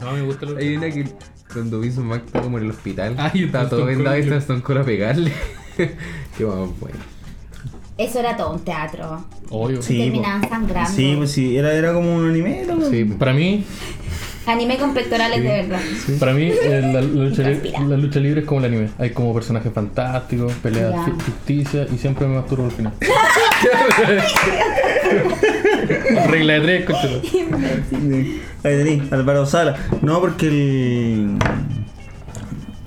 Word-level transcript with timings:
No, 0.00 0.12
me 0.12 0.22
gusta 0.22 0.46
lo 0.46 0.58
Hay 0.58 0.76
una 0.76 0.90
que 0.90 1.04
cuando 1.52 1.82
hizo 1.84 2.02
Mac 2.02 2.22
como 2.32 2.58
en 2.58 2.64
el 2.64 2.70
hospital. 2.70 3.14
Ah, 3.18 3.30
y 3.32 3.44
estaba 3.44 3.68
todo 3.68 3.86
vendado 3.86 4.16
y 4.18 4.20
está 4.20 4.36
Stone 4.36 4.60
Cold 4.62 4.80
a 4.80 4.84
pegarle. 4.84 5.32
Qué 5.76 6.44
bueno, 6.44 6.74
bueno. 6.80 6.96
Eso 7.96 8.20
era 8.20 8.36
todo 8.36 8.52
un 8.52 8.60
teatro. 8.60 9.24
Obvio. 9.48 9.80
Sí, 9.80 9.96
Terminaban 9.98 10.46
sangrando. 10.48 10.90
Sí, 10.90 11.14
pues 11.16 11.32
sí, 11.32 11.56
era, 11.56 11.72
era 11.72 11.94
como 11.94 12.14
un 12.14 12.28
anime, 12.28 12.64
¿no? 12.66 12.84
Sí, 12.90 13.04
Para 13.04 13.32
mí, 13.32 13.64
Anime 14.46 14.76
con 14.76 14.92
pectorales 14.94 15.42
de 15.42 15.48
verdad. 15.48 15.80
para 16.20 16.32
mí 16.34 16.44
eh, 16.52 16.80
la, 16.82 17.00
la 17.00 17.02
lucha 17.28 17.42
li- 17.42 17.48
Respira. 17.54 17.80
la 17.80 17.96
lucha 17.96 18.20
libre 18.20 18.40
es 18.42 18.46
como 18.46 18.60
el 18.60 18.66
anime. 18.66 18.90
Hay 18.98 19.10
como 19.10 19.32
personajes 19.34 19.72
fantásticos, 19.72 20.52
peleas 20.62 20.94
ficticias 21.24 21.88
y 21.92 21.98
siempre 21.98 22.26
me 22.28 22.34
masturbo 22.36 22.66
al 22.66 22.70
final. 22.72 22.92
Regla 26.28 26.52
de 26.54 26.60
tres. 26.60 26.84
Sí. 27.30 27.46
Ahí 28.64 28.76
tení, 28.84 29.02
Álvaro 29.10 29.46
Sala. 29.46 29.76
No, 30.02 30.20
porque 30.20 30.46
el. 30.48 31.38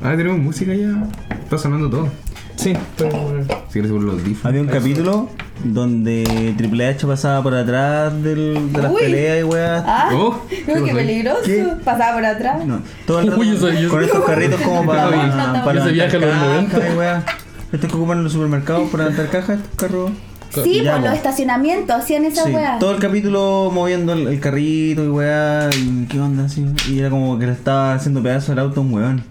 Ah, 0.01 0.13
tenemos 0.15 0.39
música 0.39 0.73
ya. 0.73 1.03
Está 1.43 1.57
sonando 1.57 1.89
todo. 1.89 2.09
Sí. 2.55 2.73
Si 2.97 3.73
quieres 3.73 3.91
por 3.91 4.01
los 4.01 4.15
audífonos. 4.15 4.45
Había 4.45 4.61
un 4.61 4.67
capítulo 4.67 5.29
donde 5.63 6.53
Triple 6.57 6.87
H 6.87 7.07
pasaba 7.07 7.41
por 7.43 7.53
atrás 7.55 8.13
del, 8.21 8.71
de 8.73 8.81
las 8.81 8.91
Uy. 8.91 8.97
peleas 9.01 9.39
y 9.39 9.43
weas. 9.43 9.83
Ah, 9.85 10.09
Oh, 10.13 10.45
qué, 10.49 10.63
¿qué 10.65 10.93
peligroso. 10.93 11.41
¿Qué? 11.45 11.65
Pasaba 11.83 12.15
por 12.15 12.25
atrás. 12.25 12.65
No, 12.65 12.81
todo 13.05 13.19
el 13.19 13.27
rato 13.27 13.39
Uy, 13.39 13.57
yo- 13.81 13.89
con 13.89 14.03
estos 14.03 14.25
carritos 14.25 14.59
como 14.61 14.85
para, 14.85 15.05
no. 15.53 15.63
para 15.65 15.81
Ese 15.81 15.91
viaje 15.91 16.17
a 16.17 16.19
los 16.19 16.29
levantar 16.29 16.49
90. 16.49 16.75
cajas 16.79 16.93
y 16.93 16.97
weas. 16.97 17.23
Estos 17.71 17.89
que 17.91 17.95
ocupan 17.97 18.17
en 18.17 18.23
los 18.23 18.33
supermercados 18.33 18.89
para 18.89 19.03
levantar 19.09 19.29
cajas, 19.29 19.59
estos 19.59 19.75
carros. 19.75 20.11
Sí, 20.49 20.81
por 20.83 20.99
los 20.99 21.09
po. 21.09 21.15
estacionamientos 21.15 21.95
hacían 21.95 22.25
esa 22.25 22.43
Sí, 22.45 22.51
weá. 22.51 22.79
todo 22.79 22.91
el 22.91 22.99
capítulo 22.99 23.69
moviendo 23.73 24.13
el, 24.13 24.27
el 24.27 24.39
carrito 24.39 25.03
y 25.03 25.07
weá, 25.09 25.69
y 25.77 26.05
qué 26.07 26.19
onda 26.19 26.45
así. 26.45 26.65
Y 26.89 26.99
era 26.99 27.09
como 27.09 27.37
que 27.37 27.45
le 27.45 27.51
estaba 27.53 27.93
haciendo 27.93 28.21
pedazo 28.23 28.53
el 28.53 28.59
auto 28.59 28.79
a 28.81 28.83
un 28.83 28.93
weón. 28.93 29.23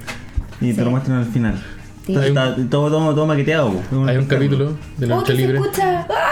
Y 0.60 0.68
te 0.70 0.74
Sí. 0.76 0.80
lo 0.82 0.90
muestran 0.90 1.18
al 1.18 1.26
final. 1.26 1.54
Sí. 2.06 2.14
Entonces 2.14 2.36
Hay 2.36 2.42
un- 2.46 2.50
está 2.62 2.70
todo, 2.70 2.88
todo, 2.90 3.14
todo 3.14 3.26
maqueteado. 3.26 3.72
Hay 4.06 4.16
un 4.16 4.24
capítulo 4.26 4.72
de 4.96 5.06
la 5.06 5.16
lucha 5.16 5.26
se 5.28 5.34
libre. 5.34 5.58
escucha. 5.58 6.06
¡Ah! 6.08 6.27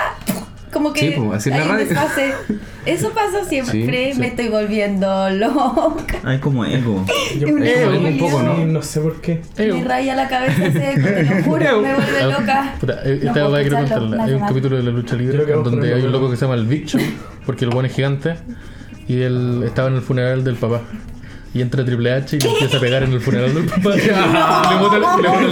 Como 0.77 0.93
que 0.93 1.01
Sí, 1.01 1.15
pues, 1.17 1.39
así 1.39 1.49
la 1.51 1.57
hay 1.57 1.63
un 1.63 1.69
radio. 1.69 1.87
desfase. 1.87 2.35
Eso 2.87 3.11
pasa 3.11 3.45
siempre. 3.49 3.73
Sí, 4.09 4.13
sí. 4.13 4.21
Me 4.21 4.27
estoy 4.27 4.49
volviendo 4.49 5.31
loca. 5.31 6.19
Es 6.35 6.41
como 6.41 6.65
eco. 6.67 7.03
Yo 7.41 7.49
un 7.49 7.63
Eh, 7.65 7.85
rollo. 7.85 8.01
un 8.09 8.19
poco, 8.19 8.43
¿no? 8.43 8.67
No 8.67 8.83
sé 8.83 9.01
por 9.01 9.21
qué. 9.23 9.41
Eh, 9.57 9.73
Me 9.73 9.83
raya 9.85 10.15
la 10.15 10.29
cabeza 10.29 10.71
seco, 10.71 11.03
te 11.03 11.23
lo 11.25 11.43
juro, 11.45 11.81
me 11.81 11.95
vuelve 11.95 12.23
loca. 12.31 12.75
Puta, 12.79 13.01
eh, 13.05 13.21
No 13.23 13.29
esta 13.31 13.49
weá 13.49 13.61
quiero 13.63 13.77
contarla. 13.79 14.25
Hay 14.25 14.35
un 14.35 14.41
capítulo 14.41 14.77
de 14.77 14.83
la 14.83 14.91
lucha 14.91 15.17
libre 15.17 15.39
donde 15.53 15.95
hay 15.95 16.03
un 16.03 16.13
loco 16.13 16.31
que 16.31 16.37
se 16.37 16.43
llama 16.45 16.55
el 16.57 16.67
Big 16.67 16.85
Show, 16.87 17.01
porque 17.47 17.65
el 17.65 17.71
buen 17.71 17.87
es 17.87 17.93
gigante, 17.95 18.35
y 19.09 19.23
él 19.23 19.63
estaba 19.65 19.89
en 19.89 19.95
el 19.95 20.03
funeral 20.03 20.45
del 20.45 20.57
papá. 20.57 20.83
Y 21.57 21.63
entra 21.63 21.83
Triple 21.87 22.13
H 22.13 22.37
y 22.37 22.41
le 22.41 22.51
empieza 22.51 22.77
a 22.77 22.81
pegar 22.81 23.03
en 23.03 23.15
el 23.15 23.21
funeral 23.23 23.55
del 23.55 23.65
papá. 23.65 23.95
y 23.97 23.99
le 23.99 24.79
bota 24.79 24.97
el 24.97 25.05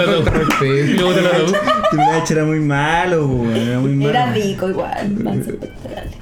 ataúd. 0.02 0.66
Y 0.66 0.92
le 0.92 1.02
bota 1.02 1.20
el 1.20 1.26
ataúd. 1.26 1.54
Triple 1.90 2.10
H 2.10 2.34
era 2.34 2.44
muy 2.44 2.60
malo, 2.60 3.26
weón, 3.26 3.56
era 3.56 3.78
muy 3.80 3.94
malo. 3.94 4.10
Era 4.10 4.32
rico 4.34 4.68
igual. 4.68 5.08
pectorales. 5.60 6.14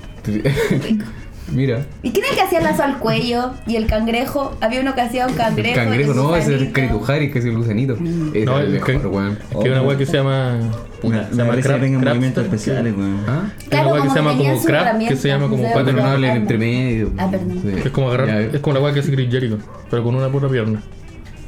Mira. 1.52 1.84
¿Y 2.02 2.10
quién 2.12 2.24
es 2.24 2.30
el 2.32 2.36
que 2.36 2.42
hacía 2.42 2.58
el 2.58 2.64
lazo 2.64 2.82
al 2.82 2.98
cuello? 2.98 3.52
¿Y 3.66 3.76
el 3.76 3.86
cangrejo? 3.86 4.56
Había 4.60 4.80
uno 4.80 4.94
que 4.94 5.00
hacía 5.02 5.26
un 5.26 5.32
El 5.32 5.36
cangrejo. 5.38 5.74
cangrejo, 5.76 6.12
y 6.12 6.16
no, 6.16 6.34
es 6.36 6.48
el. 6.48 6.72
Caritujari, 6.72 7.30
que 7.30 7.38
es 7.40 7.44
el 7.44 7.56
gusanito. 7.58 7.92
Ese 7.94 8.44
No, 8.46 8.58
es 8.58 8.64
el 8.66 8.70
mejor, 8.72 9.06
weón. 9.08 9.38
es 9.50 9.56
que 9.56 9.64
hay 9.64 9.70
una 9.70 9.82
weá 9.82 9.98
que 9.98 10.06
se 10.06 10.16
llama. 10.16 10.56
Me, 11.02 11.08
se 11.24 11.34
llama 11.36 11.54
crab- 11.54 11.62
tengan 11.62 12.00
crabster, 12.00 12.08
movimientos 12.08 12.44
especiales, 12.44 12.94
weón. 12.96 13.20
¿Ah? 13.28 13.42
Hay 13.60 13.68
Claro, 13.68 13.88
una 13.88 13.94
weá 13.94 14.02
que 14.04 14.08
se 14.10 14.14
llama 14.16 14.36
como 14.38 14.56
su 14.60 14.66
crab, 14.66 14.98
que 15.08 15.16
se 15.16 15.28
llama 15.28 15.48
como 15.48 15.62
pattern 15.62 15.84
Paternable 15.86 16.26
en 16.28 16.32
Ah, 16.32 16.36
entre 16.36 16.58
medio. 16.58 17.10
Ah, 17.18 17.28
perdón. 17.30 17.60
Sí. 17.62 17.68
Es 17.84 17.90
como 17.90 18.08
agarrar, 18.08 18.28
Ya, 18.28 18.40
es 18.40 18.60
como 18.60 18.74
la 18.74 18.80
weá 18.82 18.94
que 18.94 19.00
hace 19.00 19.12
Chris 19.12 19.30
Jericho, 19.30 19.58
pero 19.90 20.02
con 20.04 20.14
una 20.14 20.28
pura 20.28 20.48
pierna. 20.48 20.82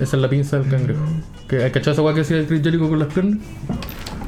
Esa 0.00 0.16
es 0.16 0.22
la 0.22 0.28
pinza 0.28 0.58
del 0.58 0.69
cangrejo. 0.70 1.00
¿Que 1.48 1.62
¿Hay 1.64 1.70
cachado 1.70 1.92
esa 1.92 2.02
weá 2.02 2.14
que 2.14 2.22
hacía 2.22 2.44
Chris 2.47 2.62
Jericho 2.62 2.88
con 2.88 2.98
las 2.98 3.12
piernas? 3.12 3.38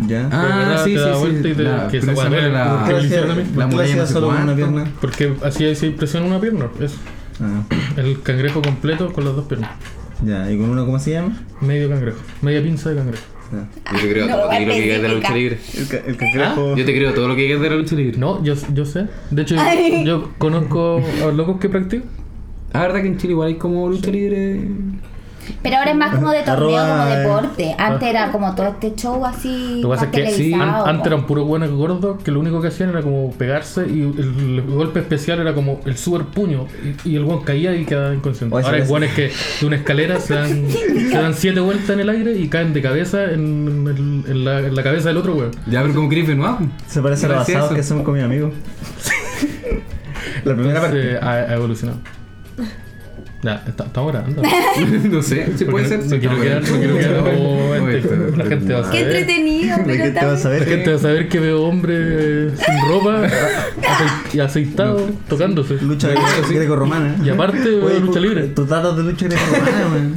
Ya. 0.06 0.28
Ah, 0.30 0.80
sí, 0.84 0.92
te 0.92 0.98
sí, 0.98 1.04
da 1.04 1.16
vuelta 1.16 1.42
sí. 1.42 1.48
y 1.48 1.54
te- 1.54 1.62
La- 1.62 1.88
que 1.88 2.00
me- 2.02 2.12
la-. 2.14 2.86
La 2.86 2.86
¿Por 2.86 3.00
qué 3.08 3.66
muralla 3.66 4.06
solo 4.06 4.26
con 4.28 4.42
una 4.42 4.54
pierna? 4.54 4.84
Porque 5.00 5.32
así 5.42 5.74
se 5.74 5.86
impresiona 5.86 6.26
una 6.26 6.40
pierna. 6.40 6.66
Es 6.80 6.96
Ah, 7.40 7.62
el 7.98 8.22
cangrejo 8.22 8.62
completo 8.62 9.12
con 9.12 9.24
las 9.24 9.34
dos 9.36 9.46
piernas. 9.46 9.70
ya, 10.24 10.50
¿y 10.50 10.56
con 10.58 10.70
uno 10.70 10.84
cómo 10.86 10.98
se 10.98 11.12
llama? 11.12 11.36
Medio 11.60 11.88
cangrejo. 11.90 12.18
Media 12.42 12.62
pinza 12.62 12.90
de 12.90 12.96
cangrejo. 12.96 13.24
Ya. 13.52 13.92
Yo 13.92 14.00
te 14.00 14.10
creo 14.12 14.26
No, 14.26 14.36
todo 14.36 14.46
lo 14.52 14.66
que 14.66 14.80
digas 14.80 15.02
de 15.02 15.08
la 15.08 15.14
lucha 15.14 15.34
libre. 15.34 15.58
El, 15.74 16.08
el 16.10 16.16
cangrejo. 16.16 16.76
Yo 16.76 16.84
te 16.84 16.94
creo 16.96 17.14
todo 17.14 17.28
lo 17.28 17.36
que 17.36 17.42
digas 17.42 17.60
de 17.60 17.70
la 17.70 17.76
lucha 17.76 17.94
libre. 17.94 18.18
No, 18.18 18.42
yo, 18.42 18.54
yo 18.74 18.84
sé. 18.86 19.06
De 19.30 19.42
hecho, 19.42 19.54
Ay. 19.58 20.04
yo 20.04 20.32
conozco 20.38 21.00
a 21.22 21.26
los 21.26 21.34
locos 21.36 21.60
que 21.60 21.68
practican. 21.68 22.08
Ah, 22.72 22.80
verdad 22.82 23.02
que 23.02 23.06
en 23.08 23.18
Chile 23.18 23.32
igual 23.32 23.48
hay 23.48 23.54
como 23.56 23.88
lucha 23.88 24.10
libre. 24.10 24.60
Pero 25.62 25.76
ahora 25.76 25.90
es 25.90 25.96
más 25.96 26.14
como 26.14 26.30
de 26.30 26.42
torneo, 26.42 26.76
Arroba, 26.78 27.04
como 27.04 27.16
deporte. 27.16 27.74
Antes 27.78 28.08
era 28.08 28.32
como 28.32 28.54
todo 28.54 28.68
este 28.68 28.94
show 28.94 29.24
así. 29.24 29.80
Lo 29.82 29.88
que 29.90 29.94
pasa 29.94 30.04
es 30.06 30.10
que 30.10 30.30
sí, 30.30 30.52
an- 30.52 30.58
televisado, 30.60 30.86
antes 30.86 31.02
po. 31.02 31.08
eran 31.14 31.26
puros 31.26 31.46
buenos 31.46 31.70
gordos 31.70 32.22
que 32.22 32.30
lo 32.30 32.40
único 32.40 32.60
que 32.60 32.68
hacían 32.68 32.90
era 32.90 33.02
como 33.02 33.30
pegarse 33.32 33.86
y 33.88 34.00
el, 34.02 34.58
el 34.58 34.62
golpe 34.62 35.00
especial 35.00 35.40
era 35.40 35.54
como 35.54 35.80
el 35.84 35.96
super 35.96 36.26
puño 36.26 36.66
y, 37.04 37.10
y 37.10 37.16
el 37.16 37.24
guan 37.24 37.40
caía 37.40 37.74
y 37.74 37.84
quedaba 37.84 38.14
inconsciente. 38.14 38.54
Ahora 38.56 38.76
hay 38.76 38.82
guanes 38.86 39.12
que 39.14 39.30
de 39.60 39.66
una 39.66 39.76
escalera 39.76 40.20
se 40.20 40.34
dan, 40.34 40.68
se 40.70 41.08
dan 41.16 41.34
siete 41.34 41.60
vueltas 41.60 41.90
en 41.90 42.00
el 42.00 42.08
aire 42.08 42.32
y 42.36 42.48
caen 42.48 42.72
de 42.72 42.82
cabeza 42.82 43.24
en, 43.24 43.86
el- 43.88 44.30
en 44.30 44.44
la, 44.44 44.60
en 44.60 44.74
la 44.74 44.82
cabeza 44.82 45.08
del 45.08 45.18
otro 45.18 45.34
weón. 45.34 45.50
Ya, 45.66 45.82
pero 45.82 45.94
como 45.94 46.08
Griffin, 46.08 46.38
¿no? 46.38 46.58
Se 46.86 47.00
parece 47.02 47.26
a 47.26 47.40
asados 47.40 47.66
eso. 47.66 47.74
que 47.74 47.80
hacemos 47.80 48.04
con 48.04 48.14
mi 48.14 48.20
amigo. 48.20 48.50
La 50.44 50.54
primera 50.54 50.80
parte. 50.80 50.98
Entonces, 51.14 51.22
ha, 51.22 51.32
ha 51.32 51.54
evolucionado. 51.54 51.98
Ya, 53.42 53.62
está- 53.66 53.84
estamos 53.84 54.12
grabando. 54.12 54.42
no 55.10 55.22
sé, 55.22 55.52
sí 55.56 55.64
puede 55.66 55.86
ser. 55.86 56.00
No 56.06 56.18
quiero 56.18 56.40
quedar, 56.40 56.62
no 56.62 56.78
quiero 56.78 56.96
quedar 56.98 57.22
como 57.22 57.74
este, 57.90 58.16
la 58.36 58.44
gente 58.46 58.72
va 58.72 58.80
a 58.80 58.90
Qué 58.90 59.00
saber. 59.00 59.16
entretenido, 59.16 59.76
¿De 59.76 59.84
pero 59.84 60.04
qué 60.04 60.10
te 60.10 60.24
vas 60.26 60.46
a 60.46 60.48
ver? 60.48 60.60
La 60.62 60.66
gente 60.66 60.90
va 60.90 60.96
a 60.96 61.00
saber 61.00 61.28
que 61.28 61.40
veo 61.40 61.62
hombres 61.62 62.52
sin 62.58 62.88
ropa 62.90 63.22
y 64.32 64.40
aceitados 64.40 65.02
tocándose. 65.28 65.74
Lucha 65.82 66.08
greco- 66.08 66.48
greco-romana. 66.54 67.16
Y 67.24 67.28
aparte 67.28 67.58
veo 67.68 67.86
Oye, 67.86 68.00
lucha 68.00 68.20
libre. 68.20 68.42
Tus 68.48 68.68
datos 68.68 68.96
de 68.96 69.02
lucha 69.04 69.26
greco-romana, 69.26 69.86
weón. 69.92 70.16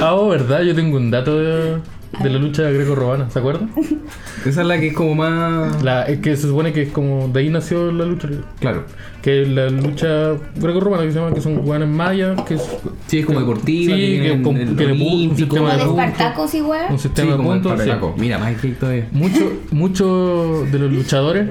Ah, 0.00 0.14
oh, 0.14 0.28
verdad, 0.28 0.62
yo 0.62 0.74
tengo 0.74 0.96
un 0.96 1.10
dato 1.10 1.38
de, 1.38 1.78
de 2.22 2.30
la 2.30 2.38
lucha 2.38 2.62
greco-romana, 2.70 3.28
¿se 3.30 3.38
acuerdan? 3.38 3.70
Esa 4.46 4.60
es 4.62 4.66
la 4.66 4.78
que 4.78 4.88
es 4.88 4.94
como 4.94 5.14
más. 5.14 5.82
La, 5.82 6.02
es 6.04 6.20
que 6.20 6.36
se 6.36 6.46
supone 6.48 6.72
que 6.72 6.82
es 6.82 6.88
como 6.92 7.28
de 7.28 7.40
ahí 7.40 7.50
nació 7.50 7.90
la 7.92 8.04
lucha. 8.04 8.28
Claro. 8.60 8.84
Que 9.22 9.44
la 9.44 9.68
lucha 9.70 10.34
greco-romana 10.56 11.02
que 11.02 11.12
se 11.12 11.18
llama 11.18 11.34
que 11.34 11.40
son 11.40 11.56
guanes 11.56 11.88
mayas, 11.88 12.40
que 12.42 12.54
es 12.54 12.62
Sí, 13.08 13.18
es 13.18 13.26
como 13.26 13.40
deportiva. 13.40 13.94
Sí, 13.96 14.00
que 14.00 14.20
tienen 14.20 14.42
con- 14.42 14.56
el 14.56 14.76
que 14.76 14.86
pu- 14.88 14.92
un. 14.92 15.26
Como 15.28 15.36
sistema 15.36 15.76
de 15.76 15.84
puntos. 15.84 16.04
Espartacos 16.04 16.54
igual. 16.54 16.86
un 16.90 16.98
Sí, 16.98 17.02
sistema 17.02 17.30
de 17.32 17.36
como 17.36 17.54
el 17.54 17.60
puntos. 17.60 17.82
sí. 17.82 17.90
Mira, 18.18 18.38
más 18.38 18.60
que 18.60 18.68
todavía. 18.68 19.08
Muchos 19.12 19.42
muchos 19.72 20.70
de 20.72 20.78
los 20.78 20.92
luchadores, 20.92 21.48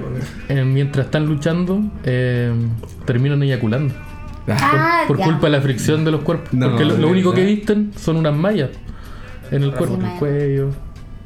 eh, 0.50 0.64
mientras 0.64 1.06
están 1.08 1.26
luchando, 1.26 1.82
eh, 2.04 2.52
terminan 3.06 3.42
eyaculando. 3.44 3.94
Ah, 4.48 5.04
por 5.08 5.18
ya. 5.18 5.26
culpa 5.26 5.48
de 5.48 5.52
la 5.54 5.62
fricción 5.62 6.06
de 6.06 6.12
los 6.12 6.22
cuerpos. 6.22 6.54
No, 6.54 6.70
porque 6.70 6.86
lo, 6.86 6.96
de 6.96 7.02
lo 7.02 7.08
único 7.10 7.34
que 7.34 7.44
visten 7.44 7.92
son 7.98 8.18
unas 8.18 8.36
mallas 8.36 8.70
en 9.52 9.64
el 9.64 9.72
cuerpo, 9.74 9.96
en 9.96 10.06
el 10.06 10.20
cuello. 10.20 10.70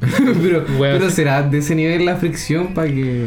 pero, 0.00 0.64
Wea, 0.78 0.92
pero 0.94 1.10
será 1.10 1.42
de 1.42 1.58
ese 1.58 1.74
nivel 1.74 2.06
la 2.06 2.16
fricción 2.16 2.74
para 2.74 2.88
que. 2.88 3.26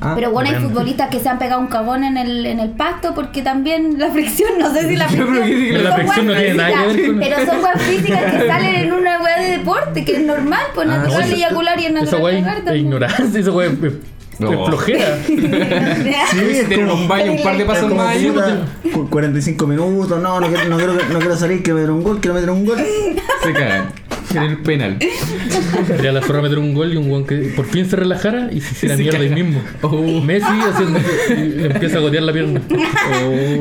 Ah, 0.00 0.14
Pero 0.16 0.32
bueno, 0.32 0.50
hay 0.50 0.56
futbolistas 0.56 1.08
que 1.10 1.20
se 1.20 1.28
han 1.28 1.38
pegado 1.38 1.60
un 1.60 1.68
cagón 1.68 2.02
en 2.02 2.16
el, 2.16 2.44
en 2.44 2.58
el 2.58 2.70
pasto 2.70 3.14
porque 3.14 3.40
también 3.40 3.98
la 4.00 4.10
fricción, 4.10 4.50
no 4.58 4.72
sé 4.74 4.88
si 4.88 4.96
la 4.96 5.06
Yo 5.10 5.26
fricción. 5.26 5.42
creo 5.44 5.76
que 5.76 5.78
la 5.84 5.92
fricción 5.94 6.26
no 6.26 6.32
tiene 6.34 6.54
nada 6.54 6.70
que 6.70 6.86
ver 6.88 7.06
con- 7.06 7.18
Pero 7.20 7.36
son 7.46 7.62
weas 7.64 7.82
físicas 7.82 8.32
que 8.32 8.46
salen 8.48 8.74
en 8.74 8.92
una 8.92 9.22
wea 9.22 9.40
de 9.40 9.58
deporte, 9.58 10.04
que 10.04 10.16
es 10.16 10.22
normal, 10.22 10.60
pues 10.74 10.88
Ah, 10.90 10.96
natural 10.98 11.24
sí. 11.24 11.34
eyacular 11.34 11.78
y 11.78 11.84
es 11.86 11.90
Esa 11.92 12.00
natural 12.02 12.22
wey 12.24 12.42
cagar 12.42 12.62
es 12.74 12.80
ignorancia, 12.80 13.24
esa 13.26 13.38
es- 13.38 13.46
No. 14.40 14.52
es 14.52 14.68
flojera. 14.68 15.18
Sí, 15.24 15.36
es 16.40 16.78
como- 16.78 16.94
un 16.94 17.08
baño, 17.08 17.32
un 17.32 17.42
par 17.42 17.56
de 17.56 17.64
pasos 17.64 17.94
más 17.94 18.08
ahí. 18.08 18.26
puta, 18.26 18.66
cu- 18.92 19.08
45 19.08 19.66
minutos, 19.68 20.20
no, 20.20 20.40
no 20.40 20.46
quiero, 20.48 20.64
no, 20.68 20.76
quiero, 20.78 20.94
no 20.94 21.18
quiero 21.20 21.36
salir, 21.36 21.62
quiero 21.62 21.76
meter 21.78 21.90
un 21.92 22.02
gol, 22.02 22.18
quiero 22.20 22.34
meter 22.34 22.50
un 22.50 22.64
gol. 22.66 22.78
Se 23.44 23.52
cagan. 23.52 23.92
En 24.34 24.42
el 24.42 24.58
penal. 24.58 24.98
Sería 25.86 26.12
la 26.12 26.22
zorra 26.22 26.42
meter 26.42 26.58
un 26.58 26.74
gol 26.74 26.92
y 26.92 26.96
un 26.96 27.08
guan 27.08 27.24
que 27.24 27.36
por 27.56 27.66
fin 27.66 27.88
se 27.88 27.96
relajara 27.96 28.48
y 28.52 28.60
se 28.60 28.72
hiciera 28.74 28.96
Se 28.96 29.02
mierda 29.02 29.18
ahí 29.18 29.30
mismo. 29.30 29.60
Oh. 29.82 30.20
Messi 30.20 30.46
haciendo, 30.46 30.98
y 31.30 31.64
empieza 31.64 31.98
a 31.98 32.00
gotear 32.00 32.22
la 32.22 32.32
pierna. 32.32 32.60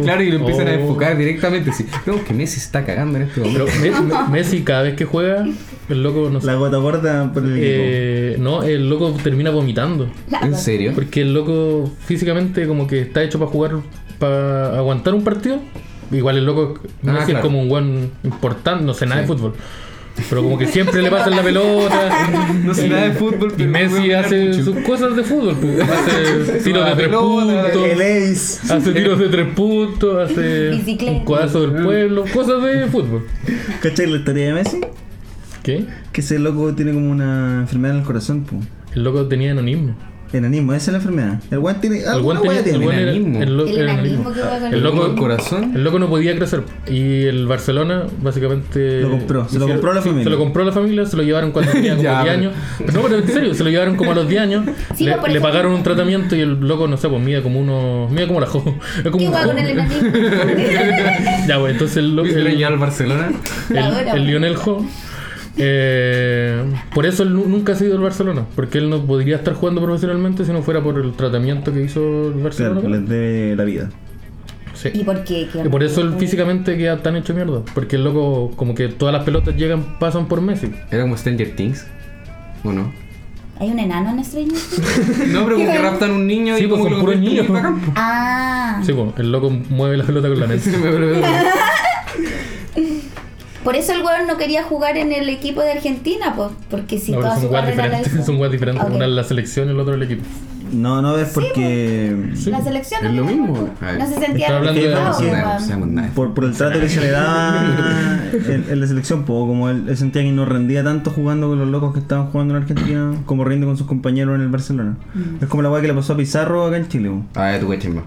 Claro, 0.04 0.24
y 0.24 0.32
lo 0.32 0.38
empiezan 0.40 0.68
a 0.68 0.72
Oh. 0.72 0.74
enfocar 0.82 1.18
directamente. 1.18 1.72
Sí. 1.74 1.86
No, 2.06 2.24
que 2.24 2.34
Messi 2.34 2.58
está 2.60 2.86
cagando 2.86 3.18
en 3.18 3.24
este 3.26 3.40
momento. 3.42 3.66
Pero 3.82 3.94
Me- 4.02 4.02
Me- 4.02 4.30
Messi 4.30 4.62
cada 4.62 4.84
vez 4.84 4.96
que 4.96 5.06
juega, 5.06 5.46
el 5.90 6.04
loco 6.04 6.30
no 6.32 6.40
sé. 6.42 6.48
La 6.48 6.56
gota 6.56 6.78
gorda 6.78 7.32
por 7.34 7.44
el 7.44 7.52
equipo. 7.54 7.66
eh, 7.68 8.36
no, 8.40 8.64
el 8.64 8.90
loco 8.90 9.16
termina 9.24 9.50
vomitando. 9.50 10.10
¿En 10.42 10.56
serio? 10.56 10.92
Porque 10.94 11.22
el 11.22 11.34
loco 11.34 11.92
físicamente 12.06 12.68
como 12.68 12.88
que 12.88 13.02
está 13.02 13.24
hecho 13.24 13.40
para 13.40 13.52
jugar, 13.52 13.72
para 14.20 14.78
aguantar 14.78 15.14
un 15.14 15.24
partido. 15.24 15.60
Igual 16.12 16.38
el 16.38 16.46
loco 16.46 16.80
Ah, 17.06 17.12
Messi 17.14 17.34
es 17.34 17.38
como 17.40 17.62
un 17.62 17.70
buen 17.70 18.10
importante, 18.24 18.84
no 18.84 18.94
sé 18.94 19.06
nada 19.06 19.22
de 19.22 19.28
fútbol. 19.28 19.54
Pero 20.30 20.44
como 20.44 20.58
que 20.58 20.68
siempre 20.68 21.02
le 21.02 21.10
pasan 21.10 21.36
la 21.36 21.44
pelota. 21.44 22.28
No 22.64 22.74
sé 22.74 22.90
nada 22.90 23.04
de 23.10 23.12
fútbol, 23.14 23.54
Y 23.58 23.64
Messi 23.64 24.12
hace 24.12 24.54
sus 24.64 24.78
cosas 24.80 25.16
de 25.16 25.24
fútbol. 25.24 25.56
pues. 25.62 25.80
Hace 25.90 26.60
tiros 26.64 26.86
de 26.86 26.96
tres 26.96 27.10
puntos. 27.16 27.76
El 27.88 28.02
Ace. 28.02 28.74
Hace 28.74 28.92
tiros 28.92 29.20
de 29.20 29.28
tres 29.30 29.48
puntos. 29.56 30.32
Hace 30.32 30.72
un 31.10 31.26
cuadazo 31.26 31.68
del 31.68 31.84
pueblo. 31.84 32.26
Cosas 32.34 32.64
de 32.64 32.88
fútbol. 32.88 33.26
¿Cachai 33.82 34.08
la 34.08 34.18
historia 34.18 34.46
de 34.48 34.54
Messi? 34.54 34.82
¿Qué? 35.64 35.86
Que 36.12 36.22
ese 36.22 36.40
loco 36.40 36.74
tiene 36.74 36.94
como 36.94 37.10
una 37.12 37.60
enfermedad 37.62 37.96
en 37.96 38.02
el 38.02 38.06
corazón, 38.08 38.44
po. 38.44 38.58
El 38.96 39.04
loco 39.04 39.28
tenía 39.28 39.52
enanismo. 39.52 39.96
Enanismo, 40.32 40.74
esa 40.74 40.92
es 40.92 40.94
la 40.94 40.98
enfermedad. 41.00 41.40
El 41.50 41.60
guan 41.60 41.82
tiene. 41.82 42.02
El 42.02 42.06
el 42.06 42.64
tiene. 42.64 43.02
enanismo. 43.02 43.42
el 43.42 43.50
El 43.50 43.60
enanismo 43.80 43.82
enanismo. 43.82 44.34
que 44.34 44.42
va 44.42 44.58
El 44.68 44.74
el- 44.76 44.84
loco, 44.84 45.06
el 45.08 45.16
corazón. 45.16 45.72
el 45.76 45.84
loco 45.84 45.98
no 45.98 46.08
podía 46.08 46.36
crecer. 46.36 46.62
Y 46.88 47.24
el 47.24 47.48
Barcelona, 47.48 48.04
básicamente. 48.22 49.02
Lo 49.02 49.10
compró, 49.10 49.48
se 49.50 49.58
lo 49.58 49.66
hicieron- 49.66 49.72
compró 49.78 49.94
la 49.94 50.02
familia. 50.04 50.24
Se 50.26 50.30
lo 50.30 50.38
compró 50.38 50.64
la 50.66 50.72
familia, 50.72 51.06
se 51.08 51.18
lo 51.18 51.24
llevaron 51.24 51.52
cuando 51.52 51.72
tenía 51.72 51.92
como 51.96 52.04
Ya, 52.04 52.22
10 52.24 52.36
pero- 52.36 52.38
años. 52.50 52.54
Pero 52.78 52.94
no, 52.94 53.02
pero 53.02 53.16
en 53.18 53.28
serio, 53.28 53.54
se 53.56 53.64
lo 53.64 53.70
llevaron 53.72 53.96
como 53.96 54.12
a 54.12 54.16
los 54.16 54.28
10 54.28 54.42
años. 54.42 54.66
Sí, 54.96 55.06
le, 55.06 55.16
pues, 55.18 55.34
le 55.34 55.42
pagaron 55.42 55.72
un 55.74 55.82
tratamiento 55.84 56.36
y 56.36 56.42
el 56.42 56.60
loco, 56.60 56.88
no 56.88 56.98
sé, 56.98 57.10
pues 57.10 57.22
mide 57.24 57.42
como 57.42 57.60
uno. 57.60 58.08
Mide 58.12 58.28
como 58.28 58.40
la 58.40 58.46
jo. 58.48 58.64
Es 58.98 59.04
como 59.04 59.18
¿Qué 59.18 59.28
un 59.28 59.34
va 59.34 59.40
jo. 59.42 59.48
con 59.48 59.58
el 59.58 59.68
enanismo? 59.70 60.10
Ya, 61.48 61.60
pues 61.60 61.74
entonces 61.74 61.98
el, 61.98 62.16
lo- 62.16 62.24
¿Viste 62.24 62.40
el, 62.40 62.64
al 62.64 62.78
Barcelona? 62.78 63.32
El, 63.70 63.78
el 63.78 64.06
pues. 64.12 64.22
Lionel 64.22 64.56
Jo. 64.58 64.86
eh, 65.58 66.29
por 66.94 67.06
eso 67.06 67.24
él 67.24 67.34
nu- 67.34 67.46
nunca 67.48 67.74
ha 67.74 67.76
sido 67.76 67.96
el 67.96 68.02
Barcelona, 68.02 68.46
porque 68.56 68.78
él 68.80 68.90
no 68.90 69.02
podría 69.06 69.36
estar 69.38 69.54
jugando 69.54 69.82
profesionalmente 69.82 70.46
si 70.46 70.52
no 70.52 70.62
fuera 70.62 70.82
por 70.82 70.98
el 71.00 71.14
tratamiento 71.14 71.74
que 71.74 71.84
hizo 71.84 72.28
el 72.30 72.42
Barcelona. 72.44 72.82
Claro, 72.82 73.02
debe 73.02 73.56
la 73.56 73.64
vida. 73.64 73.90
Sí. 74.74 74.90
¿Y 74.94 75.04
por 75.04 75.24
qué? 75.26 75.48
¿Qué 75.52 75.64
Y 75.66 75.70
por 75.70 75.84
eso 75.84 76.02
él 76.02 76.14
físicamente 76.18 76.78
queda 76.78 76.98
tan 77.04 77.16
hecho 77.18 77.34
mierda. 77.34 77.62
Porque 77.74 77.98
el 77.98 78.04
loco, 78.06 78.52
como 78.56 78.74
que 78.76 78.88
todas 78.88 79.12
las 79.14 79.24
pelotas 79.26 79.56
llegan, 79.58 80.00
pasan 80.00 80.28
por 80.30 80.40
Messi. 80.42 80.72
Era 80.90 81.02
como 81.04 81.18
Stranger 81.18 81.54
Things. 81.56 81.86
¿O 82.64 82.72
no? 82.72 82.92
¿Hay 83.60 83.70
un 83.72 83.80
enano 83.80 84.12
en 84.12 84.24
Stranger 84.24 84.54
Things? 84.58 85.28
No, 85.34 85.44
pero 85.44 85.58
como 85.58 85.70
que 85.74 85.78
raptan 85.80 86.12
un 86.12 86.26
niño 86.28 86.56
Sí, 86.56 86.64
y 86.64 86.68
pues 86.68 86.80
como 86.80 86.92
son 86.92 87.00
puros 87.02 87.20
niños. 87.20 87.48
Ah, 87.96 88.82
Sí, 88.86 88.94
pues, 88.94 89.10
el 89.18 89.32
loco 89.34 89.50
mueve 89.70 89.98
la 89.98 90.06
pelota 90.06 90.30
con 90.30 90.40
la 90.40 90.48
mente. 90.48 90.70
Por 93.64 93.76
eso 93.76 93.94
el 93.94 94.02
weón 94.04 94.28
no 94.28 94.38
quería 94.38 94.64
jugar 94.64 94.98
en 94.98 95.12
el 95.12 95.30
equipo 95.30 95.62
de 95.62 95.72
Argentina, 95.74 96.34
pues, 96.36 96.50
porque 96.70 96.98
si 97.00 97.12
No, 97.12 97.18
pero 97.20 97.30
toda 97.30 97.36
son 97.36 97.44
su 97.44 97.50
guas 97.50 97.62
carrera 97.64 97.78
la 97.84 97.90
diferentes. 97.98 98.14
hizo. 98.14 98.26
Son 98.30 98.38
guas 98.38 98.52
diferentes. 98.52 98.84
Ok. 98.86 98.94
Una 98.96 99.06
es 99.06 99.12
la 99.12 99.24
selección 99.24 99.68
y 99.68 99.72
el 99.72 99.80
otro 99.80 99.94
el 99.96 100.04
equipo. 100.04 100.24
No, 100.72 101.02
no 101.02 101.18
es 101.18 101.30
porque. 101.30 102.32
Sí. 102.36 102.52
La 102.52 102.62
selección 102.62 103.04
Es 103.04 103.14
lo 103.14 103.26
mismo. 103.26 103.70
No 103.98 104.08
se 104.08 104.20
sentía 104.20 104.56
hablando 104.56 104.80
de- 104.80 104.90
No. 104.94 106.14
Por, 106.14 106.36
por 106.36 106.44
el 106.46 106.54
trato 106.56 106.80
que 106.80 106.88
se 106.90 107.02
le 107.02 107.10
da 107.10 108.22
en, 108.34 108.66
en 108.70 108.80
la 108.80 108.86
selección, 108.86 109.24
po, 109.24 109.48
como 109.48 109.70
él, 109.70 109.86
él 109.90 109.98
sentía 109.98 110.22
que 110.22 110.32
no 110.32 110.46
rendía 110.46 110.84
tanto 110.84 111.10
jugando 111.10 111.48
con 111.50 111.58
los 111.58 111.68
locos 111.70 111.94
que 111.94 112.00
estaban 112.00 112.28
jugando 112.28 112.56
en 112.56 112.62
Argentina 112.62 113.14
como 113.26 113.46
rinde 113.46 113.66
con 113.66 113.78
sus 113.78 113.88
compañeros 113.88 114.36
en 114.36 114.42
el 114.42 114.50
Barcelona. 114.50 114.96
Mm. 115.16 115.44
Es 115.44 115.50
como 115.50 115.64
la 115.64 115.72
weá 115.72 115.82
que 115.82 115.88
le 115.88 115.94
pasó 115.96 116.14
a 116.14 116.18
Pizarro 116.18 116.66
acá 116.68 116.78
en 116.78 116.88
Chile. 116.88 117.10
Ah, 117.36 117.58
más. 117.62 117.62
No, 117.62 118.04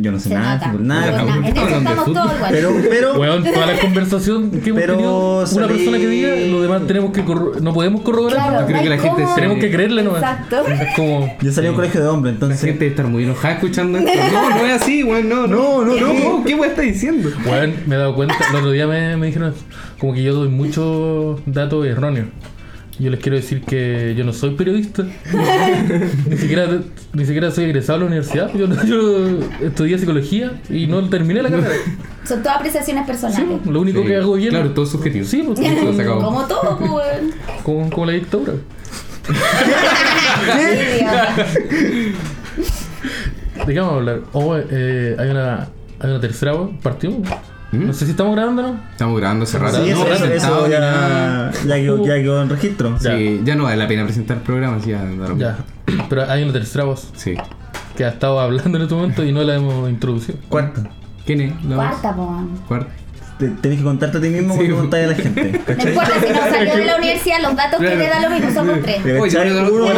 Yo 0.00 0.12
no 0.12 0.18
sé 0.18 0.28
Se 0.28 0.34
nada, 0.34 0.54
nota. 0.56 0.70
fútbol, 0.70 0.86
nada. 0.86 1.06
de 1.06 1.10
Pues, 1.12 1.20
fútbol. 1.22 1.40
na- 1.40 1.48
en 1.48 1.52
eso 1.56 1.64
Hablando 1.64 1.78
de 1.78 1.94
estamos 1.96 2.04
fútbol. 2.04 2.22
todos 2.22 2.36
igual. 2.36 2.50
Pero, 2.52 2.72
pero. 2.90 3.18
Weón, 3.20 3.44
toda 3.44 3.66
la 3.66 3.78
conversación 3.80 4.50
que 4.50 4.70
hemos 4.70 4.80
Pero 4.82 4.94
tenido, 4.94 5.36
una 5.38 5.46
salí- 5.46 5.66
persona 5.68 5.98
que 5.98 6.06
diga, 6.08 6.28
lo 6.50 6.62
demás 6.62 6.86
tenemos 6.86 7.12
que 7.12 7.24
corro- 7.24 7.60
no 7.60 7.72
podemos 7.72 8.02
corroborar. 8.02 8.36
Claro, 8.38 8.60
Yo 8.60 8.66
creo 8.66 8.76
no 8.76 8.82
que 8.82 8.88
la 8.90 8.98
gente 8.98 9.24
Tenemos 9.34 9.58
que 9.58 9.70
creerle 9.70 10.02
nomás. 10.02 10.22
Exacto. 10.22 10.66
Es 10.68 10.94
como. 10.96 11.36
Yo 11.40 11.52
salí 11.52 11.66
a 11.66 11.70
un 11.70 11.76
colegio 11.76 12.00
de 12.02 12.08
hombres, 12.08 12.32
La 12.32 12.36
entonces. 12.36 12.60
gente 12.60 12.78
debe 12.80 12.90
estar 12.90 13.06
muy 13.06 13.24
enojada 13.24 13.54
escuchando 13.54 13.98
esto. 13.98 14.10
No, 14.32 14.50
no 14.50 14.66
es 14.66 14.82
así, 14.82 15.02
weón. 15.04 15.28
No, 15.28 15.46
No, 15.46 15.84
no, 15.84 15.94
no. 15.96 16.44
¿Qué 16.44 16.54
weón 16.54 16.70
está 16.70 16.82
diciendo? 16.82 17.30
Weón, 17.46 17.74
me 17.86 17.94
he 17.94 17.98
dado 17.98 18.14
cuenta, 18.14 18.34
el 18.50 18.56
otro 18.56 18.70
día 18.70 18.86
me, 18.86 19.16
me 19.16 19.26
dijeron 19.26 19.54
como 19.98 20.12
que 20.14 20.22
yo 20.22 20.34
doy 20.34 20.48
muchos 20.48 21.40
datos 21.46 21.86
erróneos. 21.86 22.26
Yo 22.98 23.10
les 23.10 23.20
quiero 23.20 23.36
decir 23.36 23.62
que 23.62 24.14
yo 24.16 24.24
no 24.24 24.32
soy 24.32 24.56
periodista. 24.56 25.04
ni, 26.28 26.36
siquiera, 26.36 26.66
ni 27.12 27.24
siquiera 27.24 27.50
soy 27.52 27.64
egresado 27.66 27.96
a 27.96 28.00
la 28.00 28.06
universidad. 28.06 28.52
Yo, 28.54 28.66
yo 28.84 29.38
estudié 29.64 29.98
psicología 29.98 30.60
y 30.68 30.88
no 30.88 31.08
terminé 31.08 31.42
la 31.42 31.50
carrera. 31.50 31.70
Son 32.24 32.42
todas 32.42 32.56
apreciaciones 32.58 33.04
Sí, 33.04 33.06
personales. 33.06 33.66
lo 33.66 33.80
único 33.80 34.02
Sí, 34.02 34.06
que 34.08 34.16
hago 34.16 34.34
bien. 34.34 34.50
Claro, 34.50 34.70
todo 34.72 34.84
es 34.84 34.90
subjetivo. 34.90 35.24
Sí, 35.24 35.42
pues, 35.46 35.60
Eso 35.60 35.92
se 35.94 36.02
acabó. 36.02 36.22
Como 36.22 36.46
todo, 36.46 36.78
pues, 36.78 37.34
como, 37.62 37.88
como 37.90 38.06
la 38.06 38.12
dictadura. 38.12 38.54
¿De 43.66 43.74
qué 43.74 43.80
vamos 43.80 43.94
a 43.94 43.96
hablar? 43.96 44.20
Oh, 44.32 44.56
eh, 44.56 45.16
hay 45.18 45.30
una 45.30 45.68
hay 46.00 46.10
una 46.10 46.20
tercera 46.20 46.52
partimos. 46.82 47.28
¿Mm? 47.72 47.86
No 47.86 47.92
sé 47.92 48.04
si 48.06 48.12
estamos 48.12 48.34
grabando 48.34 48.62
no. 48.62 48.80
Estamos 48.92 49.18
grabando 49.18 49.44
hace 49.44 49.58
rato. 49.58 49.84
Sí, 49.84 49.90
No, 49.90 50.06
eso, 50.06 50.68
ya, 50.68 51.50
ya, 51.66 51.74
quedó, 51.76 52.04
ya 52.06 52.14
quedó 52.14 52.42
en 52.42 52.48
registro. 52.48 52.96
Ya. 53.00 53.16
Sí, 53.16 53.40
ya 53.44 53.54
no 53.56 53.64
vale 53.64 53.76
la 53.76 53.86
pena 53.88 54.04
presentar 54.04 54.38
el 54.38 54.42
programa, 54.42 54.76
así 54.76 54.90
ya. 54.90 55.04
Ya. 55.36 55.58
Pero 56.08 56.30
hay 56.30 56.42
una 56.44 56.52
tercera 56.52 56.84
voz 56.84 57.10
Sí. 57.14 57.34
que 57.96 58.04
ha 58.04 58.08
estado 58.08 58.40
hablando 58.40 58.78
en 58.78 58.82
este 58.82 58.94
momento 58.94 59.22
y 59.24 59.32
no 59.32 59.42
la 59.42 59.56
hemos 59.56 59.88
introducido. 59.90 60.38
Cuarta. 60.48 60.82
¿Quién 61.26 61.40
es? 61.42 61.64
La? 61.64 61.76
Cuarta, 61.76 62.16
po. 62.16 62.42
Cuarta. 62.68 62.90
Te- 63.38 63.48
tenés 63.50 63.78
que 63.78 63.84
contarte 63.84 64.18
a 64.18 64.20
ti 64.20 64.28
mismo 64.30 64.54
Sí. 64.54 64.58
cuando 64.60 64.76
contáis 64.78 65.04
a 65.04 65.08
la 65.08 65.14
gente. 65.14 65.60
No 65.78 65.88
importa 65.88 66.12
si 66.20 66.32
no 66.32 66.40
salió 66.40 66.76
de 66.76 66.84
la 66.84 66.96
universidad, 66.96 67.40
los 67.40 67.54
datos 67.56 67.78
que 67.80 67.94
le 67.94 68.08
da 68.08 68.20
lo 68.20 68.30
mismo, 68.30 68.52
somos 68.52 68.82
tres. 68.82 69.02
¿Te 69.02 69.20
Uno, 69.20 69.88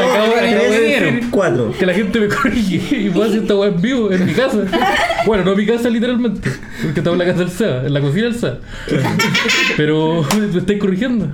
cuatro. 1.31 1.72
Que 1.78 1.87
la 1.87 1.94
gente 1.94 2.20
me 2.20 2.28
corrige 2.28 2.96
y 2.96 3.10
pueda 3.10 3.28
hacer 3.28 3.42
esta 3.42 3.54
weá 3.56 3.70
en 3.70 3.81
vivo 3.81 4.10
en 4.12 4.26
mi 4.26 4.32
casa. 4.34 4.58
Bueno, 5.26 5.44
no 5.44 5.52
en 5.52 5.56
mi 5.58 5.66
casa 5.66 5.88
literalmente, 5.88 6.50
porque 6.82 7.00
estaba 7.00 7.14
en 7.14 7.19
la 7.19 7.25
casa 7.25 7.38
del 7.40 7.50
SEA, 7.50 7.87
en 7.87 7.94
la 7.94 8.00
cocina 8.00 8.25
del 8.25 8.34
SEA. 8.34 8.58
Pero 9.76 10.22
me 10.52 10.58
estáis 10.58 10.78
corrigiendo. 10.78 11.28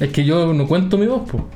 Es 0.00 0.10
que 0.10 0.24
yo 0.24 0.52
no 0.52 0.66
cuento 0.66 0.98
mi 0.98 1.06
voz, 1.06 1.28
po. 1.30 1.48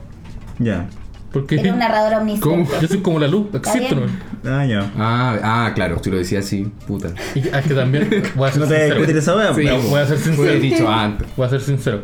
Ya. 0.58 0.86
Porque 1.32 1.54
Eres 1.56 1.72
un 1.72 1.78
narrador 1.78 2.14
omnisciente. 2.20 2.68
¿Cómo? 2.70 2.80
yo 2.80 2.88
soy 2.88 2.98
como 3.00 3.18
la 3.18 3.26
luz, 3.28 3.46
existo. 3.54 3.94
¿no? 3.96 4.02
Ah, 4.50 4.66
ya. 4.66 4.90
Ah, 4.98 5.38
ah, 5.42 5.72
claro, 5.74 5.98
tú 6.00 6.10
lo 6.10 6.18
decías 6.18 6.44
así, 6.44 6.70
puta. 6.86 7.08
Y 7.34 7.40
es 7.40 7.66
que 7.66 7.74
también 7.74 8.08
voy 8.34 8.48
a 8.48 8.52
ser 8.52 8.60
No 8.62 8.68
te 8.68 8.74
sincero. 8.74 8.94
discutir 8.96 9.16
esa 9.16 9.36
weá. 9.36 9.54
Sí. 9.54 9.88
Voy 9.88 10.00
a 10.00 10.06
ser 10.06 10.18
sincero. 10.18 10.60
dicho 10.60 10.90
antes. 10.90 11.26
Voy 11.36 11.46
a 11.46 11.50
ser 11.50 11.60
sincero. 11.62 12.02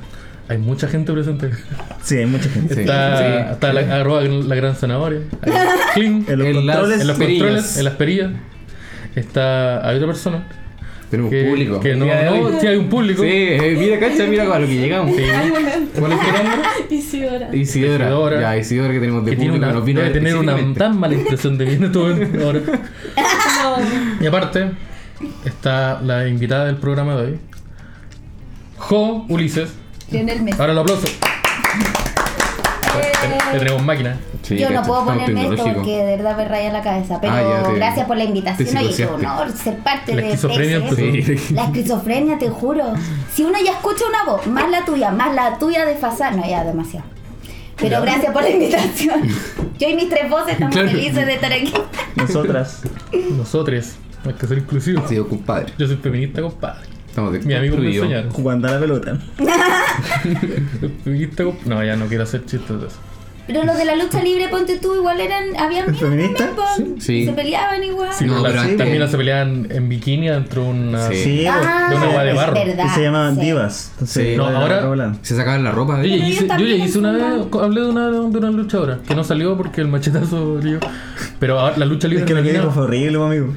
Hay 0.48 0.56
mucha 0.56 0.88
gente 0.88 1.12
presente. 1.12 1.50
Sí, 2.02 2.16
hay 2.16 2.26
mucha 2.26 2.48
gente. 2.48 2.74
Sí. 2.74 2.80
Está, 2.80 3.18
sí. 3.18 3.52
está 3.52 3.72
la, 3.74 3.96
arroba 4.00 4.22
la 4.22 4.54
gran 4.54 4.74
zanahoria. 4.74 5.20
Hay 5.42 5.52
Clean, 5.94 6.24
En 6.26 6.38
los 6.38 6.48
En 6.48 6.66
las- 6.66 6.76
controles. 6.76 7.00
en 7.02 7.06
los 7.06 7.18
perillas. 7.18 7.42
controles, 7.42 7.76
en 7.76 7.84
las 7.84 7.94
perillas. 7.94 8.30
Está, 9.14 9.86
hay 9.88 9.96
otra 9.96 10.06
persona 10.08 10.46
Tenemos 11.10 11.30
que, 11.30 11.44
público. 11.44 11.80
que 11.80 11.94
no, 11.96 12.04
no, 12.04 12.60
sí 12.60 12.66
hay 12.66 12.76
un 12.76 12.88
público. 12.88 13.22
Sí, 13.22 13.28
eh, 13.30 13.76
mira, 13.78 13.98
cacha, 13.98 14.26
mira 14.26 14.42
a 14.54 14.58
lo 14.58 14.66
que 14.66 14.74
llegamos. 14.74 15.16
¿Cuál 15.98 16.12
es 16.12 16.18
tu 16.20 16.26
nombre? 16.26 16.68
Isidora. 16.90 17.56
Isidora. 17.56 18.04
Isidora. 18.04 18.40
Ya, 18.40 18.56
Isidora 18.58 18.92
que 18.92 19.00
tenemos 19.00 19.24
de 19.24 19.30
Que 19.30 19.36
tiene 19.36 19.52
público. 19.52 19.66
una, 19.66 19.74
nos 19.74 19.84
vino 19.86 20.00
debe 20.00 20.12
tener 20.12 20.36
una 20.36 20.56
tan 20.74 20.98
mala 20.98 21.14
impresión 21.14 21.56
de 21.56 21.72
este 21.72 21.86
momento 21.88 22.40
ahora. 22.44 22.60
Y 24.20 24.26
aparte, 24.26 24.70
está 25.46 26.00
la 26.02 26.28
invitada 26.28 26.66
del 26.66 26.76
programa 26.76 27.16
de 27.16 27.22
hoy. 27.32 27.38
Jo 28.76 29.24
Ulises. 29.28 29.70
Lionel 30.10 30.42
Messi. 30.42 30.60
Ahora 30.60 30.72
el 30.72 30.78
aplauso. 30.78 31.06
Tenemos 33.52 33.82
máquina. 33.82 34.16
Sí, 34.42 34.56
Yo 34.58 34.70
no 34.70 34.82
puedo 34.82 35.04
ponerme 35.06 35.48
esto 35.48 35.64
porque 35.74 35.96
de 36.04 36.16
verdad 36.16 36.36
me 36.36 36.44
raya 36.46 36.72
la 36.72 36.82
cabeza. 36.82 37.20
Pero 37.20 37.32
Ah, 37.32 37.42
ya 37.62 37.68
te- 37.68 37.74
gracias 37.76 38.06
por 38.06 38.16
la 38.16 38.24
invitación. 38.24 38.76
Oye, 38.76 38.94
qué 38.96 39.06
honor 39.06 39.50
ser 39.52 39.76
parte 39.78 40.14
La 40.14 40.22
de 40.22 40.28
esquizofrenia 40.28 40.76
empezó. 40.76 40.96
Sí. 40.96 41.54
La 41.54 41.64
esquizofrenia, 41.64 42.38
te 42.38 42.48
juro. 42.48 42.84
Si 43.32 43.42
uno 43.44 43.58
ya 43.64 43.72
escucha 43.72 44.04
una 44.08 44.24
voz, 44.24 44.46
más 44.46 44.70
la 44.70 44.84
tuya, 44.84 45.10
más 45.10 45.34
la 45.34 45.58
tuya 45.58 45.84
de 45.84 45.96
Fasano, 45.96 46.38
no, 46.38 46.48
ya 46.48 46.64
demasiado. 46.64 47.06
Pero 47.76 48.00
gracias 48.02 48.32
por 48.32 48.42
la 48.42 48.50
invitación. 48.50 49.20
Yo 49.78 49.88
y 49.88 49.94
mis 49.94 50.08
tres 50.08 50.28
voces 50.30 50.54
estamos 50.54 50.74
Claro. 50.74 50.90
felices 50.90 51.26
de 51.26 51.34
estar 51.34 51.52
aquí. 51.52 51.72
Nosotras. 52.16 52.82
Nosotros. 53.36 53.92
Hay 54.26 54.32
que 54.34 54.46
ser 54.46 54.58
inclusivos. 54.58 55.08
Sí, 55.08 55.16
compadre. 55.28 55.72
Yo 55.78 55.86
soy 55.86 55.96
feminista, 55.96 56.42
compadre. 56.42 56.88
Estamos 57.08 57.32
de 57.32 57.38
Mi 57.40 57.54
amigo 57.54 57.76
me 57.76 57.86
enseñaron. 57.94 58.30
Jugando 58.32 58.68
a 58.68 58.72
la 58.72 58.80
pelota. 58.80 59.18
Feminista, 61.04 61.44
No, 61.66 61.84
ya 61.84 61.96
no 61.96 62.06
quiero 62.06 62.24
hacer 62.24 62.44
chistes 62.46 62.80
de 62.80 62.86
eso. 62.88 62.96
Pero 63.48 63.64
los 63.64 63.76
de 63.76 63.84
la 63.86 63.96
lucha 63.96 64.22
libre, 64.22 64.46
ponte 64.48 64.76
tú, 64.78 64.94
igual 64.94 65.20
eran. 65.20 65.56
Habían 65.58 65.92
¿Feministas? 65.96 66.54
también, 66.54 66.94
po. 66.94 67.00
Sí. 67.00 67.24
Se 67.26 67.32
peleaban 67.32 67.82
igual. 67.82 68.10
Sí, 68.12 68.26
No, 68.26 68.42
pero 68.42 68.60
también 68.76 69.00
las 69.00 69.10
se 69.10 69.16
peleaban 69.16 69.66
en 69.70 69.88
bikini 69.88 70.28
dentro 70.28 70.62
de 70.64 70.68
una. 70.68 71.08
Sí. 71.08 71.16
Sí, 71.16 71.46
Ah, 71.46 71.88
de 71.90 71.96
una 71.96 72.06
agua 72.06 72.22
de 72.24 72.32
barro. 72.34 72.56
es 72.56 72.66
verdad. 72.66 72.84
que 72.84 72.90
se 72.90 73.02
llamaban 73.02 73.34
sí. 73.36 73.40
divas. 73.40 73.90
Entonces, 73.94 74.26
Sí. 74.28 74.36
No, 74.36 74.44
ahora-. 74.46 75.14
Se 75.22 75.34
sacaban 75.34 75.64
la 75.64 75.72
ropa 75.72 76.00
ellos 76.04 76.28
hice, 76.28 76.46
yo 76.46 76.66
ya 76.66 76.84
hice 76.84 76.98
una 76.98 77.12
vez, 77.12 77.24
hablé 77.60 77.80
de 77.80 77.86
una, 77.88 78.08
de 78.10 78.18
una 78.20 78.50
luchadora 78.50 78.98
que 79.08 79.14
no 79.14 79.24
salió 79.24 79.56
porque 79.56 79.80
el 79.80 79.88
machetazo 79.88 80.60
lío. 80.62 80.78
Pero 81.40 81.58
ahora 81.58 81.76
la 81.78 81.86
lucha 81.86 82.06
libre. 82.06 82.24
Es 82.24 82.28
que 82.28 82.34
lo 82.34 82.42
que 82.42 82.52
dijo 82.52 82.70
fue 82.70 82.82
horrible, 82.84 83.16
amigo. 83.22 83.54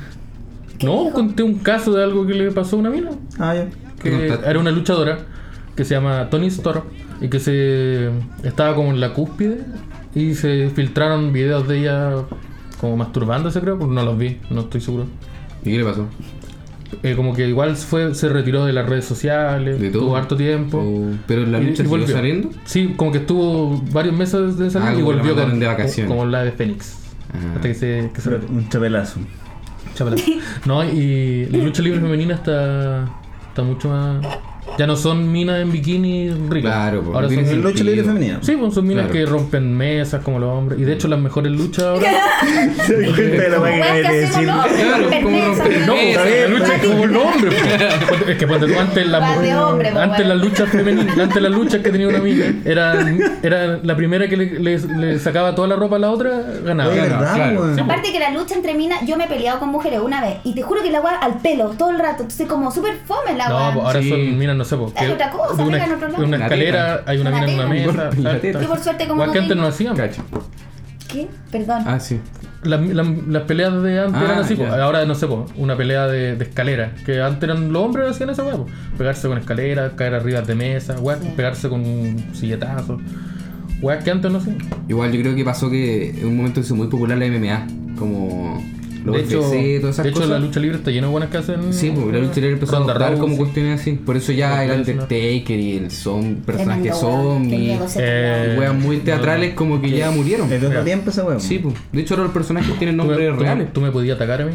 ¿Qué 0.79 0.85
No, 0.87 1.03
dijo? 1.03 1.11
conté 1.13 1.43
un 1.43 1.55
caso 1.59 1.91
de 1.91 2.03
algo 2.03 2.25
que 2.25 2.33
le 2.33 2.49
pasó 2.51 2.77
a 2.77 2.79
una 2.79 2.89
mina. 2.89 3.09
Ah, 3.37 3.53
ya. 3.55 3.65
¿Qué 4.01 4.09
Que 4.09 4.39
era 4.49 4.57
una 4.57 4.71
luchadora 4.71 5.19
que 5.75 5.83
se 5.83 5.95
llama 5.95 6.29
Tony 6.29 6.47
Storm 6.47 6.83
y 7.21 7.27
que 7.29 7.39
se 7.39 8.09
estaba 8.43 8.75
como 8.75 8.89
en 8.89 8.99
la 8.99 9.13
cúspide 9.13 9.59
y 10.15 10.33
se 10.35 10.69
filtraron 10.69 11.31
videos 11.31 11.67
de 11.67 11.79
ella 11.79 12.13
como 12.79 12.97
masturbándose, 12.97 13.61
creo, 13.61 13.77
porque 13.77 13.93
no 13.93 14.03
los 14.03 14.17
vi, 14.17 14.39
no 14.49 14.61
estoy 14.61 14.81
seguro. 14.81 15.05
¿Y 15.63 15.71
qué 15.71 15.77
le 15.77 15.83
pasó? 15.85 16.07
eh, 17.03 17.15
como 17.15 17.33
que 17.33 17.47
igual 17.47 17.77
fue, 17.77 18.13
se 18.15 18.27
retiró 18.27 18.65
de 18.65 18.73
las 18.73 18.89
redes 18.89 19.05
sociales, 19.05 19.79
De 19.79 19.89
todo. 19.91 20.01
tuvo 20.03 20.17
harto 20.17 20.35
tiempo. 20.35 20.77
O- 20.79 21.11
pero 21.25 21.43
en 21.43 21.51
la 21.53 21.59
lucha 21.59 21.71
y 21.71 21.75
siguió 21.77 21.89
volvió. 21.91 22.07
saliendo. 22.15 22.49
Sí, 22.65 22.93
como 22.97 23.11
que 23.13 23.19
estuvo 23.19 23.81
varios 23.93 24.13
meses 24.13 24.57
de 24.57 24.69
salir 24.69 24.89
Ah, 24.89 24.95
y 24.99 25.01
volvió 25.01 25.33
con, 25.35 25.57
de 25.59 25.67
vacaciones. 25.67 26.11
como 26.11 26.25
la 26.25 26.43
de 26.43 26.51
Fénix. 26.51 26.97
Ah. 27.33 27.53
Hasta 27.55 27.67
que 27.69 27.73
se, 27.75 28.11
que 28.13 28.19
se 28.19 28.29
retiró. 28.31 28.51
Un 28.51 28.67
chapelazo. 28.67 29.19
Chápala. 29.95 30.17
No, 30.65 30.83
y 30.83 31.45
la 31.51 31.59
lucha 31.63 31.81
libre 31.81 32.01
femenina 32.01 32.35
está, 32.35 33.05
está 33.47 33.63
mucho 33.63 33.87
más. 33.89 34.25
Ya 34.77 34.87
no 34.87 34.95
son 34.95 35.31
minas 35.31 35.61
en 35.61 35.71
bikini 35.71 36.29
ricas. 36.49 36.71
Claro, 36.71 37.01
pues, 37.03 37.15
ahora 37.15 37.27
son 37.27 37.37
tiene 37.43 37.53
lucha 37.61 37.83
libre 37.83 38.03
femenina. 38.03 38.39
Sí, 38.41 38.55
pues 38.55 38.73
son 38.73 38.87
minas 38.87 39.07
Claro. 39.07 39.13
que 39.19 39.25
rompen 39.31 39.75
mesas 39.77 40.23
como 40.23 40.39
los 40.39 40.49
hombres. 40.49 40.79
Y 40.79 40.83
de 40.83 40.93
hecho, 40.93 41.07
las 41.07 41.19
mejores 41.19 41.51
luchas 41.51 41.83
ahora. 41.85 42.09
Se 42.87 42.97
dio 42.99 43.13
cuenta 43.15 43.43
de 43.43 43.49
la 43.49 43.59
weá 43.59 43.73
que 43.75 43.83
acabé 43.99 44.15
de 44.15 44.21
decir. 44.21 44.43
Claro, 44.45 45.03
hombres, 45.03 45.23
como 45.23 45.37
No, 45.37 45.93
pues, 45.93 46.15
la 46.15 46.47
lucha 46.47 46.75
es 46.75 46.87
como 46.87 47.05
los 47.05 47.23
hombres. 47.35 47.55
pues. 48.07 48.21
Es 48.29 48.37
que 48.37 48.45
tú, 48.47 48.79
antes, 48.79 49.07
la, 49.07 49.19
Más 49.19 49.41
de 49.41 49.55
hombre, 49.55 49.89
pues, 49.91 50.03
antes 50.03 50.17
bueno. 50.25 50.35
las 50.35 50.43
luchas 50.47 50.69
femeninas, 50.69 51.17
antes 51.17 51.41
las 51.41 51.51
luchas 51.51 51.81
que 51.81 51.89
tenía 51.91 52.07
una 52.07 52.19
mina, 52.19 52.45
era, 52.65 53.05
era 53.43 53.79
la 53.83 53.95
primera 53.95 54.27
que 54.27 54.37
le, 54.37 54.59
le- 54.59 54.79
le 54.79 55.19
sacaba 55.19 55.53
toda 55.53 55.67
la 55.67 55.75
ropa 55.75 55.97
a 55.97 55.99
la 55.99 56.11
otra, 56.11 56.31
ganaba. 56.63 56.91
Es 56.93 56.99
Claro, 56.99 57.19
verdad, 57.19 57.35
claro. 57.35 57.59
weón. 57.61 57.79
Aparte 57.79 58.11
que 58.11 58.19
la 58.19 58.31
lucha 58.31 58.55
entre 58.55 58.73
minas, 58.73 58.99
yo 59.05 59.17
me 59.17 59.25
he 59.25 59.27
peleado 59.27 59.59
con 59.59 59.69
mujeres 59.69 59.99
una 60.03 60.21
vez 60.21 60.37
y 60.43 60.53
te 60.55 60.61
juro 60.61 60.81
que 60.81 60.91
la 60.91 61.01
weá 61.01 61.17
al 61.17 61.39
pelo 61.39 61.69
todo 61.77 61.89
el 61.91 61.99
rato, 61.99 62.23
entonces 62.23 62.47
como 62.47 62.71
súper 62.71 62.95
fome 63.05 63.35
la 63.37 63.49
No, 63.49 63.55
weá. 63.57 63.73
pues 63.73 63.85
ahora 63.85 64.01
Sí. 64.01 64.09
son 64.09 64.37
minas, 64.37 64.55
no 64.61 64.65
sé, 64.65 64.77
pues, 64.77 64.93
Hay 64.95 65.11
otra 65.11 65.29
cosa, 65.31 65.55
de 65.63 65.67
una, 65.69 65.85
en 65.85 65.91
otro 65.93 66.07
lado. 66.07 66.19
de 66.21 66.27
una 66.27 66.37
escalera, 66.37 66.97
teta. 66.99 67.11
hay 67.11 67.17
una 67.19 67.31
mina 67.31 67.45
en 67.51 67.59
una 67.89 68.09
mesa. 68.11 68.59
Yo 68.61 68.67
por 68.69 68.79
suerte 68.79 69.03
como 69.07 69.15
Igual 69.15 69.27
no 69.27 69.33
que 69.33 69.39
antes 69.39 69.57
no 69.57 69.67
hacían. 69.67 69.95
Cacho. 69.95 70.23
¿Qué? 71.11 71.27
Perdón. 71.51 71.83
Ah, 71.85 71.99
sí. 71.99 72.19
Las, 72.63 72.79
las- 72.79 73.07
las 73.27 73.43
peleas 73.43 73.81
de 73.81 73.99
antes 73.99 74.21
Ah, 74.21 74.25
eran 74.25 74.39
así, 74.39 74.55
pues. 74.55 74.71
ahora 74.71 75.03
no 75.05 75.15
sé, 75.15 75.25
pues, 75.27 75.49
una 75.57 75.75
pelea 75.75 76.05
de, 76.07 76.35
de 76.35 76.43
escalera. 76.45 76.93
Que 77.05 77.21
antes 77.21 77.43
eran 77.49 77.73
los 77.73 77.83
hombres 77.83 78.11
hacían 78.11 78.29
esa 78.29 78.43
weá. 78.43 78.55
Pegarse 78.97 79.27
con 79.27 79.37
escalera, 79.39 79.95
caer 79.95 80.13
arriba 80.13 80.41
de 80.41 80.53
mesa, 80.55 80.95
weá, 80.99 81.17
pegarse 81.35 81.67
con 81.69 81.81
un 81.81 82.23
silletazo. 82.35 82.99
Weá 83.81 83.97
que 83.99 84.11
antes 84.11 84.31
no 84.31 84.37
hacían. 84.37 84.57
Igual 84.87 85.11
yo 85.11 85.21
creo 85.21 85.35
que 85.35 85.43
pasó 85.43 85.69
que 85.71 86.11
en 86.11 86.27
un 86.27 86.37
momento 86.37 86.61
se 86.61 86.67
hizo 86.67 86.75
muy 86.75 86.87
popular 86.87 87.17
la 87.17 87.25
MMA. 87.25 87.67
Como 87.97 88.63
los 89.05 89.15
de 89.15 89.21
hecho, 89.21 89.39
todas 89.41 89.53
esas 89.53 90.03
de 90.03 90.09
hecho 90.09 90.19
cosas. 90.21 90.29
la 90.29 90.39
lucha 90.39 90.59
libre 90.59 90.77
está 90.77 90.91
llena 90.91 91.07
de 91.07 91.11
buenas 91.11 91.29
que 91.29 91.37
hacen. 91.37 91.73
Sí, 91.73 91.91
porque 91.95 92.11
la 92.13 92.19
lucha 92.19 92.35
libre 92.35 92.51
empezó 92.53 92.75
a 92.75 92.79
Ronda 92.79 92.93
adoptar 92.93 93.17
como 93.17 93.37
cuestiones 93.37 93.81
así. 93.81 93.91
Por 93.93 94.17
eso 94.17 94.31
ya 94.31 94.63
el. 94.63 94.71
Undertaker 94.81 95.59
y 95.59 95.77
el 95.77 95.91
son 95.91 96.35
personajes 96.45 96.95
zombie. 96.97 97.77
Eh. 97.97 98.55
Weas 98.59 98.73
muy 98.75 98.97
teatrales 98.97 99.53
como 99.53 99.81
que 99.81 99.89
ya 99.91 100.11
murieron. 100.11 100.51
Es 100.51 100.61
de 100.61 100.67
otro 100.67 100.83
tiempo 100.83 101.09
esa 101.09 101.23
weón. 101.23 101.39
Sí, 101.41 101.59
pues. 101.59 101.75
De 101.91 102.01
hecho 102.01 102.13
ahora 102.13 102.23
los 102.25 102.33
personajes 102.33 102.77
tienen 102.77 102.97
Tú 102.97 103.03
me, 103.03 103.09
nombres 103.09 103.29
tú 103.29 103.35
me- 103.35 103.41
reales. 103.43 103.73
tú 103.73 103.81
me 103.81 103.91
podías 103.91 104.15
atacar 104.15 104.41
a 104.41 104.45
mí, 104.45 104.53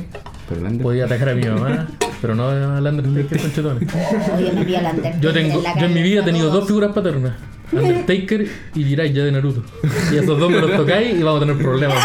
Pero 0.49 0.61
el 0.61 0.67
Under- 0.69 0.83
podías 0.83 1.07
atacar 1.07 1.29
a 1.31 1.35
mi 1.35 1.45
mamá, 1.45 1.89
pero 2.23 2.35
no 2.35 2.49
al 2.49 2.87
Undertaker 2.87 3.41
conchetones. 3.41 3.89
Undertaker 3.93 5.21
Yo, 5.21 5.33
tengo, 5.33 5.63
yo 5.79 5.87
en 5.87 5.95
mi 5.95 6.03
vida 6.03 6.21
he 6.21 6.23
a 6.23 6.25
tenido 6.25 6.51
dos 6.51 6.67
figuras 6.67 6.93
paternas. 6.93 7.33
Undertaker 7.73 8.47
y 8.75 8.85
Jiraiya 8.85 9.25
de 9.25 9.33
Naruto. 9.33 9.63
Y 10.13 10.17
esos 10.17 10.39
dos 10.39 10.51
me 10.51 10.61
los 10.61 10.77
tocáis 10.77 11.19
y 11.19 11.23
vamos 11.23 11.43
a 11.43 11.47
tener 11.47 11.63
problemas. 11.63 11.99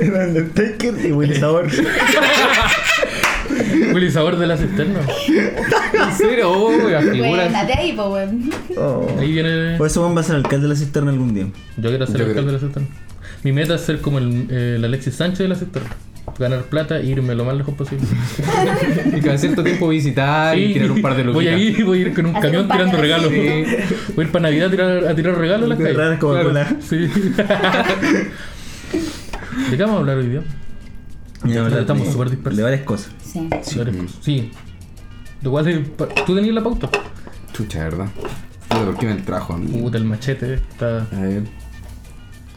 Era 0.00 0.26
Undertaker 0.26 0.94
y 1.06 1.12
Willy 1.12 1.36
Sabor. 1.36 1.66
Willy 3.94 4.10
Sabor 4.10 4.36
de 4.38 4.46
la 4.46 4.56
cisterna. 4.56 4.98
¿En 4.98 6.16
serio? 6.16 6.50
Oh, 6.50 6.88
las 6.88 7.04
figuras. 7.04 7.66
De 7.66 7.72
ahí, 7.74 7.92
pues, 7.92 8.08
weón. 8.08 8.50
Oh. 8.76 9.06
Ahí 9.18 9.32
viene. 9.32 9.76
Pues 9.78 9.92
ese 9.92 10.00
weón 10.00 10.16
va 10.16 10.20
a 10.20 10.24
ser 10.24 10.36
alcalde 10.36 10.66
de 10.68 10.74
la 10.74 10.78
cisterna 10.78 11.10
algún 11.10 11.34
día. 11.34 11.46
Yo 11.76 11.90
quiero 11.90 12.06
ser 12.06 12.18
Yo 12.18 12.26
alcalde 12.26 12.42
creo. 12.42 12.46
de 12.46 12.52
la 12.52 12.58
cisterna. 12.58 12.88
Mi 13.42 13.52
meta 13.52 13.74
es 13.74 13.80
ser 13.82 14.00
como 14.00 14.18
el, 14.18 14.46
eh, 14.50 14.74
el 14.76 14.84
Alexis 14.84 15.14
Sánchez 15.14 15.40
de 15.40 15.48
la 15.48 15.54
cisterna. 15.54 15.90
Ganar 16.38 16.62
plata 16.64 16.98
e 16.98 17.06
irme 17.06 17.34
lo 17.34 17.44
más 17.44 17.56
lejos 17.56 17.74
posible. 17.74 18.06
Y 19.16 19.20
cada 19.20 19.38
cierto 19.38 19.62
tiempo 19.62 19.88
visitar 19.88 20.58
y 20.58 20.72
tirar 20.72 20.90
un 20.90 21.02
par 21.02 21.16
de 21.16 21.22
voy 21.24 21.48
a 21.48 21.52
luquitas. 21.52 21.78
ir, 21.78 21.84
voy 21.84 21.98
a 21.98 22.00
ir 22.02 22.14
con 22.14 22.26
un 22.26 22.32
camión 22.32 22.66
de 22.68 22.72
tirando 22.74 22.96
regalos. 22.98 23.30
Voy 23.30 23.38
a 23.38 24.22
ir 24.22 24.32
para 24.32 24.42
Navidad 24.42 24.68
a 24.68 24.70
tirar, 24.70 25.04
a 25.08 25.14
tirar 25.14 25.38
regalos 25.38 25.62
en 25.64 25.68
las 25.70 25.78
Qué 25.78 25.84
calles. 25.94 26.12
es 26.14 26.18
Coca-Cola. 26.18 26.76
Sí. 26.80 26.96
¿De 29.70 29.76
qué 29.76 29.82
vamos 29.82 29.96
a 29.96 30.00
hablar 30.00 30.16
hoy 30.18 30.28
día? 30.28 30.42
Ya, 31.44 31.66
estamos 31.68 32.06
de- 32.06 32.12
súper 32.12 32.30
dispersos. 32.30 32.56
De 32.56 32.62
varias 32.62 32.82
cosas. 32.82 33.10
Sí. 33.22 33.48
Sí. 33.62 33.78
Varias 33.78 33.96
cosas. 33.96 34.16
Sí. 34.22 34.50
Lo 35.42 35.50
cual 35.50 35.68
es- 35.68 35.88
pa- 35.90 36.08
¿Tú 36.08 36.34
tenías 36.34 36.54
la 36.54 36.62
pauta? 36.62 36.88
Chucha, 37.52 37.84
¿verdad? 37.84 38.06
Puta, 38.68 38.84
¿por 38.86 38.98
qué 38.98 39.06
me 39.06 39.14
trajo 39.16 39.54
a 39.54 39.58
mí? 39.58 39.66
Puta, 39.66 39.98
el 39.98 40.04
machete 40.04 40.54
está 40.54 41.06
A 41.12 41.20
ver. 41.20 41.42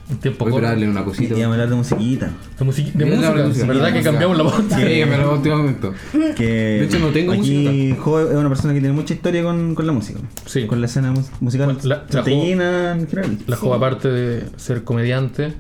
En 0.09 0.17
tiempo 0.17 0.45
Voy 0.45 0.53
corto. 0.53 0.67
darle 0.67 0.89
una 0.89 1.01
Y 1.01 1.03
cosita. 1.03 1.33
vamos 1.33 1.43
a 1.47 1.51
hablar 1.53 1.69
de 1.69 1.75
musiquita. 1.75 2.25
De, 2.59 2.65
musiqui- 2.65 2.93
de 2.93 3.05
música, 3.05 3.33
de 3.33 3.43
música. 3.43 3.65
¿verdad 3.67 3.85
que 3.87 3.91
Música. 3.91 4.11
cambiamos 4.11 4.37
la 4.37 4.43
pauta? 4.45 4.75
Sí, 4.77 4.83
que 4.83 5.05
me 5.05 5.17
lo 5.17 5.33
último 5.33 5.57
momento. 5.57 5.93
Que 6.35 6.45
De 6.45 6.85
hecho, 6.85 6.99
no 6.99 7.07
tengo 7.09 7.33
aquí 7.33 7.95
Jo 7.99 8.19
es 8.21 8.35
una 8.35 8.49
persona 8.49 8.73
que 8.73 8.79
tiene 8.79 8.95
mucha 8.95 9.13
historia 9.13 9.43
con, 9.43 9.75
con 9.75 9.85
la 9.85 9.91
música. 9.93 10.19
Sí. 10.45 10.65
Con 10.65 10.79
la 10.79 10.85
escena 10.87 11.11
mus- 11.11 11.29
musical 11.41 11.77
la- 11.83 12.05
la 12.09 12.21
Jo- 12.23 12.27
en 12.27 13.07
general. 13.07 13.37
La 13.47 13.55
joven, 13.57 13.77
aparte 13.77 14.07
de 14.09 14.45
ser 14.55 14.83
comediante 14.83 15.53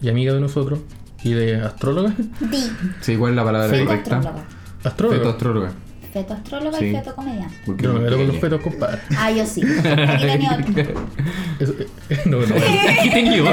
y 0.00 0.08
amiga 0.08 0.32
de 0.32 0.40
nosotros 0.40 0.78
y 1.22 1.32
de 1.32 1.56
astróloga, 1.56 2.14
Di. 2.40 2.56
Sí, 3.02 3.16
¿cuál 3.16 3.32
es 3.32 3.36
la 3.36 3.44
palabra 3.44 3.68
Feto 3.68 3.84
correcta? 3.86 4.16
astróloga. 4.18 4.44
astróloga. 4.84 5.18
Feto 5.18 5.30
astróloga. 5.30 5.72
Feto 6.12 6.34
astróloga 6.34 6.78
Sí. 6.78 6.86
y 6.86 6.92
feto 6.96 7.14
comediante. 7.14 7.54
Porque 7.64 7.84
Yo 7.84 7.92
no 7.92 7.98
me 8.00 8.04
meto 8.06 8.16
con 8.16 8.26
los 8.26 8.36
fetos, 8.38 8.60
compadre. 8.60 8.98
Ah, 9.16 9.30
yo 9.30 9.46
sí. 9.46 9.62
Aquí 9.62 10.24
venía 10.26 10.58
otro. 10.60 10.82
Eso- 11.60 11.74
eh, 12.08 12.20
no, 12.26 12.38
no. 12.38 12.54
Aquí 12.56 13.10
tengo 13.10 13.34
yo. 13.36 13.44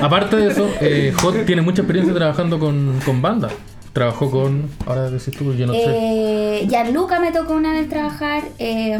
Aparte 0.02 0.36
de 0.36 0.50
eso, 0.50 0.68
eh, 0.80 1.12
Hot 1.22 1.44
tiene 1.46 1.62
mucha 1.62 1.82
experiencia 1.82 2.14
trabajando 2.14 2.58
con, 2.58 2.98
con 3.04 3.22
banda. 3.22 3.48
Trabajó 3.92 4.30
con. 4.30 4.70
Ahora 4.86 5.10
decís 5.10 5.36
tú, 5.36 5.52
yo 5.54 5.66
no 5.66 5.72
sé. 5.72 5.84
Eh, 5.86 6.66
Gianluca 6.68 7.20
me 7.20 7.32
tocó 7.32 7.54
una 7.54 7.72
vez 7.72 7.88
trabajar. 7.88 8.42
Eh, 8.58 8.98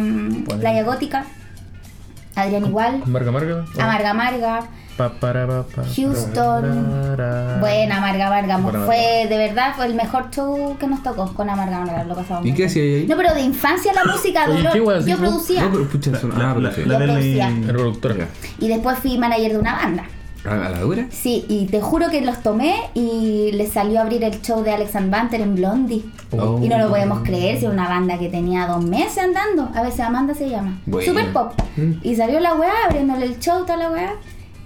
Playa 0.58 0.82
Gótica. 0.84 1.24
Adrián 2.34 2.64
igual. 2.66 3.02
Marga 3.06 3.30
Marga. 3.32 3.64
Amarga 3.78 4.14
pa, 4.14 4.60
pa, 4.60 4.68
Houston. 5.08 6.86
para. 7.16 7.58
Buena 7.60 7.96
Amarga 7.98 8.26
Amarga. 8.26 8.56
Buena 8.58 8.84
Fue, 8.86 9.26
de 9.28 9.38
verdad, 9.38 9.72
fue 9.76 9.86
el 9.86 9.94
mejor 9.94 10.30
show 10.30 10.76
que 10.78 10.86
nos 10.86 11.02
tocó 11.02 11.32
con 11.34 11.48
Amarga 11.48 11.78
Amarga. 11.82 12.04
Lo 12.04 12.14
pasamos 12.14 12.44
¿Y 12.46 12.52
qué 12.54 12.66
hacía 12.66 12.82
ahí? 12.82 13.06
No, 13.08 13.16
pero 13.16 13.34
de 13.34 13.40
infancia 13.42 13.92
la 13.92 14.04
música, 14.12 14.44
Oye, 14.46 14.56
dolor. 14.58 14.72
¿qué 14.72 14.80
wea 14.80 14.98
así, 14.98 15.10
Yo 15.10 15.16
vos? 15.18 15.28
producía. 15.28 15.62
No, 15.64 15.70
pero 15.72 15.88
pucha, 15.88 16.10
eso 16.12 16.26
no. 16.28 16.34
Ah, 16.36 16.52
pero 16.56 16.72
sí. 16.72 16.84
la- 16.84 16.98
Lele- 16.98 17.12
producía. 17.12 17.52
Productora. 17.66 18.28
Y 18.58 18.68
después 18.68 18.98
fui 18.98 19.18
manager 19.18 19.52
de 19.52 19.58
una 19.58 19.74
banda. 19.76 20.04
¿A 20.42 20.54
la 20.56 20.80
dura? 20.80 21.04
Sí, 21.10 21.44
y 21.50 21.66
te 21.66 21.82
juro 21.82 22.08
que 22.08 22.22
los 22.22 22.42
tomé 22.42 22.74
y 22.94 23.50
les 23.52 23.72
salió 23.72 23.98
a 23.98 24.02
abrir 24.04 24.24
el 24.24 24.40
show 24.40 24.62
de 24.62 24.72
Alexander 24.72 25.10
Banter 25.10 25.42
en 25.42 25.54
Blondie. 25.54 26.02
Oh. 26.30 26.58
Y 26.62 26.68
no 26.70 26.78
lo 26.78 26.88
podemos 26.88 27.20
creer, 27.24 27.58
si 27.58 27.66
era 27.66 27.74
una 27.74 27.86
banda 27.90 28.18
que 28.18 28.30
tenía 28.30 28.66
dos 28.66 28.82
meses 28.82 29.18
andando. 29.18 29.68
A 29.74 29.82
veces 29.82 30.00
Amanda 30.00 30.32
se 30.32 30.48
llama. 30.48 30.78
Bueno. 30.86 31.06
Super 31.12 31.30
pop. 31.34 31.52
Mm. 31.76 31.92
Y 32.02 32.16
salió 32.16 32.40
la 32.40 32.54
weá, 32.54 32.72
abriéndole 32.86 33.26
el 33.26 33.38
show, 33.38 33.64
toda 33.66 33.76
la 33.76 33.90
weá. 33.90 34.14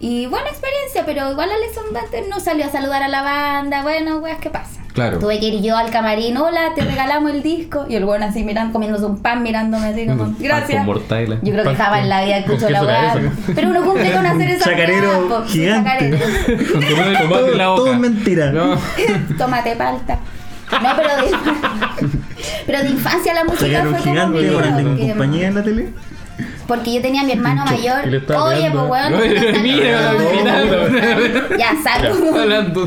Y 0.06 0.26
buena 0.26 0.50
experiencia, 0.50 1.02
pero 1.06 1.30
igual 1.30 1.48
Alexander 1.50 2.02
Banter 2.02 2.24
no 2.28 2.38
salió 2.38 2.66
a 2.66 2.68
saludar 2.68 3.02
a 3.02 3.08
la 3.08 3.22
banda. 3.22 3.80
Bueno, 3.80 4.18
weas, 4.18 4.36
¿qué 4.38 4.50
pasa? 4.50 4.82
Claro. 4.92 5.18
Tuve 5.18 5.40
que 5.40 5.46
ir 5.46 5.62
yo 5.62 5.78
al 5.78 5.90
camarín, 5.90 6.36
hola, 6.36 6.72
te 6.74 6.82
regalamos 6.82 7.32
el 7.32 7.42
disco. 7.42 7.86
Y 7.88 7.94
el 7.96 8.04
weón 8.04 8.22
así 8.22 8.44
mirando, 8.44 8.74
comiéndose 8.74 9.06
un 9.06 9.22
pan, 9.22 9.42
mirándome 9.42 9.86
así 9.86 10.06
como, 10.06 10.34
gracias. 10.38 10.84
Yo 10.86 11.52
creo 11.52 11.64
que 11.64 11.74
jamás 11.74 12.00
en 12.02 12.10
la 12.10 12.22
vida 12.22 12.42
con 12.44 12.52
escucho 12.52 12.68
la 12.70 12.82
weá. 12.84 13.14
Pero 13.54 13.70
uno 13.70 13.82
cumple 13.82 14.12
con 14.12 14.26
hacer 14.26 14.50
esa 14.50 14.64
Chacarero 14.66 15.26
weá, 15.26 15.44
gigante. 15.46 16.10
chacarero. 16.10 17.28
Todo, 17.30 17.48
en 17.48 17.56
la 17.58 17.68
boca. 17.70 17.82
todo 17.82 17.92
es 17.94 17.98
mentira. 17.98 18.52
No. 18.52 18.78
Tomate 19.38 19.74
palta. 19.74 20.18
No, 20.82 20.88
pero 20.96 21.08
de, 21.16 22.08
pero 22.66 22.78
de 22.82 22.88
infancia 22.90 23.32
la 23.32 23.44
música 23.44 23.80
fue 23.80 23.90
como 23.90 24.02
gigante 24.02 24.38
mi 24.42 24.50
por 24.50 24.64
el 24.66 24.76
de 24.76 24.82
vida, 24.82 24.90
porque- 24.90 25.08
compañía 25.08 25.48
en 25.48 25.54
la 25.54 25.62
tele. 25.62 25.88
Porque 26.66 26.94
yo 26.94 27.02
tenía 27.02 27.20
a 27.20 27.24
mi 27.24 27.32
hermano 27.32 27.64
mayor. 27.66 28.06
Y 28.06 28.10
le 28.10 28.16
estaba 28.18 28.44
Oye, 28.44 28.70
pues 28.70 28.84
weón. 28.88 29.62
Mira. 29.62 30.12
Ya, 31.58 31.72
saco. 31.82 32.14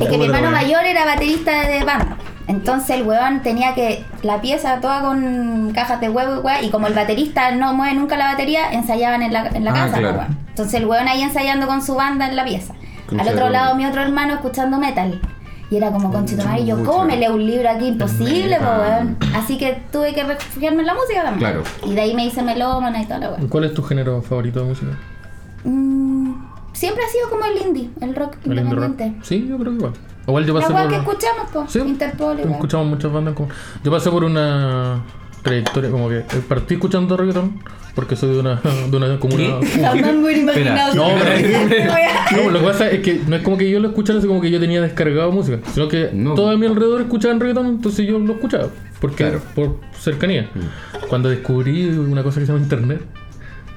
Es 0.00 0.08
que 0.08 0.18
mi 0.18 0.26
hermano 0.26 0.50
mayor 0.50 0.84
era 0.84 1.04
baterista 1.04 1.68
de 1.68 1.84
banda. 1.84 2.16
Entonces 2.46 2.90
el 2.96 3.02
weón 3.02 3.42
tenía 3.42 3.74
que 3.74 4.04
la 4.22 4.40
pieza 4.40 4.80
toda 4.80 5.02
con 5.02 5.70
cajas 5.74 6.00
de 6.00 6.08
huevo 6.08 6.36
y 6.36 6.38
weá, 6.38 6.62
y 6.62 6.70
como 6.70 6.86
el 6.86 6.94
baterista 6.94 7.50
no 7.52 7.74
mueve 7.74 7.94
nunca 7.94 8.16
la 8.16 8.26
batería, 8.32 8.72
ensayaban 8.72 9.22
en 9.22 9.32
la, 9.34 9.48
en 9.48 9.64
la 9.64 9.70
Ah, 9.72 9.74
casa. 9.74 9.98
claro. 9.98 10.14
po, 10.14 10.20
weón. 10.22 10.38
Entonces 10.48 10.74
el 10.80 10.86
weón 10.86 11.08
ahí 11.08 11.22
ensayando 11.22 11.66
con 11.66 11.82
su 11.82 11.94
banda 11.94 12.26
en 12.26 12.36
la 12.36 12.44
pieza. 12.44 12.74
Al 13.18 13.28
otro 13.28 13.48
lado 13.50 13.74
mi 13.74 13.86
otro 13.86 14.02
hermano 14.02 14.34
escuchando 14.34 14.78
metal. 14.78 15.20
Y 15.70 15.76
era 15.76 15.90
como 15.92 16.10
conchito 16.10 16.44
madre, 16.44 16.62
y 16.62 16.66
yo. 16.66 16.82
¿cómo 16.82 17.04
me 17.04 17.16
leo 17.18 17.34
un 17.34 17.44
libro 17.46 17.68
aquí? 17.68 17.88
Imposible, 17.88 18.56
po, 18.58 18.64
weón. 18.80 19.16
Así 19.34 19.58
que 19.58 19.82
tuve 19.92 20.14
que 20.14 20.24
refugiarme 20.24 20.80
en 20.80 20.86
la 20.86 20.94
música 20.94 21.22
también. 21.24 21.38
Claro. 21.52 21.62
Y 21.84 21.94
de 21.94 22.00
ahí 22.00 22.14
me 22.14 22.24
hice 22.24 22.42
melómana 22.42 23.02
y 23.02 23.04
toda 23.04 23.18
la 23.18 23.30
weón. 23.32 23.48
¿Cuál 23.48 23.64
es 23.64 23.74
tu 23.74 23.82
género 23.82 24.22
favorito 24.22 24.60
de 24.60 24.66
música? 24.66 24.98
Mm, 25.64 26.32
siempre 26.72 27.04
ha 27.04 27.08
sido 27.08 27.28
como 27.28 27.44
el 27.44 27.58
indie, 27.66 27.90
el 28.00 28.14
rock 28.14 28.36
¿El 28.44 28.56
rock? 28.56 28.64
independiente. 28.64 29.14
Sí, 29.22 29.46
yo 29.46 29.58
creo 29.58 29.72
que 29.72 29.76
igual. 29.78 29.92
Igual 30.26 30.44
yo 30.46 30.54
La 30.54 30.60
pasé 30.60 30.72
weá 30.72 30.82
por... 30.84 30.90
que 30.92 30.96
escuchamos, 30.98 31.46
pues. 31.52 31.70
Sí, 31.72 31.78
Interpol, 31.80 32.38
igual. 32.38 32.52
escuchamos 32.54 32.86
muchas 32.86 33.12
bandas 33.12 33.34
como... 33.34 33.48
Yo 33.82 33.90
pasé 33.90 34.10
por 34.10 34.24
una 34.24 35.02
trayectoria, 35.48 35.90
como 35.90 36.08
que 36.08 36.18
eh, 36.18 36.24
partí 36.48 36.74
escuchando 36.74 37.16
reggaetón 37.16 37.60
porque 37.94 38.14
soy 38.14 38.32
de 38.34 38.38
una, 38.40 38.60
de 38.90 38.96
una 38.96 39.18
comuna. 39.18 39.58
Imaginado. 39.60 40.94
No, 40.94 41.08
No, 42.36 42.50
lo 42.50 42.60
que 42.60 42.64
pasa 42.66 42.90
es 42.90 43.00
que 43.00 43.20
no 43.26 43.36
es 43.36 43.42
como 43.42 43.56
que 43.58 43.68
yo 43.70 43.80
lo 43.80 43.88
escuchara 43.88 44.18
así 44.18 44.28
como 44.28 44.40
que 44.40 44.50
yo 44.50 44.60
tenía 44.60 44.80
descargado 44.80 45.32
música, 45.32 45.58
sino 45.72 45.88
que 45.88 46.10
No. 46.12 46.34
todos 46.34 46.54
a 46.54 46.58
mi 46.58 46.66
alrededor 46.66 47.00
escuchaban 47.00 47.40
reggaetón, 47.40 47.66
entonces 47.66 48.06
yo 48.06 48.18
lo 48.18 48.34
escuchaba, 48.34 48.68
porque 49.00 49.16
Claro. 49.24 49.40
por 49.54 49.76
cercanía. 49.98 50.48
Cuando 51.08 51.28
descubrí 51.30 51.86
una 51.88 52.22
cosa 52.22 52.38
que 52.40 52.46
se 52.46 52.52
llama 52.52 52.62
internet, 52.62 53.00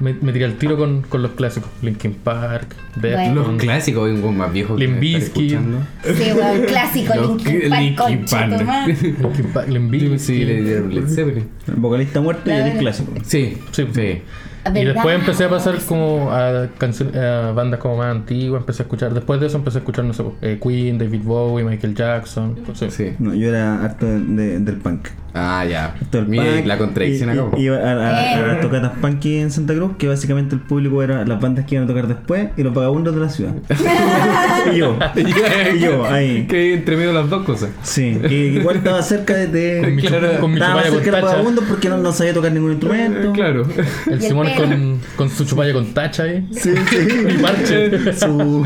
me, 0.01 0.13
me 0.21 0.33
tiré 0.33 0.45
al 0.45 0.55
tiro 0.55 0.75
con, 0.77 1.01
con 1.03 1.21
los 1.21 1.31
clásicos, 1.31 1.69
Linkin 1.81 2.13
Park, 2.15 2.75
Bueno. 2.99 3.17
Deftones, 3.17 3.35
Los 3.47 3.57
clásicos, 3.61 4.09
un 4.11 4.37
más 4.37 4.51
viejo 4.51 4.75
que 4.75 5.15
escuchando. 5.15 5.79
Sí, 6.03 6.31
weón, 6.33 6.61
clásico, 6.67 7.13
Linkin 7.15 7.69
Park, 7.69 8.51
Linkin 8.87 9.15
Park. 9.53 9.67
Bizkit. 9.69 10.19
Sí, 10.19 10.43
le 10.43 10.61
dieron 10.63 10.93
Led 10.93 11.07
Zeppelin. 11.07 11.47
Vocalista 11.77 12.19
muerto 12.21 12.49
y 12.49 12.53
el 12.53 12.77
clásico. 12.77 13.13
Sí, 13.23 13.57
Sí. 13.71 13.87
sí. 13.93 14.21
Y 14.75 14.85
después 14.85 15.15
empecé 15.19 15.45
a 15.45 15.49
pasar 15.49 15.75
como 15.87 16.29
a, 16.31 16.67
bandas 17.55 17.79
como 17.79 17.97
más 17.97 18.11
antiguas, 18.11 18.59
empecé 18.61 18.83
a 18.83 18.85
escuchar, 18.85 19.11
después 19.13 19.39
de 19.39 19.47
eso 19.47 19.57
empecé 19.57 19.77
a 19.77 19.81
escuchar, 19.81 20.05
no 20.05 20.13
sé, 20.13 20.23
eh, 20.43 20.59
Queen, 20.61 20.99
David 20.99 21.21
Bowie, 21.23 21.63
Michael 21.65 21.95
Jackson, 21.95 22.59
no 22.67 22.75
sé. 22.75 22.91
Sí. 22.91 23.13
No, 23.17 23.33
yo 23.33 23.49
era 23.49 23.83
harto 23.83 24.05
de- 24.05 24.19
de- 24.19 24.59
del 24.59 24.75
punk. 24.77 25.07
Ah, 25.33 25.63
ya. 25.69 25.95
Punk, 26.11 26.65
la 26.65 26.77
contradicción 26.77 27.29
y- 27.29 27.33
acá. 27.33 27.43
y- 27.57 27.61
Iba 27.63 27.77
a, 27.77 27.79
a- 27.79 28.31
Eh. 28.31 28.35
a 28.35 28.47
las 28.47 28.61
tocatas 28.61 28.91
punky 28.99 29.37
en 29.37 29.49
Santa 29.51 29.73
Cruz, 29.73 29.91
que 29.97 30.07
básicamente 30.07 30.55
el 30.55 30.61
público 30.61 31.01
era 31.03 31.25
las 31.25 31.39
bandas 31.39 31.65
que 31.65 31.75
iban 31.75 31.85
a 31.85 31.87
tocar 31.87 32.07
después 32.07 32.49
y 32.57 32.63
los 32.63 32.73
vagabundos 32.73 33.15
de 33.15 33.21
la 33.21 33.29
ciudad. 33.29 33.53
y 34.73 34.77
yo. 34.77 34.97
y 35.15 35.79
yo, 35.79 36.05
ahí. 36.09 36.45
Que 36.47 36.73
entre 36.73 36.97
medio 36.97 37.13
las 37.13 37.29
dos 37.29 37.43
cosas. 37.45 37.69
Sí, 37.81 38.17
que 38.27 38.33
igual 38.47 38.77
estaba 38.77 39.01
cerca 39.01 39.33
de. 39.35 39.47
de- 39.47 39.81
Con 39.81 39.95
mi, 39.95 40.01
Claro. 40.01 40.39
con 40.39 40.51
mi 40.51 40.57
estaba 40.57 40.81
chupalla 40.83 40.89
con 40.89 40.99
cerca 41.03 41.15
de 41.17 41.21
los 41.21 41.31
vagabundos 41.31 41.63
porque 41.69 41.89
no, 41.89 41.97
no 41.97 42.11
sabía 42.11 42.33
tocar 42.33 42.51
ningún 42.51 42.71
instrumento. 42.71 43.31
Claro. 43.33 43.63
El 44.07 44.11
Y 44.11 44.13
el 44.13 44.21
Simón 44.21 44.47
con, 44.57 44.99
con 45.15 45.29
su 45.29 45.45
chupalla 45.45 45.71
con 45.73 45.93
tacha 45.93 46.23
ahí. 46.23 46.45
Sí, 46.51 46.71
sí. 46.89 46.97
Mi 47.25 47.33
parche. 47.41 48.13
su, 48.13 48.65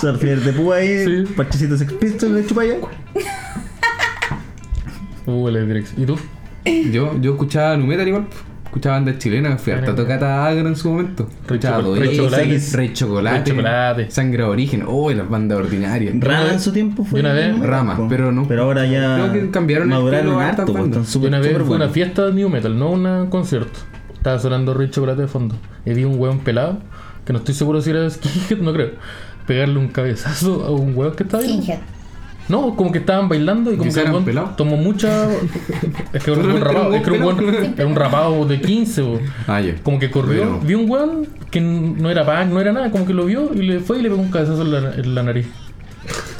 su 0.00 0.08
alfiler 0.08 0.40
de 0.40 0.52
púa 0.52 0.76
ahí, 0.76 1.04
Sí. 1.04 1.32
parchecito 1.36 1.76
Sex 1.76 1.92
Pistols 1.92 2.34
de 2.34 2.46
chupalla. 2.46 2.74
Uh, 5.26 5.48
la 5.48 5.60
dirección. 5.60 6.02
¿Y 6.02 6.06
tú? 6.06 6.16
Yo, 6.92 7.18
yo 7.20 7.32
escuchaba 7.32 7.76
nu 7.76 7.86
metal 7.86 8.06
igual. 8.06 8.26
Escuchaba 8.64 8.96
bandas 8.96 9.18
chilenas, 9.18 9.60
fui 9.60 9.74
hasta 9.74 9.94
tocata 9.94 10.46
agro 10.46 10.66
en 10.66 10.76
su 10.76 10.90
momento. 10.90 11.28
Escuchaba 11.42 11.82
Rey 11.82 11.94
Rey 12.08 12.16
Chocolate. 12.16 12.44
Rey 12.72 12.92
Chocolate, 12.94 13.36
Rey 13.36 13.44
Chocolate. 13.56 14.10
Sangre 14.10 14.42
de 14.44 14.48
Origen, 14.48 14.84
oh, 14.86 15.10
las 15.10 15.28
bandas 15.28 15.58
ordinarias. 15.58 16.14
Rama 16.18 16.52
en 16.52 16.60
su 16.60 16.72
tiempo 16.72 17.04
fue. 17.04 17.20
Una 17.20 17.34
vez-. 17.34 17.58
Rama, 17.60 18.06
pero 18.08 18.32
no- 18.32 18.48
Pero 18.48 18.62
ahora 18.62 18.86
ya. 18.86 19.28
creo 19.28 19.32
que 19.32 19.50
cambiaron 19.50 19.88
el 19.92 19.98
Maduraron 19.98 20.18
estilo 20.20 20.40
a 20.40 20.48
harto, 20.48 20.72
una 21.20 21.38
vez 21.40 21.58
fue 21.66 21.76
una 21.76 21.88
fiesta 21.90 22.24
de 22.26 22.32
New 22.32 22.48
Metal, 22.48 22.78
no 22.78 22.90
un 22.92 23.26
concierto. 23.28 23.78
Estaba 24.14 24.38
sonando 24.38 24.72
Rich 24.72 24.92
Chocolate 24.92 25.20
de 25.22 25.28
fondo. 25.28 25.54
Y 25.84 25.92
vi 25.92 26.04
un 26.04 26.18
hueón 26.18 26.38
pelado, 26.38 26.78
que 27.26 27.32
no 27.34 27.40
estoy 27.40 27.54
seguro 27.54 27.82
si 27.82 27.90
era 27.90 28.08
skinhead, 28.08 28.58
no 28.62 28.72
creo. 28.72 28.92
Pegarle 29.46 29.78
un 29.78 29.88
cabezazo 29.88 30.64
a 30.64 30.70
un 30.70 30.96
hueón 30.96 31.14
que 31.14 31.24
estaba 31.24 31.42
ahí. 31.42 31.48
Skinhead. 31.58 31.80
No, 32.48 32.74
como 32.76 32.92
que 32.92 32.98
estaban 32.98 33.28
bailando 33.28 33.72
y 33.72 33.76
como 33.76 33.88
¿Quizá 33.88 34.02
que 34.02 34.10
eran 34.10 34.56
tomó 34.56 34.76
mucha. 34.76 35.28
Es 36.12 36.24
que 36.24 36.32
era 36.32 36.40
un 36.40 36.60
rapado, 36.60 36.94
es 36.94 37.02
que 37.02 37.14
era 37.14 37.26
un 37.26 37.74
era 37.76 37.86
un 37.86 37.96
rapado 37.96 38.44
de 38.46 38.60
15, 38.60 39.02
bo. 39.02 39.20
Ah. 39.46 39.62
Como 39.82 39.98
que 39.98 40.10
corrió, 40.10 40.60
vio 40.60 40.78
un 40.78 40.90
weón 40.90 41.28
que 41.50 41.60
no 41.60 42.10
era 42.10 42.24
punk, 42.24 42.52
no 42.52 42.60
era 42.60 42.72
nada, 42.72 42.90
como 42.90 43.06
que 43.06 43.14
lo 43.14 43.26
vio 43.26 43.52
y 43.54 43.62
le 43.62 43.80
fue 43.80 43.98
y 43.98 44.02
le 44.02 44.08
pegó 44.10 44.20
un 44.20 44.30
cabezazo 44.30 44.62
en 44.62 44.72
la, 44.72 44.94
en 44.94 45.14
la 45.14 45.22
nariz. 45.22 45.46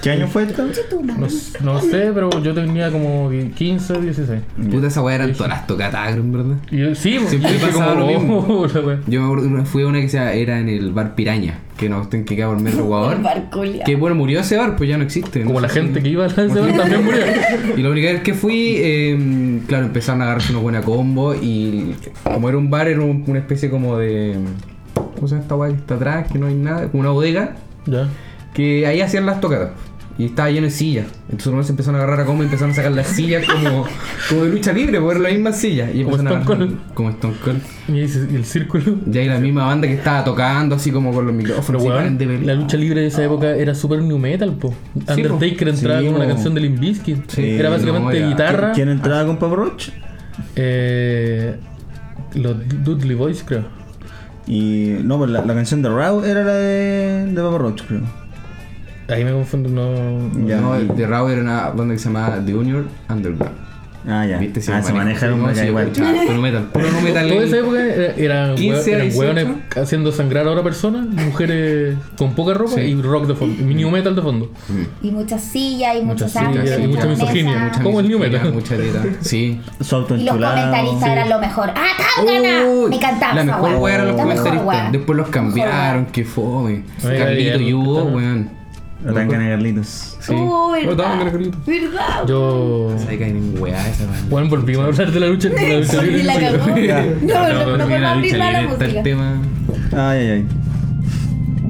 ¿Qué 0.02 0.10
año 0.10 0.26
fue 0.26 0.42
esto? 0.42 0.64
No, 1.04 1.28
no 1.62 1.80
sé, 1.80 2.10
pero 2.12 2.28
yo 2.42 2.52
tenía 2.52 2.90
como 2.90 3.30
15, 3.54 4.00
16. 4.00 4.40
Puta, 4.70 4.88
esa 4.88 5.00
weá 5.00 5.14
eran 5.14 5.32
todas 5.32 5.50
las 5.50 5.66
tocatas 5.66 6.16
en 6.16 6.32
verdad. 6.32 6.56
Y 6.72 6.78
yo, 6.78 6.94
sí, 6.96 7.18
Siempre 7.28 7.50
y 7.50 7.52
dije 7.54 7.66
pasaba 7.68 7.94
lo 7.94 8.06
mismo. 8.08 8.66
Yo 9.06 9.20
me 9.20 9.26
acuerdo, 9.26 9.46
una- 9.46 9.64
fui 9.64 9.84
a 9.84 9.86
una 9.86 10.00
que 10.00 10.08
sea, 10.08 10.32
era 10.34 10.58
en 10.58 10.68
el 10.68 10.90
bar 10.92 11.14
Piraña, 11.14 11.58
que 11.76 11.88
no 11.88 12.10
que 12.10 12.24
queda 12.24 12.48
por 12.48 12.60
metro. 12.60 12.82
Que 13.84 13.94
bueno, 13.94 14.16
murió 14.16 14.40
ese 14.40 14.56
bar, 14.56 14.74
pues 14.76 14.90
ya 14.90 14.98
no 14.98 15.04
existe. 15.04 15.42
Como 15.42 15.54
no 15.54 15.60
la 15.60 15.68
sé 15.68 15.82
gente 15.82 16.02
que 16.02 16.08
iba 16.08 16.24
a 16.24 16.26
ese 16.26 16.46
bar 16.48 16.76
también 16.76 17.04
murió. 17.04 17.20
Y 17.76 17.82
la 17.82 17.90
única 17.90 18.12
vez 18.12 18.22
que 18.22 18.34
fui, 18.34 18.74
eh, 18.78 19.60
claro, 19.68 19.86
empezaron 19.86 20.20
a 20.20 20.24
agarrarse 20.24 20.52
una 20.52 20.60
buena 20.62 20.80
combo 20.82 21.32
y 21.34 21.94
como 22.24 22.48
era 22.48 22.58
un 22.58 22.70
bar, 22.70 22.88
era 22.88 23.00
un- 23.02 23.22
una 23.26 23.38
especie 23.38 23.70
como 23.70 23.96
de... 23.98 24.36
¿Cómo 24.94 25.28
se 25.28 25.34
llama 25.36 25.42
esta 25.42 25.54
weá 25.54 25.70
que 25.70 25.76
está 25.78 25.94
atrás? 25.94 26.26
Que 26.32 26.38
no 26.40 26.46
hay 26.48 26.54
nada, 26.54 26.88
como 26.88 27.02
una 27.02 27.10
bodega, 27.10 27.54
Ya. 27.86 28.08
que 28.52 28.84
ahí 28.86 29.00
hacían 29.00 29.26
las 29.26 29.40
tocatas. 29.40 29.70
Y 30.18 30.26
estaba 30.26 30.50
lleno 30.50 30.66
de 30.66 30.70
sillas. 30.70 31.06
Entonces 31.30 31.66
se 31.66 31.72
empezaron 31.72 31.98
a 31.98 32.04
agarrar 32.04 32.20
a 32.20 32.26
combo 32.26 32.42
y 32.42 32.46
empezaron 32.46 32.72
a 32.72 32.74
sacar 32.74 32.92
las 32.92 33.06
sillas 33.06 33.44
como, 33.46 33.86
como 34.28 34.44
de 34.44 34.50
lucha 34.50 34.72
libre, 34.72 34.98
porque 35.00 35.12
eran 35.12 35.22
las 35.22 35.32
mismas 35.32 35.58
sillas. 35.58 35.90
Y 35.94 36.04
Como 36.04 36.16
empezaron 36.16 36.38
a 36.38 36.42
Stone 36.42 36.58
agarrar- 36.64 36.76
Cold. 36.78 36.94
Como 36.94 37.10
Stone 37.10 37.34
Cold. 37.42 37.60
Y, 37.88 38.00
ese- 38.02 38.28
y 38.30 38.34
el 38.36 38.44
círculo. 38.44 38.84
Y 39.10 39.18
ahí 39.18 39.26
la 39.28 39.38
misma 39.38 39.64
banda 39.66 39.88
que 39.88 39.94
estaba 39.94 40.22
tocando 40.22 40.74
así 40.74 40.90
como 40.90 41.12
con 41.14 41.24
los 41.26 41.34
micrófonos. 41.34 41.82
weón, 41.82 42.18
de 42.18 42.26
la 42.40 42.54
lucha 42.54 42.76
libre 42.76 43.00
de 43.00 43.06
esa 43.06 43.24
época 43.24 43.56
era 43.56 43.74
super 43.74 44.02
new 44.02 44.18
metal, 44.18 44.52
po. 44.54 44.74
Undertaker 44.94 45.68
entraba 45.68 46.00
Sí, 46.00 46.06
con 46.06 46.14
una 46.16 46.26
canción 46.26 46.54
de 46.54 46.60
Limp 46.60 46.78
Bizkit. 46.78 47.30
Sí, 47.30 47.50
era 47.50 47.70
básicamente 47.70 48.20
no, 48.20 48.28
guitarra. 48.28 48.72
¿Quién 48.72 48.90
entraba 48.90 49.24
con 49.26 49.38
Papa 49.38 49.56
Roach? 49.56 49.88
Eh, 50.56 51.56
los 52.34 52.56
Dudley 52.84 53.14
Boys, 53.16 53.42
creo. 53.46 53.64
Y. 54.46 54.96
No, 55.02 55.16
pues 55.18 55.30
la, 55.30 55.44
la 55.44 55.54
canción 55.54 55.80
de 55.82 55.88
Raw 55.88 56.22
era 56.24 56.42
la 56.44 56.54
de, 56.54 57.26
de 57.26 57.42
Papa 57.42 57.58
Roach, 57.58 57.82
creo. 57.86 58.00
Ahí 59.12 59.24
me 59.24 59.32
confundo, 59.32 59.68
no. 59.68 60.46
Ya. 60.46 60.56
No, 60.60 60.74
el 60.74 60.88
de 60.88 61.06
Raw 61.06 61.28
era 61.28 61.40
una 61.42 61.70
banda 61.70 61.94
que 61.94 61.98
se 61.98 62.06
llamaba 62.06 62.38
The 62.44 62.52
Junior 62.52 62.84
Underground. 63.08 63.62
Ah, 64.04 64.26
ya. 64.26 64.36
¿Viste? 64.36 64.58
ah, 64.72 64.82
se 64.82 64.92
manejaron 64.92 65.38
como 65.38 65.52
acá 65.52 65.64
igual. 65.64 65.86
Puro 65.92 66.42
metal. 66.42 66.64
Puro 66.72 66.90
no 66.90 67.00
metal. 67.02 67.28
Toda 67.28 67.44
esa 67.44 67.58
época 67.58 67.78
era- 67.84 68.14
eran, 68.16 68.54
15 68.56 68.90
hue- 68.90 68.94
eran 68.94 69.06
18. 69.06 69.18
hueones 69.20 69.46
haciendo 69.80 70.10
sangrar 70.10 70.48
a 70.48 70.50
otra 70.50 70.64
persona, 70.64 71.06
mujeres 71.08 71.96
con 72.18 72.34
poca 72.34 72.52
ropa 72.52 72.72
Sí. 72.74 72.80
y 72.80 73.00
rock 73.00 73.28
de 73.28 73.36
fondo, 73.36 73.62
y 73.62 73.74
new 73.76 73.88
metal 73.92 74.16
de 74.16 74.22
fondo. 74.22 74.50
Mm. 74.68 75.06
Y 75.06 75.10
muchas 75.12 75.40
sillas 75.44 75.94
y 75.94 76.02
Muchas 76.02 76.34
muchos 76.34 76.50
sillas 76.52 76.80
y 76.80 76.86
mucha 76.88 77.04
muchas 77.06 77.18
misoginia, 77.20 77.72
Como 77.80 78.00
el 78.00 78.08
new 78.08 78.18
metal. 78.18 78.52
Mucha 78.52 78.76
teta. 78.76 79.02
Sí. 79.20 79.60
Su 79.80 80.04
Y 80.18 80.24
los 80.24 80.34
comentaristas 80.36 81.08
eran 81.08 81.28
lo 81.30 81.38
mejor. 81.38 81.70
¡Ah, 81.76 81.86
Tángana! 82.16 82.66
Uy, 82.66 82.90
Me 82.90 82.96
encantaba. 82.96 83.34
La 83.34 83.44
mejor 83.44 83.74
weá 83.76 83.94
eran 83.94 84.08
los 84.08 84.16
comentaristas. 84.16 84.90
Después 84.90 85.16
los 85.16 85.28
cambiaron. 85.28 86.06
Qué 86.06 86.24
fome. 86.24 86.82
Carlito 87.00 87.60
y 87.60 87.72
Hugo, 87.72 88.02
weón. 88.06 88.61
La 89.04 89.12
tangana 89.14 89.48
Carlitos. 89.50 90.16
Sí. 90.20 90.32
Uh, 90.32 90.36
No, 90.36 90.70
verdad. 90.70 91.32
¿Verdad? 91.66 92.26
Yo. 92.28 92.94
Se 92.98 93.18
caen 93.18 93.36
en 93.36 93.60
weá 93.62 93.88
esa. 93.88 94.04
Bueno, 94.28 94.48
volvimos 94.48 94.84
a 94.84 94.88
hablar 94.88 95.10
de 95.12 95.20
la 95.20 95.26
lucha, 95.26 95.48
de 95.48 95.68
la 95.68 95.78
lucha 95.80 96.00
Sí, 96.00 96.06
libre. 96.06 96.22
la 96.24 96.34
cagó. 96.40 96.66
No, 97.22 97.48
no, 97.48 97.52
no, 97.64 97.76
no 97.78 97.84
podemos 97.84 98.10
abrir 98.10 98.38
más 98.38 98.52
la 98.52 98.60
está 98.62 98.72
el 98.72 98.78
música. 98.80 99.02
tema. 99.02 99.42
Ay, 99.92 100.18
ay, 100.18 100.30
ay. 100.30 100.46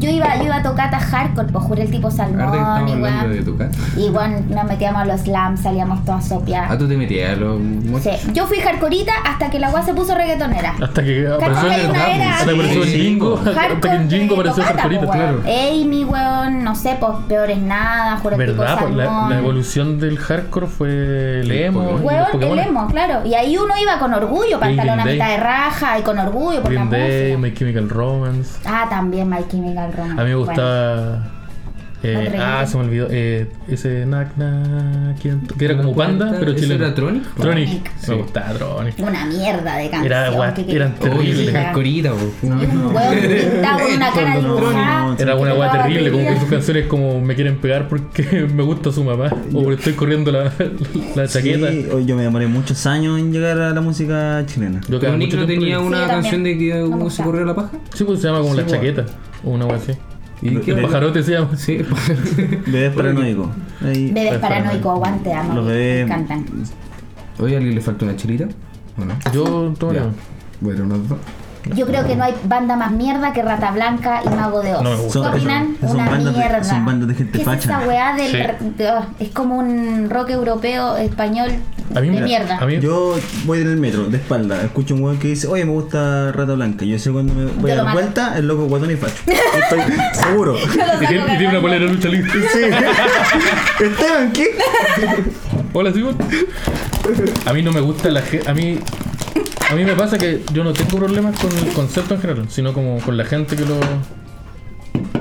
Yo 0.02 0.10
iba, 0.10 0.36
yo 0.36 0.44
iba 0.44 0.56
a 0.56 0.62
tocar 0.62 0.92
a 0.94 0.98
hardcore, 1.00 1.48
pues 1.52 1.64
juré 1.64 1.82
el 1.82 1.90
tipo 1.90 2.10
salmón 2.10 2.40
estamos 2.40 2.90
y 2.90 2.92
hablando 2.94 3.28
de 3.28 3.34
weón. 3.40 3.44
tocar. 3.44 3.70
Y 3.96 4.08
weón, 4.10 4.50
nos 4.50 4.64
metíamos 4.64 5.02
a 5.02 5.04
los 5.04 5.20
slams, 5.20 5.60
salíamos 5.60 6.04
todas 6.04 6.24
Ah, 6.24 6.28
sopiadas. 6.28 6.78
tú 6.78 6.88
te 6.88 6.96
metías 6.96 7.32
a 7.32 7.36
los. 7.36 7.60
Sí. 8.02 8.10
Yo 8.32 8.46
fui 8.46 8.58
hardcoreita 8.58 9.12
hasta 9.24 9.48
que 9.50 9.58
la 9.58 9.70
weá 9.70 9.82
se 9.84 9.94
puso 9.94 10.14
reggaetonera. 10.14 10.74
Hasta 10.82 11.02
que 11.04 11.28
apareció, 11.28 11.68
era 11.70 12.34
hasta 12.34 12.44
que 12.46 12.52
apareció 12.52 12.82
Jingo. 12.84 13.38
Hasta 13.38 13.80
que 13.80 13.88
en 13.88 14.10
Jingo 14.10 14.34
apareció 14.34 14.62
Hardcoreita, 14.64 15.06
claro. 15.06 15.40
Amy, 15.46 16.04
weón, 16.04 16.64
no 16.64 16.74
sé, 16.74 16.96
pues 16.98 17.12
peores 17.28 17.58
nada, 17.58 18.16
juro 18.18 18.36
el 18.36 18.46
tipo 18.48 18.60
¿Verdad? 18.62 18.78
Pues 18.80 18.94
la, 18.94 19.04
salmón. 19.04 19.30
la 19.30 19.38
evolución 19.38 20.00
del 20.00 20.18
hardcore 20.18 20.66
fue 20.66 21.40
el 21.40 21.50
emo. 21.52 21.82
los 21.92 22.00
Weón, 22.00 22.42
el 22.42 22.58
emo, 22.58 22.86
claro. 22.88 23.24
Y 23.26 23.34
ahí 23.34 23.56
uno 23.56 23.74
iba 23.80 23.98
con 23.98 24.12
orgullo, 24.14 24.58
pantalón 24.58 24.98
a 25.00 25.04
mitad 25.04 25.28
de 25.28 25.36
raja 25.36 25.98
y 25.98 26.02
con 26.02 26.18
orgullo 26.18 26.60
por 26.62 26.72
Green 26.72 26.90
la 26.90 26.98
música. 26.98 27.38
My 27.38 27.54
Chemical 27.54 27.88
Romance. 27.88 28.58
Ah, 28.64 28.86
también 28.90 29.28
My 29.28 29.44
Chemical 29.48 29.91
Romance. 29.96 30.20
A 30.20 30.24
mí 30.24 30.31
me 30.31 30.35
Bueno. 30.37 30.46
gustaba. 30.46 31.28
eh, 32.05 32.37
ah, 32.40 32.66
se 32.66 32.76
me 32.78 32.83
olvidó. 32.85 33.07
Eh, 33.11 33.46
ese. 33.68 34.05
¿quién? 35.20 35.40
Que 35.57 35.64
era 35.66 35.76
como 35.76 35.94
panda, 35.94 36.35
pero 36.37 36.50
¿Eso 36.50 36.61
chileno. 36.61 36.85
era 36.85 36.94
Tronic? 36.96 37.22
Tronic. 37.37 37.68
Tronic. 37.68 38.09
Me 38.09 38.14
gustaba 38.16 38.52
Tronic. 38.55 38.94
Una 38.98 39.24
mierda 39.26 39.76
de 39.76 39.88
canción. 39.88 40.07
Era 40.12 40.55
que- 40.55 40.74
eran 40.74 40.94
terribles. 40.96 41.52
la 41.52 41.72
corita, 41.72 42.12
un 42.12 42.18
con 42.40 42.52
una 43.94 44.11
cara 44.12 44.37
dibujada. 44.40 45.16
Era 45.16 45.37
una 45.37 45.50
tocaba 45.52 45.72
terrible, 45.85 46.11
como 46.11 46.26
que 46.28 46.40
sus 46.40 46.48
canciones 46.48 46.87
como 46.88 47.20
me 47.20 47.37
quieren 47.37 47.59
pegar 47.59 47.87
porque 47.87 48.48
me 48.52 48.64
gusta 48.64 48.90
su 48.90 49.05
mamá. 49.05 49.26
O 49.52 49.62
porque 49.62 49.74
estoy 49.78 49.92
corriendo 49.92 50.33
la, 50.33 50.52
la 51.14 51.28
chaqueta. 51.28 51.70
Sí, 51.70 51.87
hoy 51.92 52.05
yo 52.05 52.16
me 52.16 52.22
demoré 52.22 52.48
muchos 52.48 52.85
años 52.87 53.16
en 53.20 53.33
llegar 53.33 53.61
a 53.61 53.70
la 53.70 53.81
música 53.81 54.42
chilena. 54.46 54.81
Yo 54.88 54.98
Tronic 54.98 55.35
no 55.35 55.46
tenía 55.46 55.78
una 55.78 56.09
canción 56.09 56.42
de 56.42 56.59
que 56.59 56.85
se 57.11 57.22
corrió 57.22 57.44
la 57.44 57.55
paja. 57.55 57.70
Sí, 57.94 58.02
pues 58.02 58.20
se 58.20 58.26
llama 58.26 58.40
como 58.40 58.55
la 58.55 58.62
pues. 58.62 58.72
chaqueta. 58.74 59.05
Una 59.44 59.66
weá 59.66 59.76
así. 59.76 59.92
¿Y 60.40 60.57
qué? 60.57 60.72
El 60.72 60.83
pajarote 60.83 61.22
se 61.22 61.33
llama. 61.33 61.57
Sí, 61.57 61.78
Bebés 62.66 62.92
paranoico. 62.94 63.50
Ahí. 63.85 64.11
Bebés 64.11 64.38
paranoico, 64.38 64.90
aguante, 64.90 65.33
amo. 65.33 65.55
Los 65.55 65.66
Me 65.66 65.72
bebés- 65.72 66.05
encantan. 66.05 66.44
Oye, 67.38 67.55
¿a 67.55 67.59
alguien 67.59 67.74
le 67.74 67.81
falta 67.81 68.05
una 68.05 68.16
chilita? 68.16 68.48
¿O 68.98 69.05
no? 69.05 69.14
Yo 69.33 69.72
tomo 69.78 69.92
Ya. 69.92 70.07
Bueno, 70.61 70.85
unos 70.85 71.09
dos. 71.09 71.18
Yo 71.77 71.87
creo 71.87 72.05
que 72.07 72.16
no 72.16 72.25
hay 72.25 72.35
banda 72.44 72.77
más 72.77 72.90
mierda 72.90 73.33
que 73.33 73.40
Rata 73.42 73.70
Blanca 73.70 74.20
y 74.25 74.29
Mago 74.31 74.62
de 74.62 74.75
Oz. 74.75 74.83
No. 74.83 74.90
¿Qué 75.05 75.11
Son- 75.11 75.27
opinan? 75.27 75.77
son 75.81 75.90
Una 75.92 76.11
bandas 76.11 76.33
de- 76.35 76.38
mierda. 76.40 76.64
son 76.64 76.85
bandas 76.85 77.09
de 77.09 77.14
gente 77.14 77.38
¿Qué 77.38 77.51
es 77.51 77.59
esa 77.64 77.81
weá 77.81 78.14
del... 78.16 78.31
Sí. 78.31 78.37
de- 78.79 78.90
oh, 78.90 79.07
es 79.20 79.29
como 79.31 79.57
un 79.59 80.11
rock 80.11 80.31
europeo, 80.31 80.96
español, 80.96 81.51
A 81.94 82.01
mí 82.01 82.09
de 82.09 82.20
mierda. 82.20 82.59
a 82.59 82.66
mí- 82.66 82.81
Yo 82.81 83.16
voy 83.44 83.61
en 83.61 83.68
el 83.68 83.77
metro, 83.77 84.05
de 84.07 84.16
espalda, 84.16 84.61
escucho 84.62 84.94
un 84.94 85.03
weón 85.05 85.18
que 85.18 85.29
dice, 85.29 85.46
oye, 85.46 85.64
me 85.64 85.70
gusta 85.72 86.33
Rata 86.33 86.55
Blanca. 86.55 86.85
Yo 86.85 86.98
sé 86.98 87.11
cuando 87.12 87.33
me 87.35 87.46
voy 87.46 87.70
Yo 87.70 87.81
a 87.81 87.85
dar 87.85 87.92
vuelta, 87.94 88.37
el 88.38 88.48
loco 88.48 88.64
guatón 88.66 88.90
y 88.90 88.96
facho. 88.96 89.14
Estoy 89.27 89.81
seguro. 90.14 90.57
Y 90.59 91.07
tiene, 91.07 91.25
y 91.35 91.38
tiene 91.38 91.48
una 91.48 91.61
polera 91.61 91.85
lucha 91.87 92.09
libre. 92.09 92.31
Sí. 92.53 92.61
Esteban, 93.85 94.33
¿qué? 94.33 94.46
Hola, 95.72 95.92
Simón. 95.92 96.16
A 97.46 97.53
mí 97.53 97.62
no 97.62 97.72
me 97.72 97.81
gusta 97.81 98.09
la 98.11 98.22
gente. 98.22 98.48
A 98.48 98.55
mí. 98.55 98.79
A 99.70 99.74
mí 99.74 99.84
me 99.84 99.94
pasa 99.94 100.18
que 100.18 100.42
yo 100.52 100.64
no 100.64 100.72
tengo 100.72 100.98
problemas 100.98 101.38
con 101.38 101.50
el 101.56 101.72
concepto 101.72 102.14
en 102.14 102.20
general, 102.20 102.46
sino 102.50 102.72
como 102.72 102.98
con 103.00 103.16
la 103.16 103.24
gente 103.24 103.56
que 103.56 103.64
lo. 103.64 103.76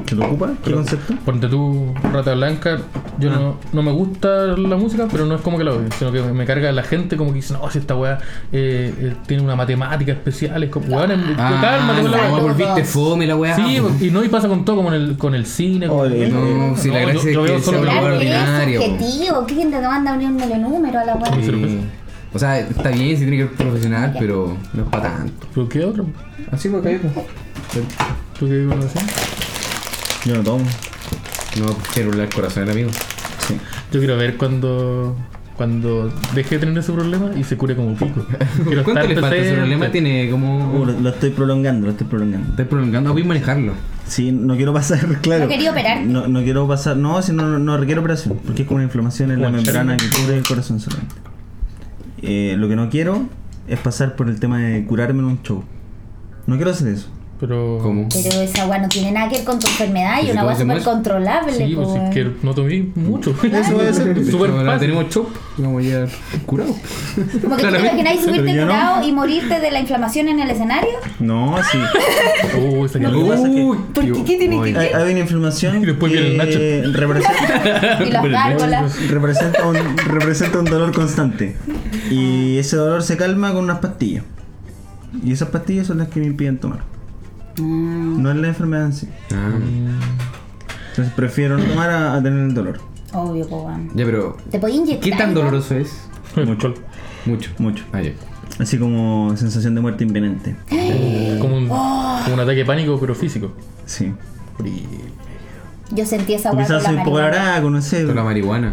¿Qué 0.06 0.16
lo 0.16 0.26
ocupa? 0.26 0.48
¿Qué 0.48 0.56
Pero- 0.66 0.78
concepto? 0.78 1.14
Ponte 1.24 1.48
tú, 1.48 1.94
Rata 2.12 2.34
Blanca. 2.34 2.80
Yo 3.18 3.30
no, 3.30 3.58
no 3.72 3.82
me 3.82 3.92
gusta 3.94 4.48
la 4.58 4.76
música, 4.76 5.08
pero 5.10 5.26
no 5.26 5.36
es 5.36 5.42
como 5.42 5.58
que 5.58 5.64
la 5.64 5.72
odio, 5.72 5.88
sino 5.98 6.12
que 6.12 6.22
me, 6.22 6.34
me 6.34 6.46
carga 6.46 6.70
la 6.74 6.84
gente 6.84 7.16
como 7.16 7.30
que 7.30 7.38
dice, 7.38 7.54
no, 7.54 7.70
si 7.70 7.78
esta 7.78 7.96
weá 7.96 8.18
eh, 8.52 8.94
eh, 9.00 9.14
tiene 9.26 9.42
una 9.44 9.56
matemática 9.56 10.12
especial. 10.12 10.62
Es 10.64 10.70
como, 10.70 10.88
weón, 10.98 11.12
Ah, 11.38 11.60
cálmate 11.62 12.02
con 12.02 12.12
la 12.12 12.28
no, 12.28 12.34
weá. 12.36 12.44
Volviste 12.44 12.84
fome 12.84 13.26
la 13.26 13.38
weá. 13.38 13.56
Sí, 13.56 13.82
y 14.02 14.12
no, 14.12 14.22
y 14.24 14.28
pasa 14.28 14.50
con 14.50 14.66
todo, 14.66 14.76
como 14.78 14.90
en 14.90 14.96
el, 15.02 15.18
con 15.18 15.34
el 15.34 15.46
cine. 15.46 15.88
Oye, 15.88 16.28
No, 16.28 16.76
si 16.76 16.90
la 16.90 17.02
No, 17.04 17.08
gracia 17.08 17.32
yo- 17.32 17.46
yo 17.46 17.46
es 17.46 17.50
veo 17.52 17.58
que 17.60 17.64
solo 17.64 17.84
la 17.86 17.92
weá 17.94 18.14
ordinaria. 18.16 18.82
es 18.82 18.86
subjetivo. 18.90 19.46
¿Quién 19.48 19.72
te 19.72 19.80
manda 19.80 20.12
a 20.12 20.16
ponerle 20.20 20.58
número 20.58 21.00
a 21.00 21.06
la 21.06 21.16
weá? 21.16 21.34
Sí. 21.42 21.80
O 22.34 22.40
sea, 22.40 22.60
está 22.60 22.90
bien 22.90 23.18
si 23.18 23.26
tiene 23.26 23.38
que 23.38 23.44
ser 23.44 23.54
profesional, 23.58 24.16
pero 24.18 24.58
no 24.74 24.84
es 24.84 24.90
para 24.90 25.18
tanto. 25.18 25.48
¿Pero 25.54 25.70
qué 25.70 25.86
otro? 25.86 26.06
Así 26.52 26.70
pues 26.70 26.86
acá 26.86 27.10
¿Tú 28.40 28.48
qué 28.48 28.66
conoces? 28.68 29.02
Yo 30.26 30.36
no 30.36 30.44
tomo. 30.44 30.66
No, 31.60 31.66
quiero 31.94 32.12
el 32.12 32.30
corazón 32.30 32.66
del 32.66 32.72
amigo. 32.72 32.92
Sí. 33.48 33.58
Yo 33.92 34.00
quiero 34.00 34.18
ver 34.18 34.38
cuando 34.38 35.16
cuando 35.62 36.12
deje 36.34 36.56
de 36.56 36.60
tener 36.60 36.78
ese 36.80 36.92
problema 36.92 37.32
y 37.36 37.44
se 37.44 37.56
cure 37.56 37.76
como 37.76 37.94
pico. 37.94 38.26
Quiero 38.66 38.84
¿Cuánto 38.84 39.08
le 39.08 39.16
falta 39.16 39.36
ese 39.36 39.54
problema? 39.54 39.92
Tiene 39.92 40.28
Uh, 40.28 40.32
como... 40.32 40.86
lo, 40.86 41.00
lo 41.00 41.10
estoy 41.10 41.30
prolongando, 41.30 41.86
lo 41.86 41.92
estoy 41.92 42.08
prolongando. 42.08 42.50
Estás 42.50 42.68
prolongando, 42.68 43.14
voy 43.14 43.22
a 43.22 43.26
manejarlo. 43.26 43.74
Sí, 44.08 44.32
no 44.32 44.56
quiero 44.56 44.74
pasar, 44.74 45.06
claro. 45.22 45.44
¿No 45.44 45.50
quería 45.50 45.70
operarte? 45.70 46.06
No, 46.08 46.28
no 46.28 46.42
quiero 46.42 46.68
pasar, 46.68 46.98
no, 46.98 47.22
si 47.22 47.32
no, 47.34 47.60
no, 47.60 47.78
requiere 47.78 48.00
operación, 48.00 48.40
porque 48.44 48.64
es 48.64 48.68
como 48.68 48.78
una 48.78 48.86
inflamación 48.86 49.30
en 49.32 49.42
la 49.42 49.52
membrana 49.52 49.98
que 49.98 50.10
cubre 50.10 50.38
el 50.38 50.44
corazón 50.44 50.80
solamente. 50.80 51.14
Eh, 52.22 52.56
lo 52.58 52.68
que 52.68 52.76
no 52.76 52.90
quiero 52.90 53.28
es 53.68 53.80
pasar 53.80 54.16
por 54.16 54.30
el 54.30 54.40
tema 54.40 54.60
de 54.60 54.86
curarme 54.86 55.20
en 55.20 55.26
un 55.26 55.42
show. 55.42 55.64
No 56.48 56.56
quiero 56.56 56.72
hacer 56.72 56.88
eso. 56.90 57.10
Pero. 57.42 57.80
¿Cómo? 57.82 58.08
Pero 58.14 58.42
esa 58.42 58.68
weá 58.68 58.78
no 58.78 58.88
tiene 58.88 59.12
nada 59.12 59.28
que 59.28 59.38
ver 59.38 59.46
con 59.46 59.58
tu 59.58 59.66
enfermedad 59.66 60.22
y 60.22 60.28
¿Y 60.28 60.32
una 60.32 60.56
se 60.56 60.62
súper 60.62 60.84
controlable. 60.84 61.54
Sí, 61.54 61.74
pues 61.76 61.90
es 61.96 62.10
que 62.14 62.32
no 62.44 62.54
tomé 62.54 62.88
mucho. 62.94 63.32
Eso 63.44 63.74
voy 63.74 63.88
a 63.88 63.90
hacer. 63.90 64.14
De 64.14 64.32
Súper 64.32 64.52
fácil. 64.52 64.80
tenemos 64.80 65.10
chop, 65.10 65.28
vamos 65.58 65.84
ya 65.84 66.06
curados. 66.46 66.76
Como 67.42 67.58
que 67.58 67.64
tú 67.64 67.72
te 67.72 67.80
imagináis 67.80 68.22
subirte 68.22 68.62
curado 68.62 69.08
y 69.08 69.12
morirte 69.12 69.60
de 69.60 69.72
la 69.72 69.80
inflamación 69.80 70.28
en 70.28 70.40
el 70.40 70.52
escenario. 70.52 70.92
No, 71.20 71.58
sí. 71.72 71.80
Es 72.44 72.52
que- 72.52 73.76
¿Por 73.94 74.06
qué? 74.06 74.24
¿Qué 74.24 74.38
tiene 74.38 74.62
que 74.62 74.78
Hay, 74.78 74.88
hay 74.94 75.12
una 75.12 75.20
inflamación 75.22 75.78
Y 75.82 75.86
después 75.88 76.12
viene 76.12 76.28
el 76.28 76.38
Nacho. 76.38 76.60
que 76.60 76.84
representa, 76.94 78.04
Y 78.04 79.08
representa, 79.08 79.66
un, 79.66 79.98
representa 79.98 80.60
un 80.60 80.66
dolor 80.66 80.94
constante. 80.94 81.56
Y 82.12 82.58
ese 82.60 82.76
dolor 82.76 83.02
se 83.02 83.18
calma 83.18 83.52
con 83.52 83.64
unas 83.64 83.80
pastillas. 83.80 84.26
Y 85.24 85.32
esas 85.32 85.50
pastillas 85.50 85.88
son 85.88 85.98
las 85.98 86.10
que 86.10 86.20
me 86.20 86.28
impiden 86.28 86.60
tomar. 86.60 87.01
Mm, 87.58 88.22
No 88.22 88.32
es 88.32 88.38
la 88.38 88.48
enfermedad 88.50 88.86
en 88.86 88.94
sí. 88.94 89.08
Ah, 89.34 89.52
Entonces 90.90 91.14
prefiero 91.16 91.58
no 91.58 91.64
tomar 91.64 91.90
a, 91.90 92.16
a 92.16 92.24
tener 92.24 92.40
el 92.40 92.54
dolor. 92.54 92.80
obvio, 93.14 93.48
po, 93.48 93.64
weón. 93.64 93.90
ya, 93.96 94.06
pero... 94.06 94.38
¿Te 94.50 94.60
podía 94.60 94.76
inyectar? 94.76 95.10
¿Qué 95.10 95.16
tan 95.18 95.34
doloroso 95.34 95.76
es? 95.76 96.08
Mucho. 96.36 96.74
Mucho. 97.26 97.52
Mucho. 97.58 97.84
Ah, 97.94 98.02
ya. 98.02 98.12
Así 98.60 98.78
como 98.78 99.36
sensación 99.38 99.76
de 99.76 99.82
muerte 99.82 100.04
inminente. 100.04 100.56
Como 101.40 101.58
un, 101.58 101.68
como 101.68 102.34
un 102.36 102.40
ataque 102.40 102.58
de 102.58 102.66
pánico, 102.66 103.00
pero 103.00 103.16
físico. 103.16 103.52
Sí. 103.86 104.14
Yo 105.90 106.06
sentí 106.06 106.34
esa 106.36 106.52
con 106.52 106.60
quizás 106.60 106.84
la 106.84 106.90
soy 106.90 106.98
un 106.98 107.04
poco 107.04 107.20
no 107.72 107.82
sé. 107.82 108.04
Es 108.04 108.16
la 108.16 108.24
marihuana. 108.24 108.72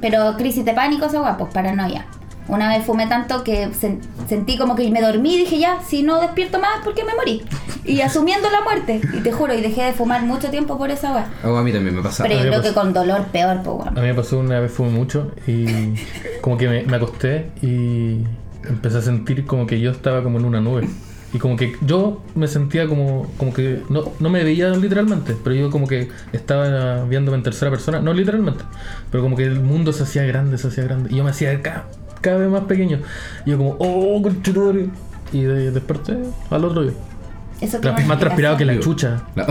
Pero 0.00 0.36
crisis 0.36 0.64
de 0.64 0.72
pánico, 0.72 1.06
esa 1.06 1.20
weá, 1.22 1.36
pues 1.36 1.52
paranoia. 1.52 2.06
Una 2.50 2.68
vez 2.68 2.84
fumé 2.84 3.06
tanto 3.06 3.44
que 3.44 3.68
sen- 3.68 4.00
sentí 4.28 4.58
como 4.58 4.74
que 4.76 4.90
me 4.90 5.00
dormí 5.00 5.34
y 5.34 5.38
dije 5.38 5.58
ya, 5.58 5.80
si 5.86 6.02
no 6.02 6.20
despierto 6.20 6.58
más, 6.58 6.82
¿por 6.84 6.94
qué 6.94 7.04
me 7.04 7.14
morí? 7.14 7.42
Y 7.84 8.00
asumiendo 8.00 8.50
la 8.50 8.60
muerte. 8.62 9.00
Y 9.16 9.20
te 9.20 9.32
juro, 9.32 9.54
y 9.54 9.60
dejé 9.60 9.84
de 9.84 9.92
fumar 9.92 10.22
mucho 10.24 10.50
tiempo 10.50 10.76
por 10.76 10.90
esa 10.90 11.12
weá. 11.14 11.26
Oh, 11.44 11.56
a 11.56 11.62
mí 11.62 11.72
también 11.72 11.94
me 11.96 12.02
pasa. 12.02 12.22
Pero 12.24 12.34
yo 12.34 12.40
a 12.40 12.42
creo 12.48 12.62
que 12.62 12.68
pasó. 12.68 12.80
con 12.80 12.92
dolor 12.92 13.24
peor, 13.32 13.62
pues 13.62 13.68
A 13.68 13.90
weón. 13.90 13.94
mí 13.94 14.00
me 14.02 14.14
pasó 14.14 14.38
una 14.38 14.60
vez 14.60 14.72
fumé 14.72 14.90
mucho 14.90 15.32
y 15.46 15.94
como 16.40 16.56
que 16.58 16.68
me, 16.68 16.82
me 16.82 16.96
acosté 16.96 17.50
y 17.62 18.24
empecé 18.68 18.98
a 18.98 19.02
sentir 19.02 19.46
como 19.46 19.66
que 19.66 19.80
yo 19.80 19.90
estaba 19.90 20.22
como 20.22 20.38
en 20.38 20.44
una 20.44 20.60
nube. 20.60 20.88
Y 21.32 21.38
como 21.38 21.54
que 21.56 21.76
yo 21.82 22.22
me 22.34 22.48
sentía 22.48 22.88
como, 22.88 23.30
como 23.36 23.52
que 23.54 23.82
no, 23.88 24.02
no 24.18 24.30
me 24.30 24.42
veía 24.42 24.70
literalmente, 24.70 25.36
pero 25.44 25.54
yo 25.54 25.70
como 25.70 25.86
que 25.86 26.08
estaba 26.32 27.04
viéndome 27.04 27.36
en 27.36 27.44
tercera 27.44 27.70
persona, 27.70 28.00
no 28.00 28.12
literalmente, 28.12 28.64
pero 29.12 29.22
como 29.22 29.36
que 29.36 29.44
el 29.44 29.60
mundo 29.60 29.92
se 29.92 30.02
hacía 30.02 30.24
grande, 30.24 30.58
se 30.58 30.66
hacía 30.66 30.82
grande. 30.82 31.08
Y 31.12 31.16
yo 31.18 31.22
me 31.22 31.30
hacía 31.30 31.62
cada, 31.62 31.84
cada 32.20 32.38
vez 32.38 32.48
más 32.50 32.64
pequeño. 32.64 32.98
Y 33.46 33.50
yo 33.50 33.58
como, 33.58 33.76
oh, 33.78 34.20
conchetumare. 34.22 34.88
Y 35.32 35.42
de- 35.42 35.70
desperté 35.70 36.16
al 36.50 36.64
otro 36.64 36.82
día. 36.82 36.92
Eso 37.60 37.78
Tra- 37.80 37.94
una 37.96 38.06
más 38.06 38.18
transpirado 38.18 38.56
que 38.56 38.64
la 38.64 38.78
chucha. 38.80 39.22
La- 39.36 39.46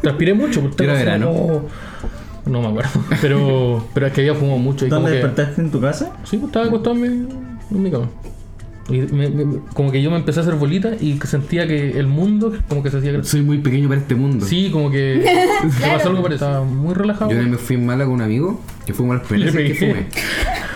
Transpiré 0.00 0.34
mucho. 0.34 0.60
porque 0.62 0.84
¿Era 0.84 0.98
estaba 0.98 1.14
así 1.16 1.22
verano? 1.24 1.38
como. 1.46 1.68
No 2.46 2.60
me 2.60 2.68
acuerdo. 2.68 2.90
Pero, 3.20 3.86
pero 3.94 4.06
es 4.06 4.12
que 4.12 4.22
había 4.22 4.34
fumado 4.34 4.58
mucho. 4.58 4.84
Y 4.84 4.88
como 4.88 5.02
¿Dónde 5.02 5.16
que, 5.18 5.24
despertaste 5.26 5.60
en 5.62 5.70
tu 5.70 5.80
casa? 5.80 6.10
Sí, 6.24 6.38
pues, 6.38 6.48
estaba 6.48 6.66
acostado 6.66 6.96
en 6.96 7.00
mi, 7.02 7.34
en 7.70 7.82
mi 7.82 7.90
cama. 7.90 8.06
Y 8.88 8.98
me- 9.14 9.28
me- 9.30 9.58
como 9.74 9.92
que 9.92 10.02
yo 10.02 10.10
me 10.10 10.16
empecé 10.16 10.40
a 10.40 10.42
hacer 10.42 10.56
bolita 10.56 10.90
y 10.98 11.20
que 11.20 11.28
sentía 11.28 11.68
que 11.68 11.90
el 12.00 12.08
mundo 12.08 12.52
como 12.68 12.82
que 12.82 12.90
se 12.90 12.98
hacía. 12.98 13.22
Soy 13.22 13.42
muy 13.42 13.58
pequeño 13.58 13.88
para 13.88 14.00
este 14.00 14.16
mundo. 14.16 14.44
Sí, 14.44 14.70
como 14.72 14.90
que 14.90 15.22
me 15.64 15.70
Claro. 15.70 15.92
pasó 15.98 16.08
algo 16.08 16.22
parecido. 16.22 16.48
Estaba 16.48 16.64
muy 16.64 16.94
relajado. 16.94 17.30
Yo 17.30 17.36
una 17.36 17.44
vez 17.44 17.52
me 17.52 17.58
fui 17.58 17.76
en 17.76 17.86
mala 17.86 18.04
con 18.04 18.14
un 18.14 18.22
amigo 18.22 18.60
que 18.84 18.92
fuimos 18.92 19.18
las 19.18 19.26
primeras 19.28 19.54
Le 19.54 19.62
veces 19.62 19.78
que 19.78 19.86
pegué. 19.86 19.94
fumé. 19.94 20.08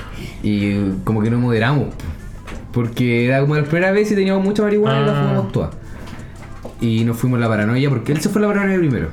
Y 0.46 0.92
como 1.04 1.22
que 1.22 1.30
no 1.30 1.38
moderamos. 1.38 1.88
Porque 2.72 3.26
era 3.26 3.40
como 3.40 3.56
la 3.56 3.64
primera 3.64 3.90
vez 3.92 4.10
y 4.12 4.14
teníamos 4.14 4.44
mucha 4.44 4.62
marihuana 4.62 5.00
y 5.02 5.06
la 5.06 5.12
Ah. 5.18 5.22
fumamos 5.22 5.52
todas. 5.52 5.70
Y 6.80 7.04
nos 7.04 7.16
fuimos 7.16 7.38
a 7.38 7.40
la 7.40 7.48
paranoia 7.48 7.88
porque 7.88 8.12
él 8.12 8.20
se 8.20 8.28
fue 8.28 8.40
a 8.42 8.46
la 8.46 8.54
paranoia 8.54 8.78
primero. 8.78 9.08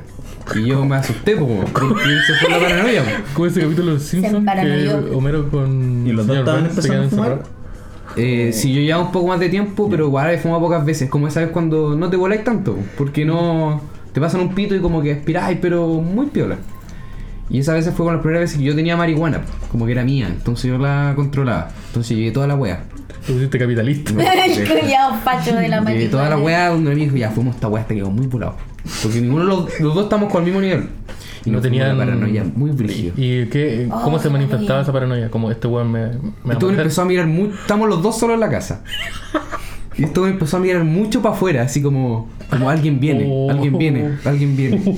Y 0.56 0.66
yo 0.66 0.84
me 0.86 0.98
asusté, 0.98 1.36
como, 1.38 1.64
porque 1.66 2.04
él 2.04 2.20
se 2.28 2.34
fue 2.36 2.54
a 2.54 2.58
la 2.60 2.68
paranoia. 2.68 3.04
Como 3.34 3.48
ese 3.48 3.62
capítulo 3.62 3.88
de 3.88 3.94
los 3.94 4.04
Simpsons 4.04 4.32
que 4.34 4.38
emparanoió. 4.40 5.18
Homero 5.18 5.50
con 5.50 6.06
¿Y 6.06 6.12
los 6.12 6.28
dos 6.28 6.38
estaban 6.38 6.66
empezando 6.66 7.04
a 7.06 7.10
fumar? 7.10 7.28
encerrados. 7.32 7.50
Eh, 8.18 8.52
sí, 8.54 8.74
yo 8.74 8.82
llevaba 8.82 9.06
un 9.06 9.12
poco 9.14 9.28
más 9.30 9.40
de 9.40 9.48
tiempo, 9.50 9.90
pero 9.90 10.06
igual 10.08 10.30
he 10.32 10.38
fumado 10.38 10.60
pocas 10.62 10.86
veces. 10.86 11.10
Como 11.10 11.28
esa 11.30 11.40
vez 11.40 11.50
cuando 11.52 11.96
no 11.96 12.10
te 12.10 12.18
voláis 12.18 12.44
tanto, 12.44 12.78
porque 12.98 13.24
no 13.24 13.82
te 14.12 14.20
pasan 14.20 14.42
un 14.42 14.54
pito 14.54 14.76
y 14.76 14.80
como 14.82 15.02
que 15.02 15.14
aspiráis, 15.14 15.58
pero 15.62 15.88
muy 15.88 16.26
piola. 16.28 16.58
Y 17.54 17.60
esa 17.60 17.74
vez 17.74 17.86
fue 17.96 18.06
con 18.06 18.14
las 18.16 18.22
primeras 18.22 18.42
veces 18.42 18.58
que 18.58 18.64
yo 18.66 18.76
tenía 18.76 18.98
marihuana, 18.98 19.42
como 19.72 19.86
que 19.86 19.94
era 19.94 20.04
mía, 20.04 20.28
entonces 20.28 20.66
yo 20.72 20.78
la 20.78 21.14
controlaba. 21.16 21.70
Entonces 21.88 22.18
llegué 22.18 22.32
toda 22.32 22.48
la 22.48 22.56
wea. 22.56 22.84
Te 23.28 23.32
pusiste 23.32 23.58
capitalista. 23.60 24.12
El 24.46 24.68
culiao 24.68 25.16
facho 25.24 25.56
de 25.56 25.70
la 25.70 25.78
Llegué 25.78 25.82
marihuana. 25.82 26.12
toda 26.12 26.30
la 26.30 26.38
wea 26.40 26.70
donde 26.70 26.90
mi 26.90 26.96
amigo 26.96 27.06
dijo, 27.14 27.18
ya 27.18 27.30
fuimos 27.32 27.56
esta 27.56 27.70
wea, 27.70 27.84
hasta 27.84 27.94
quedó 27.94 28.10
muy 28.12 28.28
volado. 28.28 28.56
Porque 29.02 29.22
ninguno 29.22 29.44
de 29.44 29.50
los, 29.50 29.80
los 29.80 29.96
dos 29.96 30.04
estamos 30.06 30.30
con 30.32 30.42
el 30.42 30.46
mismo 30.46 30.60
nivel. 30.62 30.90
Y 31.46 31.50
no 31.52 31.54
nos 31.58 31.62
fuimos 31.62 31.62
tenían 31.62 31.90
a 31.90 31.94
la 31.94 32.00
paranoia 32.06 32.44
muy 32.56 32.72
brígido. 32.72 33.14
¿Y 33.18 33.46
qué, 33.48 33.88
cómo 34.04 34.18
Oh, 34.18 34.20
se 34.20 34.30
manifestaba 34.30 34.82
esa 34.82 34.92
paranoia? 34.92 35.30
Como 35.30 35.52
este 35.52 35.68
weón 35.68 35.92
me, 35.92 36.08
me 36.08 36.14
me 36.46 36.54
matar. 36.56 36.70
empezó 36.72 37.02
a 37.04 37.06
mirar 37.06 37.28
mucho. 37.28 37.54
Estamos 37.54 37.88
los 37.88 38.02
dos 38.02 38.18
solos 38.18 38.34
en 38.34 38.40
la 38.40 38.50
casa. 38.50 38.84
Y 39.98 40.04
esto 40.06 40.22
me 40.22 40.30
empezó 40.30 40.58
a 40.58 40.60
mirar 40.60 40.84
mucho 40.84 41.22
para 41.22 41.36
afuera, 41.36 41.62
así 41.64 41.82
como, 41.82 42.28
como 42.50 42.70
alguien 42.70 43.00
viene, 43.00 43.26
Oh. 43.30 43.50
alguien 43.52 43.78
viene, 43.78 44.18
alguien 44.26 44.56
viene. 44.58 44.82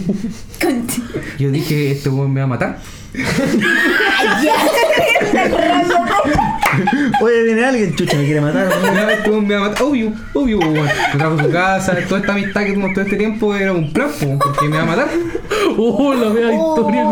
Yo 1.40 1.52
dije, 1.52 1.92
este 1.92 2.10
weón 2.10 2.32
me 2.34 2.40
va 2.42 2.46
a 2.46 2.48
matar. 2.48 2.80
Ay, 3.14 4.46
ya. 4.46 4.54
Oye, 7.22 7.44
viene 7.44 7.64
alguien, 7.66 7.96
chucha, 7.96 8.18
me 8.18 8.26
quiere 8.26 8.42
matar. 8.42 8.68
No, 8.68 9.10
este 9.10 9.30
weón 9.30 9.48
me 9.48 9.56
va 9.56 9.66
a 9.66 9.70
matar. 9.70 9.84
Obvio, 9.84 10.12
obvio, 10.34 10.60
weón. 10.60 10.74
Me 10.86 11.18
trajo 11.20 11.40
a 11.40 11.44
su 11.44 11.52
casa, 11.52 11.96
toda 12.08 12.20
esta 12.22 12.34
amistad 12.34 12.62
que 12.64 12.72
tuvimos 12.74 12.94
todo 12.94 13.04
este 13.06 13.16
tiempo 13.18 13.56
era 13.56 13.72
un 13.74 13.92
plan, 13.94 14.10
po, 14.20 14.40
porque 14.40 14.68
me 14.70 14.78
va 14.78 14.84
a 14.84 14.86
matar. 14.86 15.08
¡Oh, 15.78 16.14
la 16.14 16.30
vea 16.30 16.54
historia! 16.54 17.06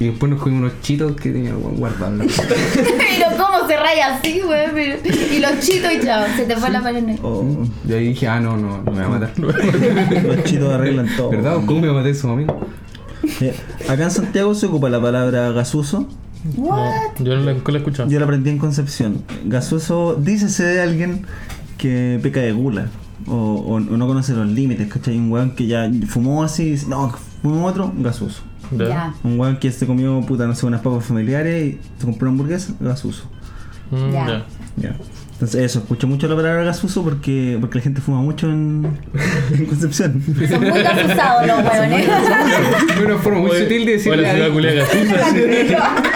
Y 0.00 0.06
después 0.06 0.30
nos 0.30 0.40
comimos 0.40 0.70
unos 0.70 0.80
chitos 0.82 1.12
que 1.16 1.30
tenía 1.32 1.50
el 1.50 1.56
weón 1.56 1.74
guardado. 1.76 2.18
Pero 2.18 3.30
cómo 3.36 3.66
se 3.66 3.76
raya 3.76 4.14
así, 4.16 4.40
güey. 4.44 4.66
Pero- 4.72 4.98
Y 5.34 5.40
los 5.40 5.58
chitos 5.60 5.90
y 5.92 6.04
chao. 6.04 6.24
Se 6.36 6.44
te 6.44 6.56
fue 6.56 6.70
la 6.70 6.80
paranoia. 6.82 7.18
Oh, 7.22 7.44
Y 7.88 7.92
ahí 7.92 8.08
dije, 8.08 8.28
ah, 8.28 8.38
no, 8.40 8.56
no, 8.56 8.80
no 8.82 8.92
me 8.92 9.00
va 9.00 9.06
a 9.06 9.08
matar. 9.08 9.32
los 9.38 10.44
chitos 10.44 10.72
arreglan 10.72 11.08
todo. 11.16 11.30
¿Verdad? 11.30 11.56
¿Cómo 11.66 11.80
me 11.80 11.88
va 11.88 11.94
a 11.94 11.96
matar 11.96 12.14
su 12.14 12.28
amigo? 12.28 12.60
Eh, 13.40 13.54
Acá 13.88 14.04
en 14.04 14.10
Santiago 14.12 14.54
se 14.54 14.66
ocupa 14.66 14.88
la 14.88 15.00
palabra 15.00 15.50
gasuso. 15.50 16.06
No, 16.56 16.62
What? 16.62 16.92
yo 17.18 17.34
no 17.34 17.42
la, 17.42 17.52
nunca 17.54 17.72
la 17.72 17.78
he 17.78 17.80
escuchado. 17.80 18.08
Yo 18.08 18.18
la 18.20 18.24
aprendí 18.24 18.50
en 18.50 18.58
Concepción. 18.58 19.24
Gasuso, 19.46 20.14
dícese 20.14 20.62
de 20.62 20.80
alguien 20.80 21.26
que 21.76 22.20
peca 22.22 22.38
de 22.40 22.52
gula. 22.52 22.86
O, 23.26 23.34
o- 23.34 23.74
o 23.74 23.80
no 23.80 24.06
conoce 24.06 24.32
los 24.32 24.46
límites, 24.46 24.86
¿cachai? 24.88 25.18
Un 25.18 25.32
weón 25.32 25.50
que 25.56 25.66
ya 25.66 25.90
fumó 26.06 26.44
así 26.44 26.62
y 26.62 26.70
dice, 26.70 26.86
no, 26.88 27.12
fumó 27.42 27.66
otro, 27.66 27.92
gasuso. 27.98 28.42
Ya. 28.76 29.14
Un 29.24 29.38
weón 29.40 29.56
que 29.58 29.70
se 29.72 29.86
comió, 29.86 30.20
puta, 30.22 30.46
no 30.46 30.54
sé, 30.54 30.66
unas 30.66 30.80
papas 30.80 31.04
familiares 31.04 31.66
y 31.74 31.78
se 31.98 32.04
compró 32.04 32.28
una 32.28 32.34
hamburguesa, 32.34 32.74
gasuso. 32.80 33.24
Mm, 33.90 34.12
Ya. 34.12 34.96
Entonces 35.32 35.62
eso, 35.62 35.78
escucho 35.78 36.08
mucho 36.08 36.26
la 36.26 36.34
palabra 36.34 36.64
gasuso 36.64 37.04
porque, 37.04 37.58
porque 37.60 37.78
la 37.78 37.84
gente 37.84 38.00
fuma 38.00 38.20
mucho 38.20 38.50
en, 38.50 38.98
en 39.54 39.66
Concepción. 39.66 40.20
Son 40.48 40.60
muy 40.60 40.80
asusados 40.80 41.46
los 41.46 41.58
huevones. 41.58 42.08
Es 42.90 43.04
una 43.04 43.18
forma 43.18 43.38
muy 43.38 43.50
sutil 43.56 43.86
de 43.86 43.92
decirle 43.92 44.18
oye, 44.18 44.22
la 44.22 44.34
ciudad 44.34 44.52
culia 44.52 44.72
gasusa. 44.74 45.94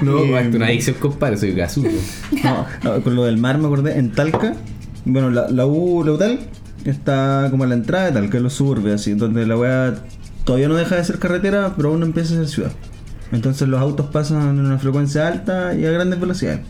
No, 0.00 0.38
es 0.38 0.54
una 0.54 0.66
adicción, 0.66 0.96
compadre, 1.00 1.36
soy 1.36 1.52
gasuso. 1.54 1.88
No, 2.44 2.66
no, 2.84 3.00
con 3.02 3.14
lo 3.16 3.24
del 3.24 3.36
mar 3.38 3.58
me 3.58 3.66
acordé, 3.66 3.98
en 3.98 4.12
Talca, 4.12 4.54
bueno, 5.04 5.30
la, 5.30 5.48
la 5.48 5.66
U, 5.66 6.04
la 6.04 6.12
UTAL, 6.12 6.38
está 6.84 7.48
como 7.50 7.64
a 7.64 7.66
la 7.66 7.74
entrada 7.74 8.06
de 8.06 8.12
Talca, 8.12 8.36
en 8.38 8.44
los 8.44 8.52
suburbios, 8.54 9.00
así, 9.00 9.14
donde 9.14 9.44
la 9.46 9.56
weá 9.56 9.94
todavía 10.44 10.68
no 10.68 10.74
deja 10.74 10.96
de 10.96 11.04
ser 11.04 11.18
carretera, 11.18 11.74
pero 11.76 11.90
aún 11.90 12.00
no 12.00 12.06
empieza 12.06 12.34
a 12.34 12.36
ser 12.38 12.48
ciudad. 12.48 12.72
Entonces 13.32 13.66
los 13.68 13.80
autos 13.80 14.06
pasan 14.06 14.48
en 14.58 14.60
una 14.66 14.78
frecuencia 14.78 15.26
alta 15.28 15.74
y 15.74 15.86
a 15.86 15.90
grandes 15.90 16.20
velocidades. 16.20 16.60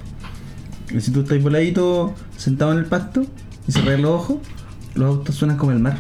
Y 0.95 1.01
si 1.01 1.11
tú 1.11 1.21
estás 1.23 1.43
voladito, 1.43 2.15
sentado 2.37 2.73
en 2.73 2.79
el 2.79 2.85
pasto, 2.85 3.25
y 3.67 3.73
cerras 3.73 3.99
los 4.01 4.11
ojos, 4.11 4.37
los 4.95 5.07
autos 5.09 5.35
suenan 5.35 5.57
como 5.57 5.73
el 5.73 5.79
mar. 5.79 5.99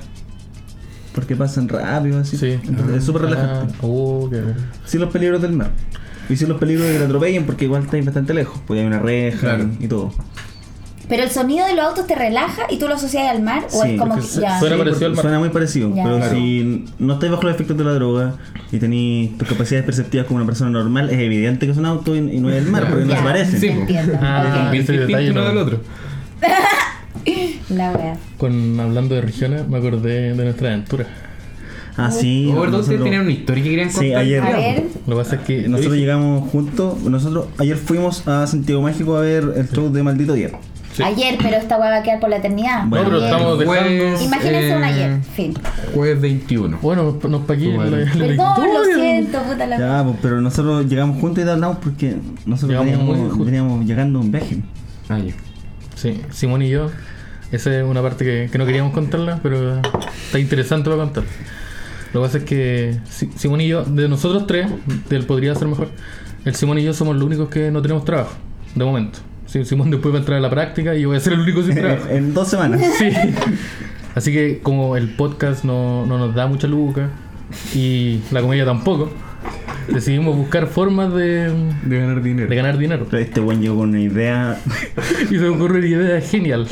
Porque 1.14 1.36
pasan 1.36 1.68
rápido, 1.68 2.18
así. 2.20 2.36
Sí. 2.36 2.58
Entonces 2.64 2.96
es 2.98 3.04
súper 3.04 3.22
relajante. 3.22 3.74
Ah, 3.82 4.26
qué- 4.30 4.54
Sin 4.86 5.00
los 5.00 5.10
peligros 5.10 5.42
del 5.42 5.52
mar. 5.52 5.70
Y 6.28 6.36
sin 6.36 6.48
los 6.48 6.58
peligros 6.58 6.86
de 6.86 6.92
que 6.92 6.98
te 7.00 7.04
atropellen, 7.04 7.44
porque 7.44 7.64
igual 7.64 7.82
estáis 7.82 8.04
bastante 8.04 8.32
lejos. 8.32 8.60
Pues 8.66 8.80
hay 8.80 8.86
una 8.86 8.98
reja 9.00 9.38
Claro. 9.40 9.68
y 9.80 9.88
todo. 9.88 10.12
Pero 11.12 11.24
el 11.24 11.30
sonido 11.30 11.66
de 11.66 11.74
los 11.74 11.84
autos 11.84 12.06
te 12.06 12.14
relaja 12.14 12.62
y 12.70 12.78
tú 12.78 12.88
lo 12.88 12.94
asocias 12.94 13.28
al 13.28 13.42
mar 13.42 13.66
o 13.70 13.82
Sí, 13.82 13.90
es 13.90 14.00
como 14.00 14.14
que 14.14 14.22
ya. 14.22 14.58
suena 14.58 14.58
Sí, 14.58 14.64
parecido 14.78 14.78
al 14.78 14.88
porque 14.88 15.08
mar. 15.10 15.16
Suena 15.22 15.38
muy 15.40 15.48
parecido. 15.50 15.94
Ya. 15.94 16.04
Pero 16.04 16.16
Claro. 16.16 16.34
si 16.34 16.84
no 16.98 17.12
estáis 17.12 17.32
bajo 17.32 17.42
los 17.42 17.54
efectos 17.54 17.76
de 17.76 17.84
la 17.84 17.92
droga 17.92 18.34
y 18.72 18.78
tenéis 18.78 19.36
tus 19.36 19.46
capacidades 19.46 19.84
perceptivas 19.84 20.26
como 20.26 20.38
una 20.38 20.46
persona 20.46 20.70
normal, 20.70 21.10
es 21.10 21.18
evidente 21.18 21.66
que 21.66 21.72
es 21.72 21.76
un 21.78 21.84
auto 21.84 22.16
y, 22.16 22.20
y 22.20 22.40
no 22.40 22.48
es 22.48 22.64
el 22.64 22.70
mar, 22.70 22.86
porque 22.88 23.04
no 23.04 23.10
Ya, 23.10 23.18
se 23.18 23.22
parecen. 23.22 23.60
Sí, 23.60 23.66
entiendo. 23.68 24.18
Ah, 24.22 24.70
detalle 24.72 25.30
uno 25.32 25.42
no. 25.42 25.48
del 25.48 25.58
otro. 25.58 25.80
La 27.68 27.90
wea. 27.92 28.16
Con, 28.38 28.80
hablando 28.80 29.14
de 29.14 29.20
regiones, 29.20 29.68
me 29.68 29.76
acordé 29.78 30.34
de 30.34 30.44
nuestra 30.44 30.68
aventura. 30.68 31.06
Ah, 31.96 32.10
sí. 32.10 32.46
O 32.50 32.60
verdad, 32.60 32.80
ustedes 32.80 33.00
nosotros- 33.00 33.04
tenían 33.04 33.22
una 33.22 33.30
historia 33.32 33.62
que 33.62 33.68
querían 33.70 33.88
contar. 33.88 34.04
Sí, 34.04 34.14
ayer. 34.14 34.42
A 34.42 34.50
ver. 34.50 34.84
Lo 35.06 35.16
que 35.16 35.22
pasa 35.22 35.36
es 35.36 35.42
que. 35.42 35.68
Nosotros 35.68 35.96
llegamos 35.96 36.50
juntos. 36.50 36.98
Nosotros 37.02 37.46
ayer 37.58 37.76
fuimos 37.76 38.26
a 38.26 38.46
Santiago 38.46 38.80
Mágico 38.80 39.14
a 39.16 39.20
ver 39.20 39.44
el 39.56 39.68
show 39.68 39.92
de 39.92 40.02
Maldito 40.02 40.32
Día. 40.32 40.50
Sí. 40.92 41.02
Ayer, 41.02 41.38
pero 41.42 41.56
esta 41.56 41.78
wea 41.78 41.90
va 41.90 41.96
a 41.98 42.02
quedar 42.02 42.20
por 42.20 42.28
la 42.28 42.36
eternidad. 42.36 42.84
Bueno, 42.86 43.04
No, 43.04 43.10
pero 43.10 43.24
estamos 43.24 43.58
dejando. 43.58 43.80
Jueves, 43.82 44.22
Imagínense 44.22 44.76
un 44.76 44.84
ayer. 44.84 45.20
Fin. 45.34 45.54
Jueves 45.94 46.20
21. 46.20 46.78
Bueno, 46.82 47.18
nos 47.28 47.40
pa' 47.42 47.54
aquí 47.54 47.72
la, 47.72 47.84
la- 47.86 48.12
Perdón, 48.12 48.74
lo 48.74 48.84
siento, 48.84 49.38
puta 49.42 49.66
la 49.66 49.78
Ya, 49.78 50.04
pues, 50.04 50.16
pero 50.20 50.40
nosotros 50.42 50.86
llegamos 50.86 51.18
juntos 51.20 51.44
y 51.44 51.48
hablamos 51.48 51.78
porque 51.78 52.16
nosotros 52.44 52.84
veníamos, 53.38 53.86
llegando 53.86 54.18
a 54.18 54.22
un 54.22 54.30
viaje. 54.32 54.58
Ah. 55.08 55.18
Sí, 55.94 56.20
Simón 56.30 56.62
y 56.62 56.68
yo. 56.68 56.90
Esa 57.52 57.74
es 57.78 57.84
una 57.84 58.00
parte 58.02 58.24
que, 58.24 58.48
que 58.50 58.58
no 58.58 58.64
queríamos 58.66 58.92
contarla, 58.92 59.38
pero 59.42 59.80
está 60.26 60.38
interesante 60.38 60.90
para 60.90 61.02
contar. 61.02 61.24
Lo 62.12 62.20
que 62.20 62.26
pasa 62.26 62.38
es 62.38 62.44
que 62.44 62.98
Si- 63.08 63.30
Simón 63.36 63.60
y 63.62 63.68
yo, 63.68 63.84
de 63.84 64.08
nosotros 64.08 64.46
tres, 64.46 64.66
del 65.08 65.24
podría 65.24 65.54
ser 65.54 65.68
mejor, 65.68 65.88
el 66.44 66.54
Simón 66.54 66.78
y 66.78 66.82
yo 66.82 66.92
somos 66.92 67.14
los 67.16 67.24
únicos 67.24 67.48
que 67.48 67.70
no 67.70 67.80
tenemos 67.80 68.04
trabajo, 68.04 68.32
de 68.74 68.84
momento. 68.84 69.18
Sí, 69.52 69.66
Simón 69.66 69.90
después 69.90 70.14
va 70.14 70.16
a 70.16 70.20
entrar 70.20 70.38
a 70.38 70.40
la 70.40 70.48
práctica 70.48 70.94
y 70.94 71.02
yo 71.02 71.08
voy 71.08 71.18
a 71.18 71.20
ser 71.20 71.34
el 71.34 71.40
único 71.40 71.62
sin 71.62 71.74
trabajo. 71.74 72.08
en 72.08 72.32
dos 72.32 72.48
semanas. 72.48 72.80
Sí. 72.98 73.10
Así 74.14 74.32
que 74.32 74.60
como 74.62 74.96
el 74.96 75.10
podcast 75.10 75.62
no, 75.64 76.06
no 76.06 76.16
nos 76.18 76.34
da 76.34 76.46
mucha 76.46 76.66
luca 76.66 77.10
y 77.74 78.20
la 78.30 78.40
comedia 78.40 78.64
tampoco, 78.64 79.10
decidimos 79.88 80.36
buscar 80.36 80.66
formas 80.68 81.12
de, 81.12 81.50
De 81.84 81.98
ganar 81.98 82.22
dinero. 82.22 82.48
de 82.48 82.56
ganar 82.56 82.78
dinero. 82.78 83.06
Pero 83.10 83.22
este 83.22 83.40
buen 83.40 83.60
llegó 83.60 83.76
con 83.76 83.90
una 83.90 84.00
idea. 84.00 84.58
Y 85.30 85.34
se 85.34 85.38
me 85.40 85.48
ocurrió 85.48 85.78
una 85.96 86.04
idea 86.04 86.20
genial. 86.22 86.66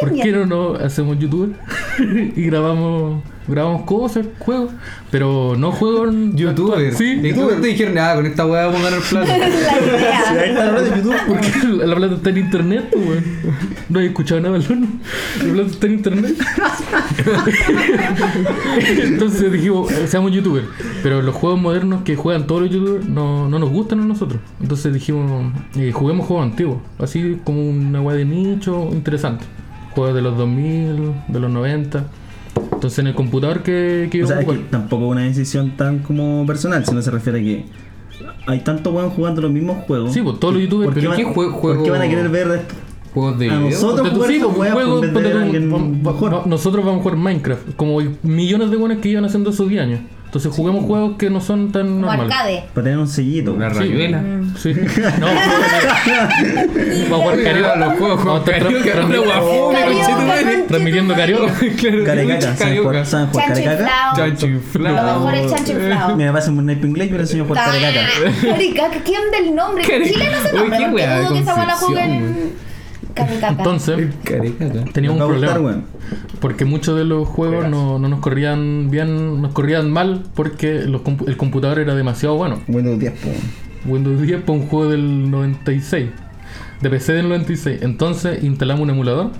¿Por 0.00 0.12
qué 0.12 0.30
no 0.32 0.46
nos 0.46 0.80
hacemos 0.80 1.18
youtuber? 1.18 1.50
y 2.36 2.42
grabamos 2.46 3.22
grabamos 3.46 3.82
cosas, 3.82 4.26
juegos, 4.38 4.70
pero 5.10 5.54
no 5.56 5.72
juegos 5.72 6.08
en 6.08 6.36
Youtuber. 6.36 6.94
Sí, 6.94 7.20
¿Y 7.22 7.32
tú 7.32 7.48
te 7.48 7.68
dijeron, 7.68 7.94
nada, 7.94 8.16
con 8.16 8.26
esta 8.26 8.46
weá 8.46 8.66
vamos 8.66 8.80
a 8.80 8.84
ganar 8.84 9.00
plata? 9.00 9.38
La 9.38 9.48
idea. 9.48 10.30
ahí 10.30 10.50
está 10.50 10.72
la 10.72 10.80
de 10.80 10.96
YouTube. 10.96 11.16
porque 11.28 11.52
la 11.68 11.86
la 11.86 11.96
plata 11.96 12.14
está 12.14 12.30
en 12.30 12.38
internet, 12.38 12.88
pues, 12.92 13.06
weón. 13.06 13.24
No 13.88 14.00
he 14.00 14.06
escuchado 14.06 14.40
nada, 14.40 14.58
Balón. 14.58 15.00
La 15.44 15.52
plata 15.52 15.70
está 15.70 15.86
en 15.86 15.92
internet. 15.92 16.36
Entonces 19.02 19.52
dijimos, 19.52 19.92
seamos 20.06 20.32
youtubers. 20.32 20.66
Pero 21.02 21.22
los 21.22 21.34
juegos 21.34 21.60
modernos 21.60 22.02
que 22.02 22.16
juegan 22.16 22.46
todos 22.46 22.62
los 22.62 22.70
youtubers 22.70 23.06
no, 23.06 23.48
no 23.48 23.58
nos 23.58 23.70
gustan 23.70 24.00
a 24.00 24.04
nosotros. 24.04 24.40
Entonces 24.60 24.92
dijimos, 24.92 25.52
eh, 25.76 25.92
juguemos 25.92 26.26
juegos 26.26 26.46
antiguos. 26.46 26.78
Así 26.98 27.38
como 27.44 27.68
una 27.68 28.00
weá 28.00 28.16
de 28.16 28.24
nicho 28.24 28.88
interesante. 28.90 29.44
Juegos 29.94 30.14
de 30.14 30.22
los 30.22 30.36
2000, 30.36 31.12
de 31.28 31.40
los 31.40 31.50
90. 31.50 32.04
Entonces 32.72 32.98
en 32.98 33.06
el 33.08 33.14
computador 33.14 33.62
que, 33.62 34.08
que 34.10 34.22
O 34.24 34.26
sea, 34.26 34.40
es 34.40 34.46
que 34.46 34.52
jugar. 34.52 34.70
tampoco 34.70 35.04
es 35.06 35.10
una 35.12 35.22
decisión 35.22 35.70
tan 35.76 36.00
como 36.00 36.44
personal, 36.46 36.84
sino 36.84 37.00
se 37.02 37.10
refiere 37.10 37.40
a 37.40 37.42
que 37.42 37.64
hay 38.46 38.60
tanto 38.60 38.92
weón 38.92 39.10
jugando 39.10 39.40
los 39.42 39.50
mismos 39.50 39.78
juegos. 39.86 40.12
Sí, 40.12 40.20
pues 40.22 40.38
todos 40.38 40.54
los 40.54 40.62
youtubers. 40.62 40.92
¿Por 40.92 41.00
qué, 41.00 41.08
van, 41.08 41.16
¿qué 41.16 41.24
jue- 41.26 41.32
por 41.34 41.50
juego- 41.52 41.82
qué 41.84 41.90
van 41.90 42.02
a 42.02 42.08
querer 42.08 42.28
ver 42.28 42.62
Juegos 43.14 43.38
de 43.38 43.48
A 43.50 43.60
nosotros- 43.60 44.10
jugar 44.10 44.28
sí, 44.30 44.40
pues, 44.42 44.72
juegos 44.72 45.00
de 45.02 45.12
va- 45.72 46.42
nosotros 46.46 46.84
vamos 46.84 47.00
a 47.00 47.02
jugar 47.04 47.16
Minecraft, 47.16 47.74
como 47.76 48.00
millones 48.24 48.70
de 48.72 48.76
buenos 48.76 48.98
que 48.98 49.08
iban 49.08 49.24
haciendo 49.24 49.50
esos 49.50 49.68
10 49.68 49.82
años. 49.82 50.00
Entonces 50.34 50.52
juguemos 50.52 50.84
juegos 50.86 51.16
que 51.16 51.30
no 51.30 51.40
son 51.40 51.70
tan 51.70 51.86
Como 51.86 52.00
normales. 52.06 52.32
arcade. 52.32 52.64
para 52.74 52.82
tener 52.84 52.98
un 52.98 53.06
sellito? 53.06 53.52
Una 53.52 53.70
Sí. 53.72 53.78
rayuela. 53.78 54.20
Sí. 54.58 54.72
No, 55.20 55.26
vamos 57.10 57.12
a 57.12 57.22
jugar 57.22 57.42
carioca. 57.44 57.76
Los 57.76 57.98
juegos 57.98 58.24
Vamos 58.24 58.48
a 58.48 58.52
estar 58.52 58.68
transmitiendo 60.68 61.14
carioca. 61.14 61.52
Claro, 61.78 62.04
Carecaca, 62.04 62.40
¿saben 62.40 62.56
carioca. 62.58 62.88
jugar, 62.88 63.06
¿saben 63.06 63.26
jugar 63.28 63.46
Chancho 63.46 63.64
carecaca? 63.64 64.12
Chancho 64.16 64.46
Lo 64.48 64.92
mejor 64.92 65.34
es 65.34 65.50
chancho 65.54 65.72
inflado. 65.72 66.16
Mira, 66.16 66.32
pasa 66.32 66.50
un 66.50 66.60
snipe 66.60 66.86
inglés 66.86 67.10
le 67.12 67.18
enseño 67.20 67.44
a 67.44 67.46
jugar 67.46 67.64
carecaca. 67.66 68.00
Caricaca, 68.50 68.98
¿qué 69.04 69.18
onda 69.18 69.38
el 69.38 69.54
nombre? 69.54 69.84
Chile 69.84 70.28
no 70.32 70.48
se 70.48 70.52
nombra 70.56 70.78
qué 70.78 70.84
porque 70.86 71.06
dudo 71.06 71.32
que 71.32 71.38
esa 71.40 71.54
bola 71.54 71.74
juegue 71.76 72.00
Concepción, 72.00 72.34
en 72.34 72.52
Caricaca. 73.12 73.48
Entonces, 73.48 74.08
Carecaca. 74.24 74.84
teníamos 74.92 75.16
un 75.16 75.22
a 75.22 75.26
gustar, 75.26 75.54
problema. 75.54 75.82
Porque 76.40 76.64
muchos 76.64 76.96
de 76.96 77.04
los 77.04 77.28
juegos 77.28 77.68
no, 77.68 77.98
no 77.98 78.08
nos 78.08 78.20
corrían 78.20 78.90
bien, 78.90 79.42
nos 79.42 79.52
corrían 79.52 79.90
mal 79.90 80.22
porque 80.34 80.80
los 80.84 81.02
el 81.26 81.36
computador 81.36 81.78
era 81.78 81.94
demasiado 81.94 82.36
bueno. 82.36 82.60
Windows 82.68 82.98
10, 82.98 83.12
po. 83.12 83.28
Windows 83.86 84.20
10 84.22 84.42
para 84.42 84.52
un 84.58 84.66
juego 84.66 84.90
del 84.90 85.30
96, 85.30 86.08
de 86.80 86.90
PC 86.90 87.12
del 87.12 87.28
96. 87.28 87.82
Entonces 87.82 88.42
instalamos 88.42 88.82
un 88.82 88.90
emulador 88.90 89.30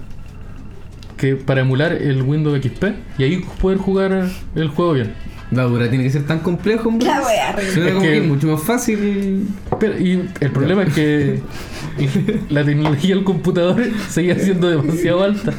que 1.16 1.36
para 1.36 1.60
emular 1.62 1.92
el 1.92 2.22
Windows 2.22 2.60
XP 2.60 2.84
y 3.18 3.24
ahí 3.24 3.44
poder 3.60 3.78
jugar 3.78 4.28
el 4.54 4.68
juego 4.68 4.92
bien. 4.92 5.14
La 5.50 5.64
dura 5.64 5.88
tiene 5.88 6.04
que 6.04 6.10
ser 6.10 6.26
tan 6.26 6.40
complejo, 6.40 6.88
hombre. 6.88 7.06
La 7.06 7.20
wea, 7.20 7.50
horrible. 7.50 7.72
Suena 7.72 7.90
Es 7.90 8.02
que 8.02 8.18
es 8.18 8.24
mucho 8.26 8.48
más 8.48 8.62
fácil. 8.62 9.46
Pero, 9.78 9.98
y 9.98 10.28
el 10.40 10.50
problema 10.50 10.82
es 10.82 10.94
que 10.94 11.40
la 12.50 12.64
tecnología 12.64 13.14
del 13.14 13.24
computador 13.24 13.82
seguía 14.08 14.38
siendo 14.38 14.68
demasiado 14.68 15.22
alta. 15.22 15.52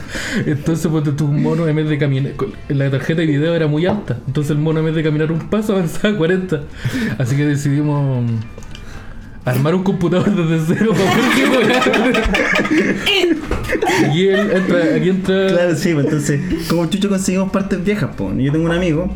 Entonces, 0.46 0.92
pues 0.92 1.16
tu 1.16 1.28
mono 1.28 1.68
en 1.68 1.76
vez 1.76 1.90
de 1.90 1.98
caminar, 1.98 2.34
la 2.70 2.90
tarjeta 2.90 3.22
de 3.22 3.28
video 3.28 3.56
era 3.56 3.68
muy 3.68 3.86
alta. 3.86 4.18
Entonces, 4.28 4.52
el 4.52 4.58
mono 4.58 4.80
en 4.80 4.86
vez 4.86 4.96
de 4.96 5.04
caminar 5.04 5.32
un 5.32 5.50
paso 5.50 5.74
avanzaba 5.76 6.14
a 6.14 6.18
40. 6.18 6.62
Así 7.18 7.36
que 7.36 7.46
decidimos 7.46 8.30
armar 9.46 9.76
un 9.76 9.84
computador 9.84 10.34
desde 10.36 10.76
cero 10.76 10.92
para 10.94 11.12
poder 11.12 11.84
jugar. 11.84 12.24
Y 14.16 14.28
él 14.28 14.52
entra, 14.52 14.96
aquí 14.96 15.10
entra. 15.10 15.48
Claro, 15.48 15.76
sí, 15.76 15.94
pues 15.94 16.06
entonces, 16.06 16.42
como 16.68 16.86
chucho 16.88 17.10
conseguimos 17.10 17.52
partes 17.52 17.84
viejas, 17.84 18.16
po. 18.16 18.34
Yo 18.34 18.52
tengo 18.52 18.66
un 18.66 18.72
amigo, 18.72 19.16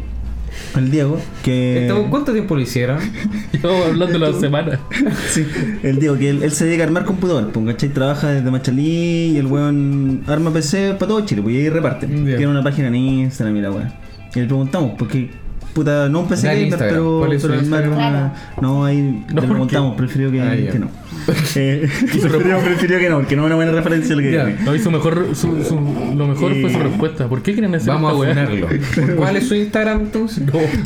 el 0.75 0.91
Diego, 0.91 1.19
que. 1.43 1.91
¿Cuánto 2.09 2.31
tiempo 2.33 2.55
lo 2.55 2.61
hicieron? 2.61 2.99
Llevamos 3.53 3.87
hablando 3.87 4.19
la 4.19 4.33
semana. 4.33 4.79
Sí, 5.29 5.45
el 5.83 5.99
Diego, 5.99 6.17
que 6.17 6.29
él, 6.29 6.43
él 6.43 6.51
se 6.51 6.65
dedica 6.65 6.83
a 6.83 6.87
armar 6.87 7.05
computador, 7.05 7.51
pues, 7.51 7.65
¿cachai? 7.65 7.89
Trabaja 7.89 8.29
desde 8.29 8.49
Machalí 8.49 9.31
y 9.33 9.37
el 9.37 9.45
weón 9.45 10.23
arma 10.27 10.51
PC 10.51 10.93
para 10.93 11.07
todo 11.07 11.25
Chile, 11.25 11.41
pues 11.41 11.55
y 11.55 11.59
ahí 11.59 11.69
reparte. 11.69 12.07
Tiene 12.07 12.47
una 12.47 12.63
página 12.63 12.87
en 12.87 12.95
Instagram, 12.95 13.53
mira, 13.53 13.71
weón. 13.71 13.91
Y 14.35 14.39
le 14.39 14.45
preguntamos, 14.45 14.93
porque, 14.97 15.29
puta, 15.73 16.09
no 16.09 16.21
un 16.21 16.27
PC 16.27 16.47
gamer, 16.47 16.63
Instagram. 16.63 16.89
pero, 16.89 17.19
¿Cuál 17.19 17.33
es 17.33 17.41
su 17.41 17.47
pero 17.47 17.59
armar 17.59 17.89
una- 17.89 18.33
No, 18.61 18.85
ahí 18.85 19.01
No, 19.01 19.27
le 19.27 19.33
¿por 19.41 19.49
preguntamos, 19.49 19.95
prefirió 19.95 20.31
que, 20.31 20.41
Ah, 20.41 20.55
que 20.55 20.79
no. 20.79 20.89
Eh, 21.55 21.87
prefirió, 22.21 22.59
prefirió 22.59 22.97
que 22.99 23.09
no, 23.09 23.17
porque 23.17 23.35
no 23.35 23.43
es 23.43 23.45
una 23.47 23.55
buena 23.55 23.71
referencia 23.71 24.15
lo 24.15 24.21
que 24.21 24.31
Ya. 24.31 24.45
tiene. 24.45 24.61
No, 24.63 24.73
y 24.75 24.79
su 24.79 24.89
mejor, 24.89 25.27
su, 25.35 25.63
su- 25.63 25.75
lo 26.15 26.27
mejor 26.27 26.53
fue 26.59 26.71
su 26.73 26.79
respuesta. 26.79 27.27
¿Por 27.27 27.41
qué 27.41 27.53
quieren 27.53 27.75
hacer 27.75 27.89
Vamos 27.93 28.11
a 28.25 28.29
esta 28.29 28.51
weá? 28.51 28.67
ponerlo. 28.67 29.15
¿Cuál 29.17 29.35
es 29.37 29.47
su 29.47 29.55
Instagram 29.55 30.01
entonces? 30.01 30.43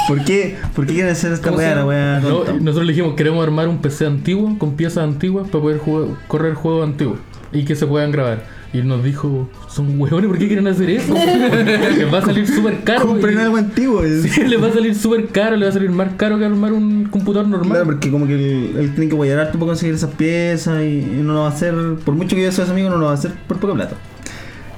¿Por 0.08 0.24
qué, 0.26 0.58
¿Por 0.76 0.86
qué 0.86 0.94
quieren 0.94 1.12
hacer 1.12 1.32
esta 1.34 1.48
¿Cómo 1.50 1.60
se 1.60 1.66
weá, 1.66 1.76
la 1.76 1.86
weá 1.86 2.20
No, 2.20 2.44
nosotros 2.60 2.86
le 2.86 2.94
dijimos, 2.94 3.16
queremos 3.16 3.44
armar 3.44 3.68
un 3.68 3.78
PC 3.80 4.06
antiguo 4.06 4.58
con 4.58 4.74
piezas 4.76 5.04
antiguas 5.04 5.48
para 5.50 5.62
poder 5.62 5.78
jugar- 5.80 6.08
correr 6.28 6.54
juegos 6.56 6.84
antiguos 6.88 7.20
y 7.52 7.64
que 7.66 7.76
se 7.76 7.86
puedan 7.86 8.12
grabar. 8.12 8.44
Y 8.74 8.80
él 8.80 8.88
nos 8.88 9.04
dijo, 9.04 9.48
son 9.70 10.00
huevones, 10.00 10.28
¿por 10.28 10.40
qué 10.40 10.48
quieren 10.48 10.66
hacer 10.68 10.90
eso? 10.90 11.14
les 11.96 12.12
va 12.12 12.18
a 12.18 12.22
salir 12.26 12.48
súper 12.48 12.84
caro. 12.84 13.06
Compren 13.06 13.38
algo 13.38 13.58
antiguo. 13.58 14.02
Sí, 14.04 14.42
les 14.46 14.62
va 14.62 14.68
a 14.70 14.74
salir 14.74 14.96
súper 14.96 15.28
caro, 15.28 15.56
le 15.56 15.66
va 15.66 15.70
a 15.70 15.74
salir 15.74 15.92
más 15.92 16.14
caro 16.18 16.40
que 16.40 16.46
armar 16.46 16.74
un 16.74 17.06
computador 17.06 17.48
normal. 17.48 17.70
Claro, 17.70 17.86
porque 17.86 18.10
como 18.10 18.26
que 18.26 18.34
él, 18.34 18.76
él 18.80 18.92
tiene 18.96 19.10
que 19.10 19.16
guayar 19.16 19.38
harto 19.40 19.60
para 19.60 19.68
conseguir 19.68 19.94
esas 19.94 20.10
piezas 20.12 20.82
y, 20.82 20.88
y 21.02 21.22
no 21.24 21.34
lo 21.34 21.40
va 21.42 21.46
a 21.48 21.50
hacer, 21.50 21.76
por 22.04 22.16
mucho 22.16 22.36
que 22.36 22.42
yo 22.42 22.52
sea 22.52 22.66
su 22.66 22.72
amigo, 22.72 22.90
no 22.90 22.98
lo 22.98 23.06
va 23.06 23.12
a 23.12 23.16
hacer 23.16 23.32
por 23.48 23.58
poca 23.60 23.76
plata. 23.76 23.96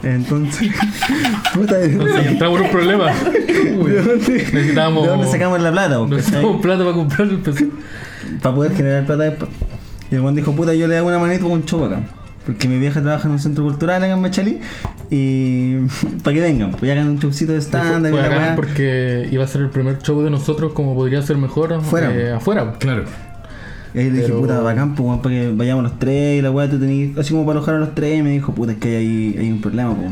Entonces, 0.04 0.70
puta, 1.54 1.78
¿de 1.78 1.86
Entonces 1.86 2.16
dónde, 2.16 2.32
entramos 2.32 2.60
en 2.60 2.66
un 2.66 2.72
problema. 2.72 3.06
de 3.14 4.02
dónde- 4.02 4.46
Necesitábamos- 4.52 5.04
¿de 5.04 5.10
dónde 5.10 5.28
sacamos 5.28 5.62
la 5.62 5.72
plata? 5.72 5.98
po, 6.00 6.08
Necesitamos 6.08 6.62
plata 6.62 6.80
para 6.84 6.96
comprar 6.96 7.28
el 7.30 7.38
PC. 7.38 7.70
Para 8.42 8.56
poder 8.56 8.76
generar 8.76 9.06
plata 9.06 9.24
después. 9.24 9.50
Y 10.12 10.16
el 10.16 10.22
buen 10.22 10.36
dijo, 10.36 10.52
puta, 10.52 10.74
yo 10.74 10.86
le 10.88 10.98
hago 10.98 11.08
una 11.08 11.18
manito 11.18 11.44
con 11.46 11.54
un 11.54 11.66
show 11.66 11.86
acá. 11.86 12.02
Porque 12.46 12.68
mi 12.68 12.78
vieja 12.78 13.02
trabaja 13.02 13.28
en 13.28 13.32
un 13.34 13.40
centro 13.40 13.64
cultural 13.64 14.04
acá 14.04 14.14
en 14.14 14.22
Machalí. 14.22 14.60
Y 15.10 15.76
para 16.24 16.34
que 16.36 16.42
vengan, 16.42 16.72
pues 16.72 16.84
ya 16.84 16.94
hagan 16.94 17.10
un 17.10 17.20
showcito 17.20 17.54
de 17.54 17.60
y 17.60 17.62
Fue 17.62 18.12
weá. 18.12 18.54
porque 18.56 19.28
iba 19.32 19.44
a 19.44 19.48
ser 19.48 19.62
el 19.62 19.70
primer 19.70 20.00
show 20.00 20.22
de 20.22 20.30
nosotros 20.30 20.74
como 20.74 20.94
podría 20.96 21.22
ser 21.22 21.38
mejor 21.38 21.82
Fuera. 21.82 22.14
eh, 22.16 22.32
afuera. 22.34 22.74
Claro. 22.80 23.04
Y 23.94 24.00
ahí 24.00 24.06
le 24.06 24.12
dije, 24.18 24.24
Pero- 24.28 24.42
puta, 24.42 24.60
bacán, 24.60 24.94
pues, 24.94 25.20
para 25.22 25.34
que 25.36 25.52
vayamos 25.56 25.84
los 25.84 25.98
tres 26.00 26.40
y 26.40 26.42
la 26.42 26.52
weá, 26.52 26.70
tú 26.70 26.78
tenías, 26.80 27.18
así 27.18 27.32
como 27.32 27.46
para 27.46 27.60
alojar 27.60 27.76
a 27.76 27.80
los 27.80 27.96
tres, 27.96 28.20
y 28.20 28.24
me 28.24 28.32
dijo, 28.32 28.54
puta, 28.54 28.74
es 28.74 28.78
que 28.78 28.98
hay, 28.98 29.36
hay 29.40 29.52
un 29.52 29.62
problema, 29.62 29.96
pues. 29.96 30.12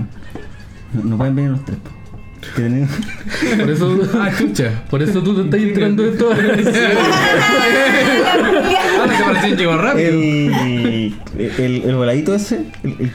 No, 0.93 1.04
no 1.10 1.17
pueden 1.17 1.36
venir 1.36 1.52
los 1.52 1.65
tres, 1.65 1.78
pues. 1.84 1.93
Que 2.56 2.86
Por 3.58 3.69
eso, 3.71 4.10
Ah, 4.13 4.32
chucha. 4.38 4.84
por 4.89 5.01
eso 5.01 5.21
tú 5.23 5.36
te 5.36 5.41
estás 5.43 5.60
entrando 5.62 6.06
esto. 6.06 6.29
Ah, 8.25 9.08
que 9.17 9.23
parecía 9.23 9.56
llegó 9.56 9.77
rápido. 9.77 10.10
el, 10.10 11.15
el, 11.38 11.84
el 11.86 11.95
voladito 11.95 12.34
ese, 12.36 12.65
el 12.84 13.12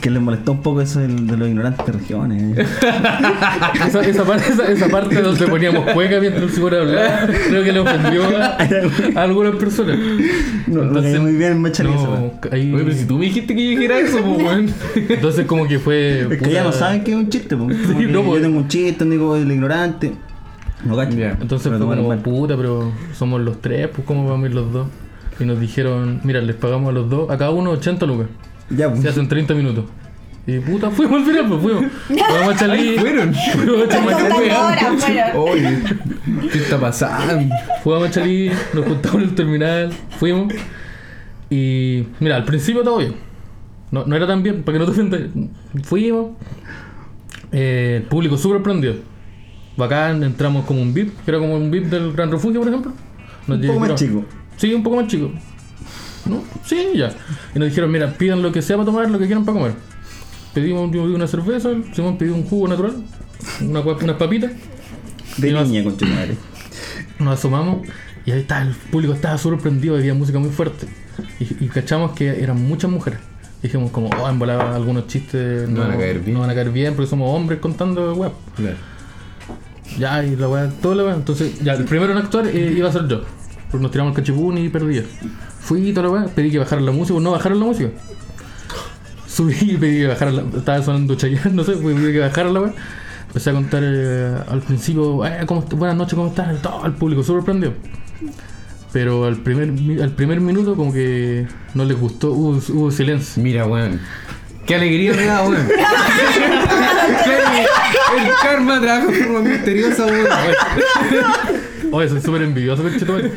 que 0.00 0.10
le 0.10 0.18
molestó 0.20 0.52
un 0.52 0.62
poco 0.62 0.80
eso 0.80 1.00
de 1.00 1.08
los 1.36 1.48
ignorantes 1.48 1.84
de 1.86 1.92
regiones. 1.92 2.58
eh. 2.58 2.66
esa, 3.86 4.00
esa 4.00 4.24
parte, 4.24 4.52
esa, 4.52 4.66
esa 4.70 4.88
parte 4.88 5.20
donde 5.22 5.46
poníamos 5.46 5.90
cueca 5.92 6.18
mientras 6.20 6.44
el 6.44 6.50
señor 6.50 6.74
hablaba, 6.74 7.26
creo 7.48 7.64
que 7.64 7.72
le 7.72 7.78
ofendió 7.80 8.24
a, 8.36 8.56
a 9.16 9.22
algunas 9.22 9.54
personas. 9.56 9.98
No, 10.66 10.82
Entonces, 10.82 11.20
muy 11.20 11.32
bien. 11.32 11.62
No, 11.62 11.68
ahí- 12.50 12.72
Oye, 12.72 12.84
pero 12.84 12.96
si 12.96 13.04
tú 13.06 13.18
me 13.18 13.26
dijiste 13.26 13.54
que 13.54 13.64
yo 13.64 13.70
dijera 13.70 13.98
eso, 13.98 14.18
pues, 14.22 14.38
weón. 14.44 14.70
entonces 15.08 15.46
como 15.46 15.66
que 15.68 15.78
fue... 15.78 16.26
Es 16.30 16.42
que 16.42 16.50
ya 16.50 16.64
no 16.64 16.72
saben 16.72 17.04
que 17.04 17.12
es 17.12 17.16
un 17.16 17.28
chiste, 17.28 17.56
pues. 17.56 17.76
Sí, 17.76 18.06
no, 18.08 18.22
pues. 18.22 18.40
yo 18.40 18.46
tengo 18.48 18.58
un 18.58 18.68
chiste, 18.68 19.04
digo 19.04 19.36
el 19.36 19.50
ignorante. 19.50 20.12
No 20.84 20.96
cacho. 20.96 21.16
Ya. 21.16 21.36
Entonces 21.40 21.70
Pero 21.70 21.86
fue 21.86 21.96
como, 21.96 22.16
puta, 22.22 22.56
pero 22.56 22.90
somos 23.14 23.40
los 23.40 23.60
tres, 23.60 23.88
pues 23.94 24.06
¿cómo 24.06 24.28
vamos 24.28 24.44
a 24.44 24.48
ir 24.48 24.54
los 24.54 24.72
dos? 24.72 24.88
Y 25.38 25.44
nos 25.44 25.60
dijeron, 25.60 26.20
mira, 26.24 26.40
les 26.40 26.56
pagamos 26.56 26.90
a 26.90 26.92
los 26.92 27.08
dos, 27.08 27.30
a 27.30 27.38
cada 27.38 27.50
uno 27.50 27.70
80 27.70 28.04
lucas. 28.06 28.26
Ya, 28.70 28.88
pues. 28.88 29.02
Se 29.02 29.08
hacen 29.08 29.28
30 29.28 29.54
minutos. 29.54 29.84
Y 30.46 30.58
puta, 30.58 30.90
fuimos 30.90 31.20
al 31.20 31.26
final, 31.26 31.48
pues 31.48 31.62
fuimos. 31.62 31.84
Fuimos 32.08 32.48
a 32.48 32.56
Chalí. 32.56 32.96
Fueron. 32.98 33.34
Fuimos 33.34 33.84
a 33.84 33.88
Chalí. 33.88 35.36
Oye, 35.36 35.82
¿qué 36.50 36.58
está 36.58 36.80
pasando? 36.80 37.54
Fuimos 37.84 38.08
a 38.08 38.10
Chalí, 38.10 38.50
nos 38.74 38.84
juntamos 38.84 39.22
en 39.22 39.28
el 39.28 39.34
terminal, 39.34 39.92
fuimos. 40.18 40.52
Y 41.48 42.06
mira, 42.18 42.36
al 42.36 42.44
principio 42.44 42.82
todo 42.82 42.98
bien. 42.98 43.14
No, 43.92 44.04
no 44.04 44.16
era 44.16 44.26
tan 44.26 44.42
bien, 44.42 44.62
para 44.62 44.74
que 44.74 44.78
no 44.80 44.84
te 44.86 44.92
ofendas. 44.92 45.20
Fuimos. 45.84 46.30
Eh, 47.52 47.98
el 48.02 48.08
público 48.08 48.36
súper 48.36 48.62
prendido. 48.62 48.94
Bacán, 49.76 50.22
entramos 50.24 50.64
como 50.64 50.82
un 50.82 50.92
VIP, 50.92 51.24
que 51.24 51.30
era 51.30 51.38
como 51.38 51.54
un 51.54 51.70
VIP 51.70 51.84
del 51.84 52.12
Gran 52.12 52.30
Refugio, 52.30 52.60
por 52.60 52.68
ejemplo. 52.68 52.92
Nos 53.46 53.58
Un 53.58 53.66
poco 53.66 53.80
más 53.80 53.94
chico. 53.94 54.24
Sí, 54.56 54.74
un 54.74 54.82
poco 54.82 54.96
más 54.96 55.06
chico. 55.06 55.30
¿No? 56.26 56.42
Sí, 56.64 56.88
ya. 56.94 57.12
Y 57.54 57.58
nos 57.58 57.68
dijeron, 57.68 57.90
mira, 57.90 58.12
pidan 58.12 58.42
lo 58.42 58.52
que 58.52 58.62
sea 58.62 58.76
para 58.76 58.86
tomar, 58.86 59.10
lo 59.10 59.18
que 59.18 59.26
quieran 59.26 59.44
para 59.44 59.58
comer. 59.58 59.74
Pedimos 60.54 60.90
yo 60.92 61.02
pedí 61.04 61.14
una 61.14 61.26
cerveza, 61.26 61.70
Simón 61.94 62.18
pidió 62.18 62.34
un 62.34 62.44
jugo 62.44 62.68
natural, 62.68 62.96
una, 63.60 63.80
unas 63.80 64.16
papitas. 64.16 64.52
De 65.38 65.48
Y 65.48 65.52
niña, 65.52 65.84
con 65.84 65.96
tu 65.96 66.04
madre. 66.04 66.36
Nos 67.18 67.38
asomamos 67.38 67.86
y 68.24 68.30
ahí 68.30 68.40
está, 68.40 68.62
el 68.62 68.74
público 68.74 69.14
estaba 69.14 69.36
sorprendido, 69.38 69.96
había 69.96 70.14
música 70.14 70.38
muy 70.38 70.50
fuerte. 70.50 70.86
Y, 71.40 71.64
y 71.64 71.68
cachamos 71.68 72.12
que 72.12 72.42
eran 72.42 72.62
muchas 72.62 72.90
mujeres. 72.90 73.18
Dijimos 73.62 73.90
como, 73.92 74.08
oh, 74.08 74.28
en 74.28 74.38
volada 74.38 74.74
algunos 74.74 75.06
chistes 75.06 75.68
No 75.68 75.80
van 75.80 75.92
a 75.92 75.96
caer 75.96 76.18
bien. 76.18 76.34
no 76.34 76.40
van 76.40 76.50
a 76.50 76.54
caer 76.54 76.70
bien 76.70 76.94
porque 76.94 77.08
somos 77.08 77.34
hombres 77.34 77.60
contando 77.60 78.14
web. 78.14 78.32
Claro. 78.56 78.76
Ya, 79.98 80.24
y 80.24 80.36
la 80.36 80.48
weá, 80.48 80.68
todo 80.80 80.94
la 80.94 81.04
weá. 81.04 81.14
Entonces, 81.14 81.60
ya, 81.62 81.74
el 81.74 81.84
primero 81.84 82.12
en 82.12 82.18
actuar 82.18 82.46
eh, 82.48 82.74
iba 82.76 82.88
a 82.88 82.92
ser 82.92 83.06
yo. 83.06 83.22
Porque 83.72 83.82
nos 83.82 83.90
tiramos 83.90 84.12
el 84.12 84.16
cachipún 84.16 84.58
y 84.58 84.68
perdía. 84.68 85.02
Fui 85.60 85.88
y 85.88 85.92
toda 85.92 86.06
la 86.08 86.12
weá, 86.12 86.24
pedí 86.26 86.50
que 86.52 86.58
bajaran 86.58 86.84
la 86.86 86.92
música, 86.92 87.18
no 87.18 87.30
bajaron 87.32 87.58
la 87.58 87.66
música. 87.66 87.88
Subí 89.26 89.56
y 89.62 89.76
pedí 89.78 90.00
que 90.00 90.06
bajaran 90.08 90.36
la 90.36 90.42
Estaba 90.58 90.82
sonando 90.82 91.14
Chayanne, 91.14 91.54
no 91.54 91.64
sé, 91.64 91.72
pedí 91.72 92.12
que 92.12 92.20
bajaran 92.20 92.52
la 92.54 92.60
weá. 92.60 92.74
Empecé 93.28 93.48
a 93.50 93.52
contar 93.54 93.82
eh, 93.82 94.36
al 94.46 94.60
principio, 94.60 95.24
eh, 95.24 95.40
¿cómo 95.46 95.60
est- 95.62 95.72
buenas 95.72 95.96
noches, 95.96 96.14
¿cómo 96.14 96.28
estás? 96.28 96.60
Todo 96.60 96.84
el 96.84 96.92
público 96.92 97.22
súper 97.22 97.44
prendido. 97.44 97.72
Pero 98.92 99.24
al 99.24 99.36
primer, 99.38 99.70
al 100.02 100.10
primer 100.10 100.38
minuto 100.42 100.76
como 100.76 100.92
que 100.92 101.46
no 101.72 101.86
les 101.86 101.98
gustó, 101.98 102.30
hubo, 102.32 102.60
hubo 102.74 102.90
silencio. 102.90 103.42
Mira, 103.42 103.64
weón. 103.66 103.98
Qué 104.66 104.74
alegría 104.74 105.14
me 105.14 105.24
da, 105.24 105.42
weón. 105.48 105.66
el 108.18 108.32
karma 108.42 108.80
trabaja 108.80 109.06
de 109.06 109.24
forma 109.24 109.40
misteriosa, 109.40 110.04
weón. 110.04 110.26
Oye, 111.92 112.08
soy 112.10 112.20
súper 112.20 112.42
envidioso, 112.42 112.82
conchetumare. 112.82 113.32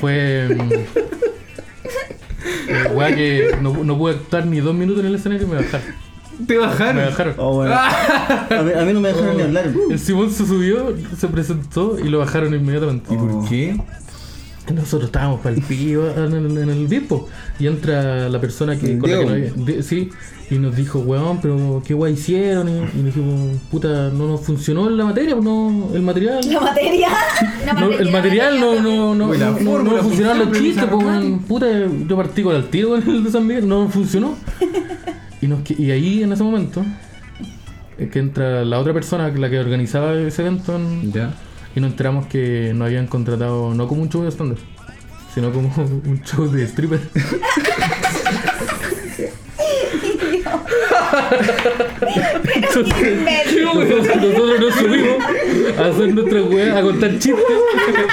Fue. 0.00 0.48
mm, 0.48 0.72
eh, 2.68 2.90
weá 2.94 3.14
que 3.14 3.56
no, 3.60 3.84
no 3.84 3.98
pude 3.98 4.14
actuar 4.14 4.46
ni 4.46 4.60
dos 4.60 4.74
minutos 4.74 5.00
en 5.00 5.08
el 5.08 5.14
escenario 5.16 5.46
y 5.46 5.50
me 5.50 5.56
bajaron. 5.56 5.86
Te 6.46 6.54
Me 6.54 6.60
bajaron. 6.60 7.04
bajaron. 7.04 7.34
Oh, 7.36 7.54
bueno. 7.56 7.74
a, 7.78 8.62
mí, 8.64 8.72
a 8.72 8.82
mí 8.84 8.92
no 8.94 9.00
me 9.00 9.08
dejaron 9.08 9.36
ni 9.36 9.42
hablar. 9.42 9.70
El 9.90 9.98
Simón 9.98 10.30
se 10.30 10.46
subió, 10.46 10.94
se 11.18 11.28
presentó 11.28 11.98
y 11.98 12.08
lo 12.08 12.18
bajaron 12.20 12.54
inmediatamente. 12.54 13.12
¿Y 13.12 13.16
por 13.18 13.48
qué? 13.48 13.76
Nosotros 14.72 15.04
estábamos 15.08 15.40
para 15.40 15.54
el 15.56 15.62
pico 15.62 16.04
en 16.16 16.32
el, 16.32 16.58
en 16.58 16.68
el. 16.70 17.08
Y 17.58 17.66
entra 17.66 18.28
la 18.28 18.40
persona 18.40 18.76
que, 18.78 18.98
con 18.98 19.10
la 19.10 19.18
que 19.18 19.24
nos 19.24 19.32
había- 19.34 19.52
de- 19.76 19.82
sí, 19.82 20.10
y 20.50 20.58
nos 20.58 20.74
dijo, 20.74 20.98
weón, 21.00 21.40
pero 21.40 21.82
qué 21.86 21.94
guay 21.94 22.14
hicieron. 22.14 22.68
Y, 22.68 22.98
y 22.98 23.02
dijimos, 23.02 23.56
puta, 23.70 24.10
no 24.10 24.26
nos 24.28 24.40
funcionó 24.40 24.88
la 24.90 25.04
materia, 25.04 25.34
pues 25.34 25.44
no, 25.44 25.90
el 25.94 26.02
material. 26.02 26.40
La 26.50 26.60
materia. 26.60 27.08
No 27.66 27.80
No, 27.88 27.92
el 27.92 28.10
material 28.10 28.58
no, 28.58 28.80
no, 28.80 29.14
no, 29.14 29.32
la 29.34 29.50
no, 29.50 29.60
no, 29.60 29.82
no 29.82 30.02
funcionaban 30.02 30.38
los 30.40 30.58
chistes, 30.58 30.84
pues, 30.90 31.24
puta, 31.46 31.66
yo 32.08 32.16
partí 32.16 32.42
con 32.42 32.56
el 32.56 32.64
tiro 32.68 32.88
con 32.90 33.08
el 33.08 33.22
de 33.24 33.30
San 33.30 33.46
Miguel, 33.46 33.68
no 33.68 33.88
funcionó. 33.88 34.34
Y, 35.40 35.46
nos, 35.46 35.60
que- 35.62 35.76
y 35.78 35.90
ahí 35.90 36.22
en 36.22 36.32
ese 36.32 36.42
momento 36.42 36.84
es 37.98 38.10
que 38.10 38.18
entra 38.18 38.64
la 38.64 38.78
otra 38.78 38.92
persona, 38.94 39.28
la 39.28 39.50
que 39.50 39.58
organizaba 39.58 40.14
ese 40.14 40.42
evento, 40.42 40.74
en- 40.76 41.12
Ya. 41.12 41.34
Y 41.74 41.80
nos 41.80 41.90
enteramos 41.90 42.26
que 42.26 42.72
nos 42.74 42.86
habían 42.86 43.06
contratado 43.06 43.74
no 43.74 43.86
como 43.86 44.02
un 44.02 44.08
show 44.08 44.22
de 44.22 44.30
stand 44.30 44.56
sino 45.34 45.52
como 45.52 45.68
un 46.06 46.20
show 46.22 46.50
de 46.50 46.64
stripper. 46.64 47.00
Entonces, 52.54 53.18
nosotros, 53.64 54.60
nos 54.60 54.74
subimos 54.74 55.24
a 55.78 55.86
hacer 55.86 56.14
nuestras 56.14 56.44
weas, 56.50 56.76
a 56.76 56.82
contar 56.82 57.10
chistes, 57.18 57.44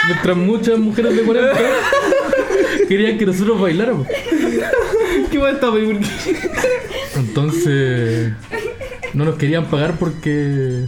mientras 0.08 0.38
muchas 0.38 0.80
mujeres 0.80 1.15
de 1.15 1.24
40 1.24 1.60
querían 2.88 3.17
que 3.17 3.26
nosotros 3.26 3.60
bailáramos. 3.60 4.08
¿Qué 5.32 5.38
va 5.38 5.52
esta 5.52 5.70
wey? 5.72 6.00
Entonces, 7.15 8.34
no 9.13 9.26
nos 9.26 9.36
querían 9.36 9.65
pagar 9.65 9.96
porque 9.98 10.86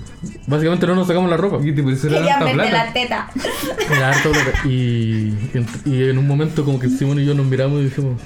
básicamente 0.47 0.87
no 0.87 0.95
nos 0.95 1.07
sacamos 1.07 1.29
la 1.29 1.37
ropa. 1.37 1.63
¿Qué 1.63 1.71
te 1.71 1.83
parece 1.83 2.07
era 2.07 2.17
Querían 2.17 2.57
verte 2.57 2.71
la 2.71 2.93
teta. 2.93 3.29
Era 3.95 4.09
harta 4.09 4.29
plata. 4.29 4.67
Y, 4.67 5.33
y 5.85 6.03
en 6.09 6.17
un 6.17 6.27
momento 6.27 6.63
como 6.65 6.79
que 6.79 6.89
Simón 6.89 7.19
y 7.19 7.25
yo 7.25 7.33
nos 7.33 7.45
miramos 7.45 7.81
y 7.81 7.85
dijimos, 7.85 8.21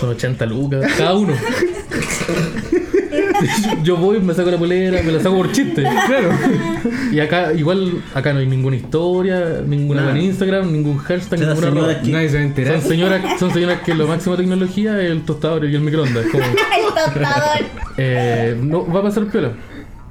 son 0.00 0.10
80 0.10 0.46
lucas, 0.46 0.92
cada 0.96 1.14
uno. 1.14 1.34
Yo 3.82 3.96
voy, 3.96 4.20
me 4.20 4.34
saco 4.34 4.50
la 4.50 4.58
polera, 4.58 5.02
me 5.02 5.12
la 5.12 5.20
saco 5.20 5.36
por 5.36 5.52
chiste. 5.52 5.82
Claro. 5.82 6.30
Y 7.10 7.20
acá, 7.20 7.52
igual, 7.52 8.02
acá 8.14 8.32
no 8.32 8.38
hay 8.40 8.46
ninguna 8.46 8.76
historia, 8.76 9.62
ninguna 9.66 10.02
Nada. 10.02 10.12
en 10.18 10.22
Instagram, 10.24 10.72
ningún 10.72 10.98
hashtag, 10.98 11.38
Son 11.38 11.48
ninguna 11.48 11.68
señoras 11.70 11.96
que- 12.02 12.10
Nadie 12.12 12.28
se 12.28 12.34
va 12.36 12.40
a 12.40 12.44
enterar. 12.46 12.80
Son 12.80 12.88
señoras, 12.90 13.22
son 13.40 13.52
señoras 13.52 13.80
que 13.82 13.94
lo 13.94 14.06
máximo 14.06 14.36
de 14.36 14.42
tecnología 14.42 15.00
es 15.02 15.10
el 15.10 15.22
tostador 15.22 15.64
y 15.64 15.74
el 15.74 15.80
microondas. 15.80 16.26
Como, 16.30 16.44
El 16.44 16.94
tostador. 16.94 17.66
eh, 17.98 18.56
no, 18.60 18.86
va 18.90 19.00
a 19.00 19.02
pasar 19.04 19.24
piola. 19.26 19.52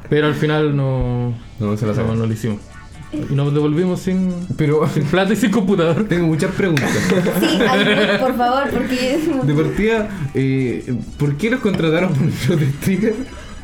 Pero 0.10 0.28
al 0.28 0.36
final 0.36 0.76
no, 0.76 1.34
No, 1.60 1.78
se 1.78 1.86
la 1.86 1.94
no, 1.94 1.98
sacan. 1.98 2.20
no 2.20 2.26
lo 2.26 2.34
hicimos. 2.34 2.60
Y 3.14 3.34
nos 3.34 3.54
devolvimos 3.54 4.00
sin, 4.02 4.34
Pero 4.58 4.88
sin 4.94 5.04
plata 5.04 5.34
y 5.34 5.36
sin 5.36 5.52
computador. 5.52 6.06
tengo 6.08 6.28
muchas 6.28 6.52
preguntas. 6.52 6.90
Sí, 7.40 7.60
por 8.20 8.38
favor, 8.38 8.70
porque. 8.72 9.20
De 9.44 9.54
partida, 9.54 10.10
eh, 10.34 10.94
¿por 11.18 11.36
qué 11.38 11.50
los 11.50 11.60
contrataron 11.60 12.14
por 12.14 12.58
de 12.58 12.66
stripper? 12.68 13.16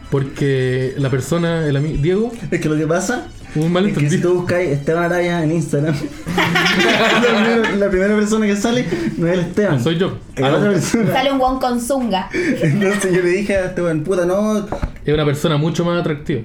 Porque 0.10 0.93
la 0.98 1.10
persona, 1.10 1.65
el 1.67 1.75
amigo 1.75 1.98
Diego, 2.02 2.31
Es 2.50 2.62
que 2.62 2.69
lo 2.69 2.77
que 2.77 2.87
pasa 2.87 3.27
un 3.56 3.62
Es 3.62 3.62
que 3.62 3.67
si 3.67 3.69
malentendido. 3.73 4.29
tú 4.31 4.35
buscáis 4.39 4.69
Esteban 4.69 5.04
Araya 5.06 5.43
en 5.43 5.52
Instagram, 5.52 5.95
la, 6.35 7.21
primera, 7.21 7.75
la 7.75 7.89
primera 7.89 8.15
persona 8.15 8.45
que 8.45 8.56
sale 8.56 8.85
no 9.17 9.27
es 9.27 9.33
el 9.33 9.39
Esteban. 9.41 9.83
Soy 9.83 9.98
yo. 9.98 10.17
Es 10.35 10.43
otra 10.43 10.69
persona. 10.69 11.12
Sale 11.13 11.31
un 11.31 11.39
guan 11.39 11.60
con 11.60 11.81
zunga. 11.81 12.29
Entonces 12.33 13.13
yo 13.13 13.21
le 13.21 13.29
dije 13.29 13.56
a 13.58 13.65
Esteban, 13.65 14.04
puta, 14.04 14.25
no. 14.25 14.65
Es 15.06 15.13
una 15.13 15.25
persona 15.25 15.58
mucho 15.58 15.83
más 15.83 16.00
atractiva. 16.00 16.41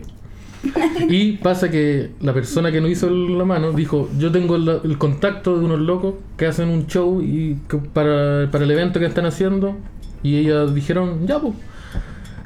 Y 1.08 1.32
pasa 1.38 1.70
que 1.70 2.10
la 2.20 2.32
persona 2.32 2.70
que 2.70 2.80
nos 2.80 2.90
hizo 2.90 3.10
la 3.10 3.44
mano 3.44 3.72
dijo, 3.72 4.08
yo 4.18 4.30
tengo 4.30 4.56
el, 4.56 4.98
contacto 4.98 5.58
de 5.58 5.64
unos 5.64 5.80
locos 5.80 6.14
que 6.36 6.46
hacen 6.46 6.68
un 6.68 6.86
show 6.86 7.20
y 7.20 7.56
para, 7.92 8.50
para 8.50 8.64
el 8.64 8.70
evento 8.70 9.00
que 9.00 9.06
están 9.06 9.26
haciendo. 9.26 9.76
Y 10.22 10.36
ellos 10.36 10.74
dijeron, 10.74 11.26
ya 11.26 11.40
pues. 11.40 11.54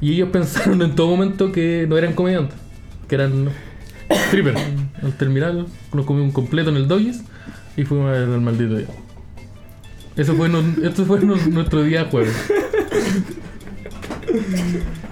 Y 0.01 0.13
ellos 0.15 0.31
pensaron 0.31 0.81
en 0.83 0.95
todo 0.95 1.09
momento 1.09 1.53
que 1.53 1.87
no 1.89 1.99
eran 1.99 2.15
comediantes, 2.15 2.57
que 3.09 3.15
eran 3.15 3.51
strippers. 4.11 4.61
Al 5.03 5.13
terminar 5.17 5.55
nos 5.55 6.07
comimos 6.07 6.29
un 6.29 6.33
completo 6.33 6.71
en 6.71 6.77
el 6.77 6.89
Doggies 6.89 7.23
y 7.77 7.85
fuimos 7.85 8.17
al 8.17 8.41
maldito 8.41 8.77
día. 8.77 8.89
Eso 10.17 10.35
fue, 10.35 10.49
nuestro 10.49 11.83
día 11.83 12.07
jueves. 12.11 12.35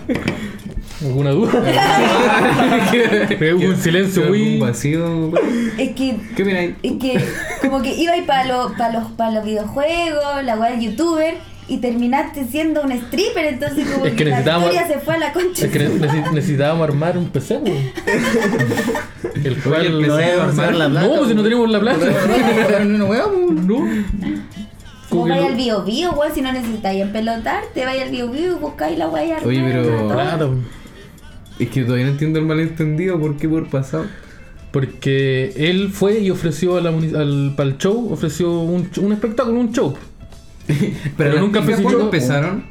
¿Alguna 1.02 1.30
duda? 1.30 1.50
Hubo 3.56 3.68
un 3.68 3.76
silencio 3.76 4.22
Un 4.22 4.28
muy... 4.28 4.58
vacío. 4.58 5.32
Es 5.76 5.90
que 5.94 6.16
¿Qué 6.36 6.42
opináis? 6.42 6.74
Es 6.82 6.92
que 6.92 7.24
como 7.60 7.82
que 7.82 7.94
iba 7.94 8.12
para 8.26 8.44
los, 8.46 8.72
pa 8.72 8.90
los, 8.90 9.10
pa 9.12 9.30
los 9.30 9.44
videojuegos, 9.44 10.44
la 10.44 10.56
weá 10.56 10.70
del 10.70 10.80
youtuber, 10.80 11.34
y 11.66 11.78
terminaste 11.78 12.44
siendo 12.44 12.82
un 12.82 12.92
stripper, 12.92 13.46
entonces 13.46 13.86
como 13.90 14.04
Es 14.04 14.12
que, 14.12 14.18
que 14.18 14.24
la 14.26 14.36
necesitábamos- 14.36 14.70
historia 14.72 14.86
se 14.94 15.00
fue 15.00 15.14
a 15.14 15.18
la 15.18 15.32
concha. 15.32 15.64
Es 15.66 15.72
que 15.72 15.88
nece- 15.88 16.30
necesitábamos 16.32 16.88
armar 16.88 17.18
un 17.18 17.28
PC, 17.30 17.58
pues. 17.58 17.74
El 19.44 19.56
cual... 19.62 19.86
el 19.86 19.96
PC 19.98 20.06
No 20.08 20.14
a 20.16 20.46
armar- 20.52 20.74
la 20.74 20.88
plata. 20.88 21.06
no, 21.08 21.14
pues 21.16 21.28
si 21.28 21.34
no 21.34 21.42
teníamos 21.42 21.70
la 21.70 21.80
plata. 21.80 22.06
No, 22.84 23.08
no. 23.52 23.88
Como 25.10 25.28
vaya 25.28 25.46
al 25.46 25.54
bio 25.54 25.82
bio, 25.84 26.12
weón, 26.12 26.34
si 26.34 26.40
no 26.42 26.52
necesitáis 26.52 27.02
empelotar, 27.02 27.62
te 27.72 27.84
vaya 27.84 28.02
al 28.04 28.10
bio 28.10 28.28
bio 28.30 28.52
y 28.52 28.54
buscáis 28.54 28.98
la 28.98 29.08
weá 29.08 29.38
y 29.40 29.44
Oye, 29.46 29.62
pero-. 29.62 30.08
Claro. 30.08 30.54
Es 31.58 31.68
que 31.70 31.82
todavía 31.84 32.06
no 32.06 32.12
entiendo 32.12 32.38
el 32.38 32.46
malentendido. 32.46 33.18
¿Por 33.20 33.36
qué 33.36 33.48
por 33.48 33.68
pasado? 33.68 34.06
Porque 34.72 35.52
él 35.56 35.90
fue 35.92 36.18
y 36.18 36.30
ofreció 36.30 36.76
a 36.76 36.80
la 36.80 36.90
al, 36.90 37.54
para 37.56 37.68
el 37.68 37.78
show, 37.78 38.12
ofreció 38.12 38.50
un, 38.60 38.88
un 39.00 39.12
espectáculo, 39.12 39.60
un 39.60 39.72
show. 39.72 39.94
Pero 41.16 41.32
las 41.34 41.40
nunca 41.40 41.60
¿Cuándo 41.62 42.00
empezaron? 42.00 42.64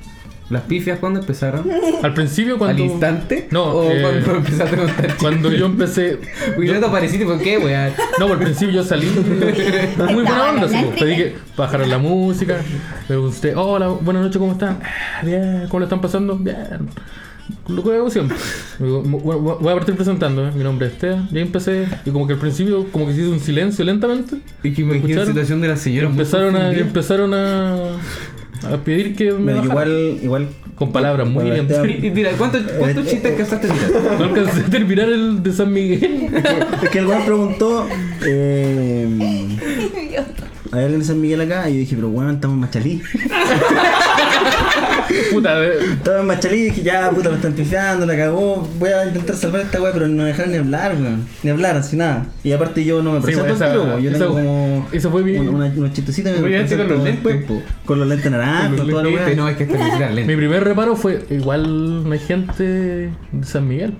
¿Las 0.50 0.64
pifias 0.64 1.00
cuándo 1.00 1.22
empezaron? 1.22 1.66
Al 2.04 2.14
principio 2.14 2.58
cuando... 2.58 2.84
¿Al 2.84 2.90
instante? 2.90 3.48
No, 3.50 3.64
¿O 3.64 3.90
eh, 3.90 4.02
cuando 4.02 4.36
empezaste 4.36 4.76
a 4.76 4.80
contar 4.80 5.16
Cuando 5.18 5.52
yo 5.52 5.66
empecé... 5.66 6.20
Uy, 6.58 6.68
yo- 6.68 6.74
no 6.74 6.80
te 6.82 6.86
apareciste, 6.86 7.26
¿por 7.26 7.40
qué, 7.42 7.58
weá? 7.58 7.96
No, 8.20 8.28
por 8.28 8.38
el 8.38 8.44
principio 8.44 8.76
yo 8.76 8.84
salí 8.84 9.08
muy 9.08 10.14
buena 10.24 10.50
onda, 10.50 10.66
así, 10.66 10.76
pues, 10.84 11.00
pedí 11.00 11.16
que 11.16 11.36
bajaran 11.56 11.90
la 11.90 11.98
música, 11.98 12.58
me 12.58 13.08
pregunté, 13.08 13.56
hola, 13.56 13.88
buenas 13.88 14.24
noches, 14.24 14.38
¿cómo 14.38 14.52
están? 14.52 14.80
"Ah, 14.84 15.24
Bien, 15.26 15.66
¿cómo 15.70 15.80
le 15.80 15.86
están 15.86 16.02
pasando? 16.02 16.36
Bien. 16.38 16.90
Lo 17.68 17.84
que 17.84 17.92
hago 17.96 18.10
siempre. 18.10 18.38
Me 18.80 18.86
digo, 18.88 19.04
"Mu- 19.04 19.20
Voy 19.20 19.72
a 19.72 19.76
partir 19.76 19.96
presentando, 19.96 20.48
¿eh? 20.48 20.52
mi 20.56 20.64
nombre 20.64 20.88
es. 20.88 20.94
Y 21.04 21.38
ahí 21.38 21.42
empecé, 21.44 21.88
y 22.06 22.10
como 22.12 22.28
que 22.28 22.34
al 22.34 22.40
principio, 22.40 22.86
como 22.92 23.08
que 23.08 23.14
se 23.14 23.22
hizo 23.22 23.32
un 23.32 23.40
silencio 23.40 23.84
lentamente. 23.86 24.38
Es 24.64 24.76
que 24.76 24.84
me 24.84 24.92
la 24.92 24.98
¿Escucharon? 24.98 25.28
situación 25.28 25.62
de 25.62 25.68
la 25.70 25.74
Y 25.76 25.78
señora. 25.78 26.08
empezaron 26.10 26.56
a, 26.56 26.74
y 26.74 26.80
empezaron 26.80 27.34
a, 27.34 27.74
a 28.72 28.78
pedir 28.84 29.16
que 29.16 29.32
me 29.34 29.54
Pero 29.54 29.66
igual, 29.66 30.20
igual. 30.22 30.48
Con 30.76 30.92
palabras 30.92 31.28
muy 31.30 31.44
bien. 31.46 31.68
Y 32.02 32.10
mira, 32.10 32.32
¿cuántos 32.38 32.62
cuántos 32.80 33.06
Eh, 33.06 33.10
chistes 33.12 33.26
eh, 33.32 33.34
alcanzaste 33.36 33.68
a 33.68 33.74
tirar? 33.74 34.20
No 34.20 34.26
alcancé 34.26 34.60
a 34.62 34.66
terminar 34.72 35.08
el 35.08 35.44
de 35.44 35.54
San 35.54 35.72
Miguel. 35.72 36.30
Es 36.82 36.90
que 36.90 36.98
el 37.00 37.06
weón 37.06 37.24
preguntó. 37.26 37.88
Eh, 38.26 39.08
¿Hay 40.72 40.80
alguien 40.82 41.00
de 41.02 41.06
San 41.06 41.22
Miguel 41.22 41.42
acá? 41.42 41.70
Y 41.70 41.74
yo 41.74 41.80
dije, 41.82 41.96
pero 41.96 42.10
weón, 42.10 42.34
estamos 42.36 42.56
en 42.56 42.62
Machalí. 42.62 43.02
Puta, 45.32 45.60
de- 45.60 45.84
Estaba 45.94 46.20
en 46.22 46.28
Machalí 46.28 46.58
y 46.58 46.64
dije, 46.66 46.84
ya, 46.84 47.10
puta, 47.12 47.30
me 47.30 47.36
están 47.36 47.54
pifiando, 47.54 48.06
la 48.06 48.16
cagó. 48.16 48.68
Voy 48.80 48.90
a 48.90 49.06
intentar 49.06 49.36
salvar 49.36 49.62
esta 49.62 49.82
weá, 49.82 49.92
pero 49.94 50.08
no 50.08 50.24
me 50.24 50.30
dejaron 50.30 50.52
ni 50.52 50.58
hablar, 50.58 50.96
weón. 51.00 51.26
Ni 51.44 51.50
hablar, 51.50 51.78
así 51.78 51.96
nada. 51.96 52.26
Y 52.44 52.52
aparte 52.52 52.84
yo 52.84 53.02
no 53.02 53.12
me 53.14 53.20
Sí, 53.20 53.26
presento 53.26 53.54
esa- 53.54 53.66
al 53.66 53.72
tiro, 53.72 53.84
weón. 53.86 54.02
Yo 54.02 54.10
esa- 54.10 54.20
tengo 54.20 54.34
como. 54.34 54.88
eso 54.92 55.12
fue 55.12 55.24
bien. 55.24 55.50
Una, 55.50 55.66
unos 55.66 55.94
chistecitos 55.94 56.38
me 56.40 56.46
Oye, 56.46 56.62
este 56.62 56.78
con 56.78 56.88
los 56.90 57.04
lentes. 57.04 57.44
po. 57.46 57.62
Con 57.86 58.00
los 58.00 58.08
lentes 58.08 58.32
los 58.32 58.90
toda 58.90 59.04
la 59.04 59.10
weá. 59.10 59.36
no, 59.36 59.48
es 59.50 59.58
que 59.58 59.64
este 59.64 59.78
necesita 59.78 60.10
Mi 60.10 60.36
primer 60.36 60.64
reparo 60.64 60.96
fue, 60.96 61.26
igual 61.30 62.04
no 62.08 62.12
hay 62.12 62.20
gente 62.20 62.64
de 62.64 63.10
San 63.44 63.68
Miguel. 63.68 63.94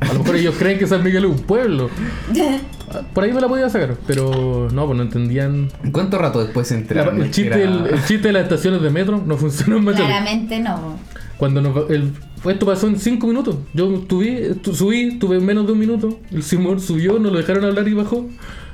A 0.00 0.12
lo 0.12 0.20
mejor 0.20 0.36
ellos 0.36 0.54
creen 0.58 0.78
que 0.78 0.86
San 0.86 1.02
Miguel 1.04 1.24
es 1.24 1.30
un 1.30 1.38
pueblo. 1.40 1.90
Por 3.14 3.22
ahí 3.22 3.32
me 3.32 3.40
la 3.40 3.46
podía 3.48 3.68
sacar, 3.70 3.96
pero 4.06 4.68
no, 4.72 4.86
pues 4.86 4.96
no 4.96 5.02
entendían. 5.04 5.68
¿Cuánto 5.92 6.18
rato 6.18 6.42
después 6.44 6.66
se 6.66 6.84
La- 6.92 7.04
el, 7.04 7.30
chiste, 7.30 7.46
era- 7.46 7.56
el, 7.56 7.86
el 7.94 8.04
chiste 8.04 8.28
de 8.28 8.32
las 8.32 8.42
estaciones 8.44 8.82
de 8.82 8.90
metro 8.90 9.22
no 9.24 9.36
funcionó 9.36 9.76
en 9.76 9.84
Machalí. 9.84 10.06
Claramente 10.06 10.58
no. 10.60 10.98
Cuando 11.36 11.60
nos, 11.62 11.88
el, 11.90 12.12
esto 12.48 12.66
pasó 12.66 12.88
en 12.88 12.98
5 12.98 13.26
minutos. 13.28 13.56
Yo 13.74 13.86
tuve, 14.08 14.56
tu- 14.56 14.74
subí, 14.74 15.18
tuve 15.18 15.38
menos 15.38 15.66
de 15.66 15.72
un 15.72 15.78
minuto. 15.78 16.18
El 16.32 16.42
Simón 16.42 16.80
subió, 16.80 17.18
nos 17.20 17.30
lo 17.32 17.38
dejaron 17.38 17.64
hablar 17.64 17.86
y 17.86 17.94
bajó. 17.94 18.26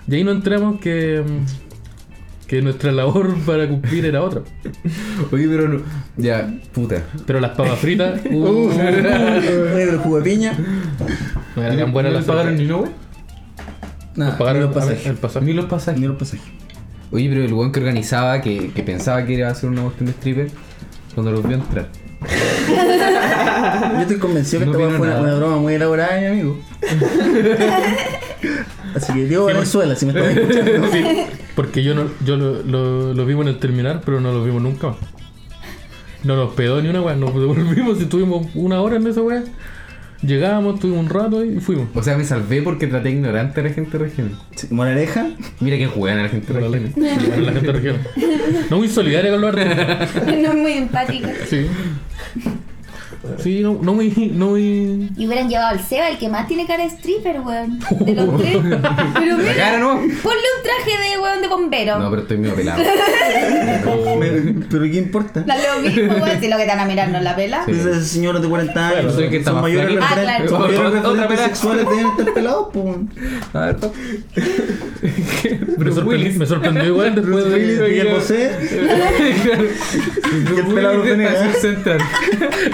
Y 0.09 0.15
ahí 0.15 0.25
nos 0.25 0.37
enteramos 0.37 0.81
que, 0.81 1.23
mm, 1.23 1.66
que 2.47 2.63
nuestra 2.63 2.93
labor 2.93 3.37
para 3.47 3.69
cumplir 3.69 4.05
era 4.07 4.23
otra. 4.23 4.43
Oye, 5.33 5.49
pero 5.49 5.69
no. 5.69 5.81
Ya, 6.17 6.55
puta. 6.73 7.03
Pero 7.27 7.41
las 7.41 7.53
papas 7.53 7.79
fritas, 7.79 8.21
uh, 8.31 8.69
Oye, 8.69 9.83
el 9.83 9.99
jugo 9.99 10.19
de 10.19 10.23
piña. 10.23 10.57
no 11.55 11.63
eran 11.63 11.79
tan 11.79 11.93
buenas 11.93 12.13
¿No 12.13 12.19
las 12.19 12.27
pagaron 12.27 12.57
ni 12.57 12.65
no, 12.65 12.79
güey? 12.79 12.91
Nada, 14.15 14.39
pagaron 14.39 14.61
ni 14.63 14.67
los 14.67 14.75
pasajes. 14.75 15.07
el 15.07 15.17
pasaje. 15.17 15.47
Ni 15.47 15.53
los 15.53 15.65
pasajes. 15.67 16.01
Ni 16.01 16.07
los 16.07 16.17
pasajes. 16.17 16.47
Oye, 17.13 17.29
pero 17.29 17.45
el 17.45 17.53
weón 17.53 17.73
que 17.73 17.81
organizaba, 17.81 18.41
que, 18.41 18.71
que 18.73 18.83
pensaba 18.83 19.25
que 19.25 19.35
iba 19.35 19.49
a 19.49 19.53
hacer 19.53 19.71
una 19.71 19.83
cuestión 19.83 20.07
de 20.07 20.13
stripper, 20.13 20.51
cuando 21.15 21.33
los 21.33 21.47
vio 21.47 21.57
entrar. 21.57 21.89
Yo 22.69 24.01
estoy 24.01 24.17
convencido 24.19 24.61
que 24.61 24.67
No 24.67 24.73
esta 24.73 24.97
fue 24.99 25.07
una, 25.07 25.21
una 25.21 25.35
broma 25.35 25.57
muy 25.59 25.75
elaborada 25.75 26.19
mi 26.21 26.27
amigo. 26.27 26.59
Así 28.97 29.13
que 29.13 29.27
Diego 29.27 29.47
Venezuela, 29.47 29.95
si 29.95 30.07
me 30.07 30.13
estás 30.13 30.37
escuchando. 30.37 30.89
Sí, 30.93 31.05
porque 31.55 31.83
yo 31.83 31.95
no, 31.95 32.05
yo 32.25 32.37
lo, 32.37 32.63
lo, 32.63 33.15
lo 33.15 33.27
vimos 33.27 33.47
en 33.47 33.49
el 33.55 33.59
terminal, 33.59 34.01
pero 34.05 34.21
no 34.21 34.33
lo 34.33 34.45
vimos 34.45 34.63
nunca 34.63 34.89
más. 34.89 34.97
No 36.25 36.35
nos 36.37 36.55
pedó 36.55 36.83
ni 36.83 36.89
una 36.89 37.01
weá, 37.03 37.15
nos 37.15 37.33
devolvimos 37.35 37.99
y 38.01 38.03
estuvimos 38.05 38.47
una 38.55 38.81
hora 38.81 38.97
en 38.97 39.07
esa 39.07 39.23
weá. 39.23 39.45
Llegábamos, 40.23 40.77
estuvimos 40.77 41.05
un 41.05 41.11
rato 41.11 41.45
y 41.45 41.61
fuimos. 41.61 41.89
O 41.95 42.03
sea, 42.03 42.17
me 42.17 42.25
salvé 42.25 42.63
porque 42.63 42.87
traté 42.87 43.11
ignorante 43.11 43.61
a 43.61 43.65
la 43.65 43.71
gente 43.71 43.99
regional. 43.99 44.37
Sí, 44.57 44.67
Moraleja. 44.71 45.29
Mira 45.61 45.77
que 45.77 45.87
juegan 45.87 46.19
a 46.19 46.23
la 46.25 46.29
gente 46.31 46.47
Pero 46.53 46.69
la, 46.69 46.79
regional. 46.79 47.47
la 47.47 47.53
gente 47.53 47.73
región. 47.73 47.99
No 48.71 48.79
muy 48.79 48.89
solidaria 48.89 49.31
con 49.31 49.41
los 49.43 49.55
artistas. 49.55 50.09
No 50.27 50.49
es 50.53 50.55
muy 50.57 50.73
empática. 50.73 51.33
Sí. 51.47 51.67
Sí, 53.39 53.61
no, 53.61 53.79
no 53.81 53.95
muy. 53.95 54.11
No 54.35 54.49
muy... 54.51 55.11
Y 55.17 55.27
hubieran 55.27 55.49
llevado 55.49 55.69
al 55.69 55.81
Seba, 55.85 56.09
el 56.09 56.19
que 56.19 56.29
más 56.29 56.47
tiene 56.49 56.67
cara 56.67 56.83
de 56.85 56.91
stripper, 56.91 57.41
weón. 57.41 57.79
De 58.01 58.15
los 58.15 58.41
tres. 58.41 58.57
Pero 58.63 59.37
La 59.37 59.43
mira, 59.43 59.55
cara 59.57 59.79
no. 59.79 59.95
ponle 59.95 60.13
un 60.13 60.63
traje 60.63 61.11
de 61.11 61.19
weón 61.21 61.43
de 61.43 61.49
bombero. 61.49 61.99
No, 61.99 62.11
pero 62.11 62.23
estoy 62.23 62.39
medio 62.39 62.55
pelado. 62.55 62.83
Me- 64.19 64.65
Pero 64.71 64.83
¿qué 64.85 64.97
importa? 64.99 65.41
Da 65.43 65.57
lo 65.57 65.81
mismo, 65.89 66.15
weón. 66.15 66.41
Si 66.41 66.49
lo 66.49 66.57
que 66.57 66.63
están 66.63 66.81
a 66.81 66.85
mirar 66.87 67.09
no 67.11 67.19
es 67.19 67.25
la 67.25 67.37
pela. 67.37 67.65
Sí. 67.67 67.73
Esos 67.73 68.07
señores 68.07 68.43
de 68.43 68.49
40 68.49 68.89
años 68.89 68.95
Bueno, 69.05 69.13
soy 69.13 69.29
que 69.31 69.37
está 69.39 69.51
son 69.53 69.63
mayores. 69.63 69.99
Ah, 70.01 70.17
claro. 70.21 70.49
son 70.49 70.61
mayores 70.63 70.93
referentes 71.03 71.41
sexuales 71.41 71.87
deben 71.89 72.07
estar 72.07 72.35
pelados, 72.35 72.69
pues. 72.73 72.97
A 73.55 73.61
ver, 73.67 73.77
Me, 75.79 75.91
sorprendí- 75.93 76.35
me 76.37 76.47
sorprendió 76.47 76.85
igual 76.85 77.15
después 77.15 77.45
de. 77.51 77.57
Miguel 77.89 78.09
Bosé. 78.15 78.51
Y 80.53 80.59
el 80.59 80.67
pelado 80.75 81.03
central. 81.61 81.99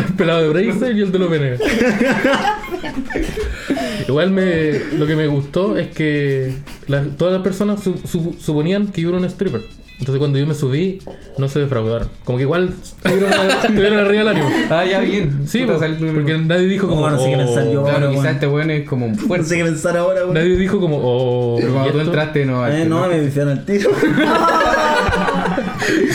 El 0.09 0.15
pelado 0.15 0.42
de 0.43 0.49
Bracer 0.49 0.97
y 0.97 1.03
el 1.03 1.13
de 1.13 1.19
los 1.19 1.31
Venegas. 1.31 1.61
Igual 4.09 4.31
me, 4.31 4.73
lo 4.99 5.07
que 5.07 5.17
me 5.17 5.27
gustó 5.27 5.77
es 5.79 5.89
que 5.89 6.53
la- 6.89 7.03
todas 7.05 7.33
las 7.35 7.43
personas 7.43 7.83
su- 7.83 7.99
su- 8.07 8.37
suponían 8.39 8.89
que 8.89 9.01
yo 9.03 9.09
era 9.11 9.19
un 9.19 9.25
stripper. 9.25 9.63
Entonces 9.99 10.19
cuando 10.19 10.37
yo 10.39 10.47
me 10.49 10.55
subí, 10.55 11.01
no 11.39 11.49
se 11.49 11.61
defraudaron. 11.61 12.09
Como 12.25 12.37
que 12.37 12.43
igual 12.43 12.71
tuvieron, 13.05 13.31
tuvieron 13.69 13.99
arriba 14.01 14.23
el 14.23 14.29
ánimo. 14.29 14.51
Ah, 14.71 14.85
ya 14.85 14.99
bien. 15.01 15.43
Sí, 15.47 15.61
Puta, 15.61 15.79
porque 16.13 16.39
nadie 16.39 16.67
dijo 16.67 16.89
como... 16.89 17.03
Oh, 17.03 17.11
no 17.11 17.21
sé 17.21 17.31
qué 17.31 17.37
pensar 17.37 17.71
yo. 17.71 17.83
oh, 17.83 17.85
Claro, 17.85 18.07
Ahora, 18.07 18.19
quizás 18.19 18.35
este 18.35 18.47
weón 18.49 18.71
es 18.73 18.89
como 18.89 19.07
un 19.07 19.13
No 19.17 19.19
fuerte. 19.29 19.47
sé 19.47 19.59
qué 19.59 19.65
pensar 19.65 19.97
ahora, 19.97 20.23
güey. 20.23 20.35
Nadie 20.35 20.57
dijo 20.57 20.81
como... 20.81 20.99
Oh, 21.01 21.57
Pero 21.59 21.71
¿y 21.71 21.73
cuando 21.73 21.93
tú 21.93 21.99
esto? 21.99 22.11
entraste 22.11 22.45
no 22.47 22.67
Eh, 22.67 22.85
no, 22.85 23.07
me 23.07 23.19
pifiaron 23.21 23.53
el 23.59 23.65
tiro. 23.65 23.91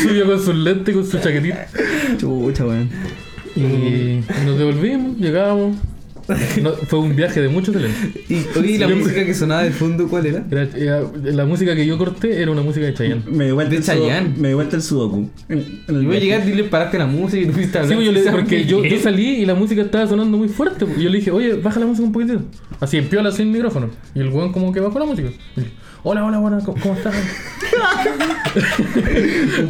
Subió 0.01 0.25
con 0.25 0.43
sus 0.43 0.55
lentes 0.55 0.93
y 0.93 0.97
con 0.97 1.05
su 1.07 1.19
chaquetita. 1.19 1.67
Chucha, 2.17 2.65
weón. 2.65 2.89
Y 3.57 4.23
nos 4.45 4.57
devolvimos, 4.57 5.17
llegábamos. 5.17 5.77
No, 6.61 6.71
fue 6.73 6.99
un 6.99 7.15
viaje 7.15 7.41
de 7.41 7.47
mucho 7.47 7.71
talento. 7.71 7.97
Y, 8.27 8.45
oye, 8.59 8.71
¿y 8.73 8.77
la 8.77 8.87
música 8.89 9.25
que 9.25 9.33
sonaba 9.33 9.63
de 9.63 9.71
fondo 9.71 10.07
cuál 10.09 10.25
era? 10.25 10.43
Era- 10.51 10.67
era- 10.75 11.01
la 11.23 11.45
música 11.45 11.73
que 11.75 11.85
yo 11.85 11.97
corté 11.97 12.41
era 12.41 12.51
una 12.51 12.61
música 12.61 12.85
de 12.85 12.93
Chayanne. 12.93 13.21
Me 13.31 13.51
vuelta 13.53 13.71
De 13.71 13.77
el 13.77 13.83
sudoku. 13.83 14.07
Chayanne. 14.07 14.33
Me 14.37 14.47
dio 14.49 14.57
vuelta 14.57 14.75
el 14.75 14.81
sudoku. 14.81 15.29
En- 15.47 15.59
en 15.87 15.95
el 15.95 16.03
Y 16.03 16.05
voy 16.05 16.17
a 16.17 16.19
viaje. 16.19 16.25
llegar 16.25 16.49
y 16.49 16.53
le 16.53 16.63
paraste 16.65 16.97
la 16.97 17.05
música 17.07 17.41
y 17.41 17.45
tú 17.45 17.53
fuiste 17.53 17.77
a 17.77 17.81
Sí, 17.83 17.93
hablar. 17.93 17.97
pues 17.97 18.05
yo 18.07 18.11
le, 18.11 18.23
¿Sabes 18.23 18.39
porque 18.41 18.65
yo, 18.65 18.83
yo 18.83 18.99
salí 19.03 19.25
y 19.41 19.45
la 19.45 19.55
música 19.55 19.81
estaba 19.81 20.05
sonando 20.07 20.37
muy 20.37 20.49
fuerte. 20.49 20.85
Y 20.97 21.03
yo 21.03 21.09
le 21.09 21.19
dije, 21.19 21.31
oye, 21.31 21.53
baja 21.53 21.79
la 21.79 21.85
música 21.85 22.05
un 22.05 22.11
poquitito. 22.11 22.41
Así 22.81 22.97
en 22.97 23.07
piola 23.07 23.31
sin 23.31 23.49
micrófono. 23.51 23.89
Y 24.13 24.19
el 24.19 24.27
weón 24.29 24.51
como 24.51 24.73
que 24.73 24.81
bajó 24.81 24.99
la 24.99 25.05
música. 25.05 25.29
Y 25.55 25.61
dije, 25.61 25.71
hola, 26.03 26.25
hola, 26.25 26.39
hola, 26.41 26.59
¿cómo, 26.65 26.77
cómo 26.81 26.95
estás? 26.95 27.15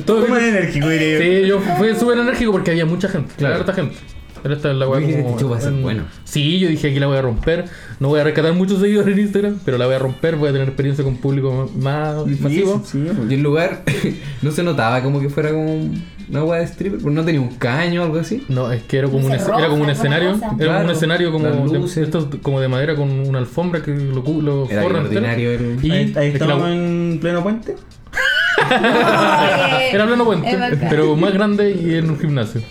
Todo 0.06 0.26
bien. 0.26 0.44
enérgico, 0.46 0.88
diría 0.90 1.20
yo. 1.20 1.24
Sí, 1.24 1.48
yo 1.48 1.60
fui 1.78 1.96
súper 1.96 2.18
enérgico 2.20 2.52
porque 2.52 2.72
había 2.72 2.86
mucha 2.86 3.08
gente, 3.10 3.34
Claro. 3.38 3.56
claro. 3.56 3.70
harta 3.70 3.74
gente. 3.74 3.96
Pero 4.44 4.56
esta 4.56 4.72
es 4.72 4.78
la 4.78 4.88
weá 4.88 5.02
como. 5.02 5.14
"Este 5.30 5.40
show 5.42 5.50
va 5.50 5.58
a 5.58 5.62
ser 5.62 5.74
en- 5.74 5.82
bueno". 5.84 6.04
Sí, 6.24 6.60
yo 6.60 6.68
dije 6.70 6.90
aquí 6.90 7.00
la 7.00 7.08
voy 7.08 7.18
a 7.18 7.22
romper. 7.22 7.66
No 8.00 8.10
voy 8.10 8.20
a 8.20 8.24
rescatar 8.24 8.54
muchos 8.54 8.80
seguidores 8.80 9.14
en 9.16 9.20
Instagram, 9.24 9.60
pero 9.66 9.78
la 9.78 9.86
voy 9.86 9.96
a 9.96 10.00
romper. 10.00 10.36
Voy 10.36 10.50
a 10.50 10.52
tener 10.52 10.68
experiencia 10.68 11.04
con 11.04 11.18
público 11.18 11.70
más 11.78 12.26
masivo. 12.40 12.82
Sí, 12.86 13.04
sí, 13.08 13.12
Y 13.30 13.34
el 13.36 13.42
lugar 13.42 13.84
no 14.42 14.52
se 14.52 14.64
notaba 14.64 15.02
como 15.02 15.20
que 15.20 15.30
fuera 15.30 15.50
como 15.52 15.90
una 16.30 16.44
hueá 16.44 16.60
de 16.60 16.66
stripper, 16.66 17.00
porque 17.00 17.16
no 17.16 17.24
tenía 17.24 17.40
un 17.42 17.56
caño 17.56 18.02
o 18.02 18.06
algo 18.06 18.20
así. 18.20 18.44
No, 18.50 18.70
es 18.72 18.84
que 18.84 18.98
era 18.98 19.08
como 19.08 19.26
un, 19.26 19.32
era 19.32 19.68
como 19.70 19.84
un 19.84 19.90
escenario. 19.90 20.30
Era 20.32 20.40
como 20.40 20.52
un 20.52 20.58
Claro, 20.58 20.92
escenario 20.92 21.32
como 21.32 21.46
de, 21.46 22.40
como 22.42 22.68
madera 22.68 22.96
con 22.96 23.10
una 23.10 23.40
alfombra 23.40 23.82
que 23.82 23.92
lo, 23.96 24.24
lo 24.42 24.70
Era 24.70 24.82
forra 24.84 25.00
ordinario 25.02 25.52
el- 25.52 25.80
Y 25.82 25.92
Ahí, 25.92 26.14
ahí 26.18 26.28
es 26.28 26.32
que 26.34 26.38
estamos 26.44 26.68
la- 26.68 26.74
en 26.76 27.18
pleno 27.22 27.42
puente. 27.44 27.76
era 29.92 30.06
pleno 30.06 30.26
puente, 30.26 30.58
pero 30.90 31.16
más 31.16 31.34
grande 31.34 31.72
y 31.72 31.94
en 31.96 32.10
un 32.10 32.20
gimnasio. 32.20 32.62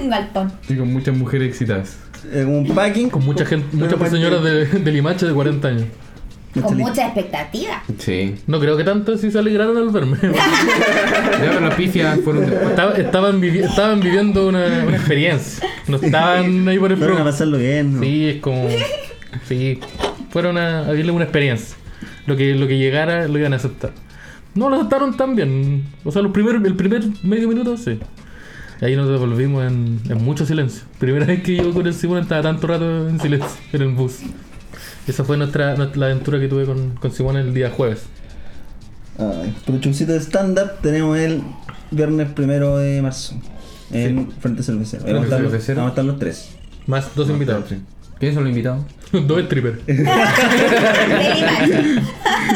Un 0.00 0.10
galpón. 0.10 0.52
Y 0.68 0.74
con 0.76 0.92
muchas 0.92 1.16
mujeres 1.16 1.48
excitadas. 1.48 1.98
En 2.32 2.48
un 2.48 2.74
packing. 2.74 3.10
Con 3.10 3.24
mucha 3.24 3.44
gente, 3.44 3.76
muchas 3.76 4.10
señoras 4.10 4.42
de, 4.42 4.66
de 4.66 4.92
Limache 4.92 5.26
de 5.26 5.32
40 5.32 5.68
años. 5.68 5.84
Con 6.62 6.76
mucha 6.76 7.04
expectativa. 7.06 7.82
Sí. 7.98 8.34
No 8.46 8.58
creo 8.58 8.76
que 8.76 8.82
tanto 8.82 9.16
si 9.16 9.30
se 9.30 9.38
alegraron 9.38 9.76
al 9.76 9.90
verme. 9.90 10.16
Ya, 11.94 12.16
fueron. 12.24 12.44
Estaba- 12.52 12.92
estaban, 12.94 13.40
vivi- 13.40 13.62
estaban 13.64 14.00
viviendo 14.00 14.48
una, 14.48 14.64
una 14.86 14.96
experiencia. 14.96 15.68
No 15.86 15.96
estaban 15.98 16.66
ahí 16.68 16.78
por 16.78 16.90
el 16.90 16.98
Fueron 16.98 17.18
a 17.18 17.24
pasarlo 17.24 17.58
bien. 17.58 17.94
¿no? 17.94 18.00
Sí, 18.02 18.28
es 18.28 18.40
como. 18.40 18.68
Sí, 19.46 19.78
fueron 20.30 20.58
a, 20.58 20.80
a 20.88 20.92
vivir 20.92 21.10
una 21.10 21.24
experiencia. 21.24 21.76
Lo 22.26 22.36
que, 22.36 22.54
lo 22.54 22.66
que 22.66 22.76
llegara 22.78 23.28
lo 23.28 23.38
iban 23.38 23.52
a 23.52 23.56
aceptar. 23.56 23.92
No 24.54 24.68
lo 24.68 24.76
aceptaron 24.76 25.16
tan 25.16 25.36
bien. 25.36 25.84
O 26.04 26.10
sea, 26.10 26.22
los 26.22 26.32
primeros, 26.32 26.62
el 26.64 26.74
primer 26.74 27.04
medio 27.22 27.48
minuto, 27.48 27.76
sí. 27.76 27.98
Y 28.80 28.84
ahí 28.84 28.96
nos 28.96 29.08
devolvimos 29.08 29.66
en, 29.66 30.00
en 30.08 30.24
mucho 30.24 30.46
silencio. 30.46 30.84
Primera 30.98 31.26
vez 31.26 31.42
que 31.42 31.56
yo 31.56 31.72
con 31.72 31.86
el 31.86 31.94
Simón 31.94 32.18
estaba 32.18 32.42
tanto 32.42 32.66
rato 32.66 33.08
en 33.08 33.20
silencio 33.20 33.48
en 33.72 33.82
el 33.82 33.88
bus. 33.94 34.18
Esa 35.06 35.24
fue 35.24 35.36
nuestra, 35.36 35.74
nuestra- 35.74 35.98
la 36.00 36.06
aventura 36.06 36.38
que 36.38 36.48
tuve 36.48 36.64
con, 36.64 36.90
con 36.96 37.10
Simón 37.12 37.36
el 37.36 37.52
día 37.54 37.70
jueves. 37.70 38.02
Ay, 39.18 39.54
pero 39.66 39.78
showcito 39.78 40.12
de 40.12 40.20
stand-up 40.20 40.80
tenemos 40.80 41.18
el 41.18 41.42
viernes 41.90 42.30
primero 42.30 42.76
de 42.76 43.02
marzo. 43.02 43.34
En 43.90 44.30
Frente 44.32 44.62
Cervecero. 44.62 45.04
Ahí 45.06 45.12
Vamos, 45.14 45.22
a 45.24 45.26
estar 45.28 45.40
los- 45.40 45.50
Cervecero. 45.50 45.76
vamos 45.78 45.90
a 45.90 45.92
estar 45.92 46.04
los 46.04 46.18
tres. 46.18 46.48
Más 46.86 47.14
dos 47.14 47.28
invitados. 47.30 47.64
¿Quiénes 48.18 48.34
son 48.34 48.44
los 48.44 48.50
invitados? 48.50 48.84
dos 49.26 49.42
strippers. 49.44 49.78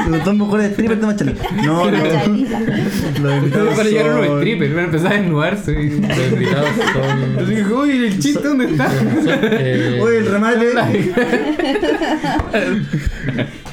Los 0.09 0.25
dos 0.25 0.35
mejores 0.35 0.73
strippers 0.73 1.01
de 1.01 1.07
Machalí. 1.07 1.35
No, 1.65 1.91
no. 1.91 1.99
Los 3.23 3.37
invitados 3.37 3.77
Para 3.77 3.89
llegar 3.89 4.25
son- 4.27 4.39
strippers, 4.39 4.75
van 4.75 4.81
a 4.81 4.87
empezar 4.87 5.13
a 5.13 5.17
desnudarse. 5.17 5.73
Los 5.73 6.33
invitados 6.33 6.71
son. 6.93 7.73
Uy, 7.73 7.91
el 8.07 8.19
chiste, 8.19 8.43
¿dónde 8.49 8.65
está? 8.67 8.91
eh, 9.43 10.01
Oye, 10.03 10.19
el 10.19 10.27
remate. 10.27 10.73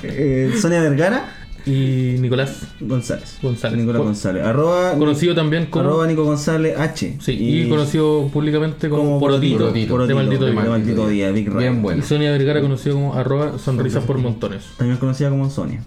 Eh, 0.03 0.51
Sonia 0.61 0.81
Vergara 0.81 1.38
y 1.65 2.15
Nicolás 2.19 2.67
González. 2.79 3.37
González. 3.41 3.79
Nicolás 3.79 4.01
González. 4.01 4.43
Arroba, 4.43 4.93
Conocido 4.97 5.35
también 5.35 5.67
como. 5.67 5.85
arroba 5.85 6.07
Nico 6.07 6.23
González 6.23 6.77
H. 6.77 7.17
Sí, 7.19 7.37
y, 7.39 7.69
conocido 7.69 8.27
públicamente 8.27 8.89
como, 8.89 9.03
como 9.03 9.19
Porotito, 9.19 9.57
Porotito, 9.59 9.93
Porotito, 9.93 10.07
de 10.07 10.23
Maldito 10.23 10.45
de 10.45 10.51
Día. 10.51 10.63
Maldito 10.63 11.07
Día, 11.07 11.31
Big 11.31 11.47
Ray. 11.49 11.57
Bien 11.57 11.77
Y 11.77 11.81
bueno. 11.81 12.03
Sonia 12.03 12.31
Vergara 12.31 12.61
conocido 12.61 12.95
como 12.95 13.13
arroba 13.13 13.57
sonrisas 13.59 14.03
por 14.03 14.17
montones. 14.17 14.63
También 14.77 14.97
conocida 14.97 15.29
como 15.29 15.49
Sonia. 15.49 15.83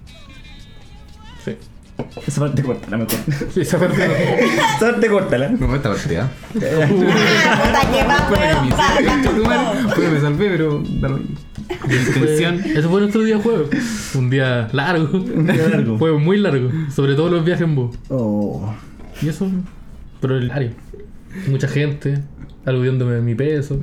Esa 2.27 2.41
parte 2.41 2.63
córtala 2.63 2.97
mejor. 2.99 3.15
Sí, 3.53 3.61
esa 3.61 3.79
parte. 3.79 4.05
Esa 4.45 4.79
parte 4.93 5.09
córtala. 5.09 5.49
No, 5.51 5.75
esta 5.75 5.91
partida. 5.91 6.31
Ah, 6.55 6.87
puta, 6.89 7.81
que 7.91 9.41
weón. 9.41 9.89
Pues 9.95 10.11
me 10.13 10.21
salvé, 10.21 10.51
pero. 10.51 10.83
da 11.01 11.09
lo 11.09 11.19
mismo. 11.19 11.37
De 11.89 11.97
intención. 11.97 12.59
Fue- 12.61 12.73
Ese 12.73 12.89
fue 12.89 13.01
nuestro 13.01 13.23
día 13.23 13.39
jueves. 13.39 14.13
Un 14.15 14.31
día 14.31 14.69
largo. 14.73 15.09
Un 15.19 15.47
día 15.47 15.69
largo. 15.69 15.99
Fue 15.99 16.13
muy 16.19 16.39
largo. 16.39 16.71
Sobre 16.95 17.15
todo 17.15 17.31
los 17.31 17.45
viajes 17.45 17.65
en 17.65 17.75
bus. 17.75 17.97
Oh. 18.09 18.73
Y 19.21 19.29
eso. 19.29 19.51
Pero 20.21 20.37
el 20.39 20.51
área. 20.51 20.73
Mucha 21.49 21.69
gente. 21.69 22.19
Aludiéndome 22.65 23.15
de 23.15 23.21
mi 23.23 23.35
peso. 23.35 23.81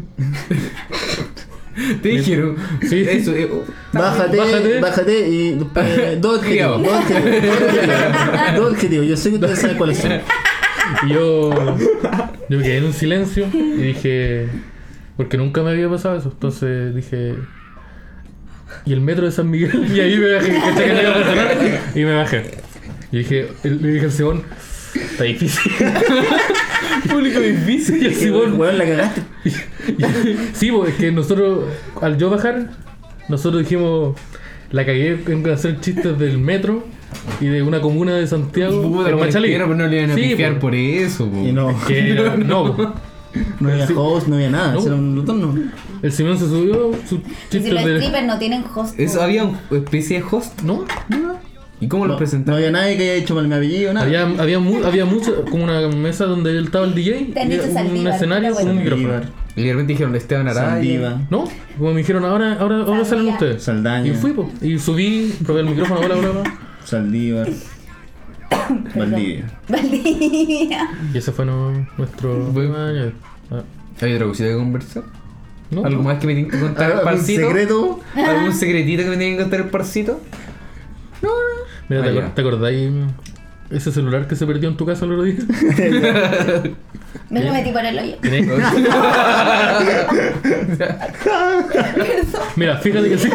Te 2.01 2.09
dijeron. 2.09 2.55
Sí. 2.87 3.05
Eso, 3.07 3.33
eh, 3.35 3.49
Bájate, 3.93 4.37
Bájate. 4.37 4.79
bájate, 4.79 5.27
y 5.29 5.51
después, 5.55 6.21
dos 6.21 6.37
objetivos. 6.39 6.83
Dos 6.83 6.93
objetivos. 6.97 7.41
Dos 7.41 7.61
objetivos. 7.61 8.55
Dos 8.55 8.71
objetivos. 8.71 9.07
Yo 9.07 9.17
sé 9.17 9.29
que 9.29 9.35
ustedes 9.35 9.59
saben 9.59 9.77
cuáles 9.77 9.97
son. 9.97 10.11
Y 11.07 11.09
yo. 11.13 11.77
Yo 12.49 12.57
me 12.57 12.63
quedé 12.63 12.77
en 12.77 12.85
un 12.85 12.93
silencio. 12.93 13.47
Y 13.53 13.81
dije. 13.81 14.47
Porque 15.17 15.37
nunca 15.37 15.61
me 15.63 15.71
había 15.71 15.89
pasado 15.89 16.17
eso. 16.17 16.29
Entonces 16.33 16.95
dije. 16.95 17.35
Y 18.85 18.93
el 18.93 19.01
metro 19.01 19.25
de 19.25 19.31
San 19.31 19.49
Miguel. 19.49 19.85
Y 19.95 19.99
ahí 19.99 20.17
me 20.17 20.31
bajé. 20.33 20.53
¿cachai? 20.53 20.87
Que 20.87 20.93
no 20.93 21.01
iba 21.01 21.09
a 21.11 21.13
funcionar, 21.15 21.57
Y 21.95 21.99
me 22.03 22.13
bajé. 22.15 22.51
Y 23.11 23.17
dije. 23.19 23.47
Le 23.63 23.91
dije 23.91 24.05
al 24.05 24.11
Simón. 24.11 24.43
Está 24.95 25.23
difícil. 25.25 25.71
Público 27.09 27.39
difícil. 27.39 28.01
Y 28.03 28.05
el 28.07 28.15
Simón. 28.15 28.59
Weón, 28.59 28.77
la 28.77 28.85
cagaste. 28.85 29.21
Sí, 30.53 30.71
pues 30.71 30.91
es 30.91 30.95
que 30.95 31.11
nosotros, 31.11 31.65
al 32.01 32.17
yo 32.17 32.29
bajar, 32.29 32.69
nosotros 33.27 33.63
dijimos, 33.63 34.15
la 34.71 34.85
cagué 34.85 35.19
en 35.27 35.47
hacer 35.49 35.79
chistes 35.79 36.17
del 36.17 36.37
metro 36.37 36.85
y 37.41 37.45
de 37.47 37.63
una 37.63 37.81
comuna 37.81 38.15
de 38.15 38.27
Santiago. 38.27 38.81
Puta, 38.81 39.05
pero 39.05 39.17
Machalí. 39.17 39.49
pero 39.51 39.67
no 39.75 39.87
le 39.87 39.97
iban 39.97 40.11
a 40.11 40.15
Sí, 40.15 40.33
pues, 40.35 40.53
por 40.55 40.75
eso. 40.75 41.29
po. 41.29 41.37
Y 41.37 41.51
no. 41.51 41.75
que 41.87 42.13
no, 42.45 42.75
pues. 42.75 42.87
No 43.59 43.69
había 43.69 43.85
Sí. 43.85 43.93
host, 43.95 44.27
no 44.27 44.35
había 44.35 44.49
nada. 44.49 44.73
No. 44.73 44.81
Era 44.85 44.95
un 44.95 45.15
lutón, 45.15 45.41
no. 45.41 45.55
el 46.01 46.11
Simón 46.11 46.37
se 46.39 46.45
subió 46.47 46.91
sus 47.07 47.19
Y 47.19 47.23
si 47.23 47.31
chistes 47.51 47.73
los 47.73 47.85
de... 47.85 47.97
strippers 47.99 48.25
no 48.25 48.39
tienen 48.39 48.63
host. 48.73 48.99
Eso 48.99 49.21
había 49.21 49.43
una 49.43 49.59
especie 49.71 50.19
de 50.19 50.25
host. 50.29 50.61
No, 50.61 50.85
¿Y 51.81 51.87
cómo 51.87 52.03
No, 52.03 52.07
lo 52.09 52.13
no 52.13 52.17
presentaron? 52.17 52.57
había 52.57 52.71
nadie 52.71 52.97
que 52.97 53.03
haya 53.03 53.13
hecho 53.15 53.35
mal 53.35 53.47
mi 53.47 53.55
apellido, 53.55 53.93
nada. 53.93 54.05
había, 54.05 54.23
había, 54.41 54.59
mu- 54.59 54.83
había 54.83 55.05
mucho, 55.05 55.45
como 55.45 55.63
una 55.63 55.87
mesa 55.87 56.25
donde 56.25 56.59
estaba 56.59 56.85
el 56.85 56.93
DJ, 56.93 57.33
un 57.35 57.73
Saldívar, 57.73 58.13
escenario 58.15 58.53
con 58.53 58.69
un 58.69 58.77
micrófono. 58.77 59.21
Y 59.55 59.63
de 59.63 59.71
repente 59.71 59.93
dijeron 59.93 60.15
Esteban 60.15 60.47
Araya. 60.47 61.21
No, 61.29 61.45
como 61.77 61.91
me 61.91 61.97
dijeron, 61.99 62.25
ahora, 62.25 62.57
ahora, 62.59 62.77
ahora 62.83 63.05
salen 63.05 63.29
ustedes. 63.29 63.63
Saldaña. 63.63 64.07
Y 64.11 64.13
fui, 64.13 64.31
pues, 64.33 64.47
y 64.61 64.77
subí, 64.77 65.33
probé 65.45 65.61
el 65.61 65.67
micrófono, 65.67 66.01
hola, 66.01 66.15
hola, 66.17 66.29
hola. 66.31 66.59
Saldívar, 66.83 67.47
Valdivia. 68.95 69.45
Valdivia. 69.67 70.89
Y 71.13 71.17
ese 71.17 71.31
fue 71.31 71.45
no- 71.45 71.87
nuestro... 71.97 72.51
Ah, 73.51 73.63
¿Hay 74.01 74.13
otra 74.13 74.27
cosita 74.27 74.49
que 74.49 74.55
conversar? 74.55 75.03
¿no? 75.71 75.83
¿Algo 75.85 76.03
más 76.03 76.19
que 76.19 76.27
me 76.27 76.33
tienen 76.33 76.51
que 76.51 76.59
contar 76.59 76.91
el 76.91 76.97
¿Algún 76.99 77.13
parcito? 77.13 77.41
secreto? 77.47 77.99
¿Algún 78.15 78.53
secretito 78.53 79.03
que 79.03 79.09
me 79.09 79.17
tienen 79.17 79.37
que 79.37 79.41
contar 79.43 79.59
el 79.61 79.67
parcito? 79.67 80.19
Mira, 81.89 82.03
¿te, 82.03 82.09
Ah, 82.09 82.11
acor-. 82.11 82.33
¿te 82.35 82.41
acordáis 82.41 82.91
ese 83.71 83.91
celular 83.91 84.27
que 84.27 84.35
se 84.35 84.45
perdió 84.47 84.67
en 84.69 84.77
tu 84.77 84.85
casa 84.85 85.05
el 85.05 85.11
otro 85.11 85.23
día? 85.23 85.35
Me 87.29 87.43
lo 87.43 87.53
metí 87.53 87.71
por 87.71 87.85
el 87.85 87.99
hoyo. 87.99 88.15
Tenés- 88.21 88.47
Mira, 92.55 92.77
fíjate 92.77 93.09
que 93.09 93.17
sí. 93.17 93.29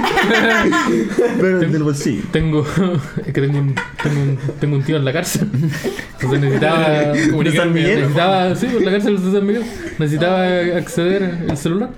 Pero 1.41 1.59
del 1.61 1.83
bolsillo. 1.83 2.23
Tengo. 2.33 2.65
Es 3.27 3.33
que 3.33 3.41
tengo 3.41 3.59
un, 3.59 3.75
tengo 4.03 4.21
un, 4.23 4.39
tengo 4.61 4.77
un 4.77 4.83
tío 4.83 4.97
en 4.97 5.05
la 5.05 5.13
cárcel. 5.13 5.49
Entonces 6.15 6.41
necesitaba. 6.41 6.89
¿De 6.89 7.53
San 7.57 7.73
Miguel? 7.73 8.01
Necesitaba. 8.01 8.55
Sí, 8.57 8.67
por 8.67 8.83
la 8.83 8.91
cárcel 8.93 9.25
de 9.25 9.33
San 9.39 9.47
Miguel. 9.47 9.65
Necesitaba 9.99 10.47
acceder 10.77 11.47
al 11.51 11.57
celular. 11.57 11.91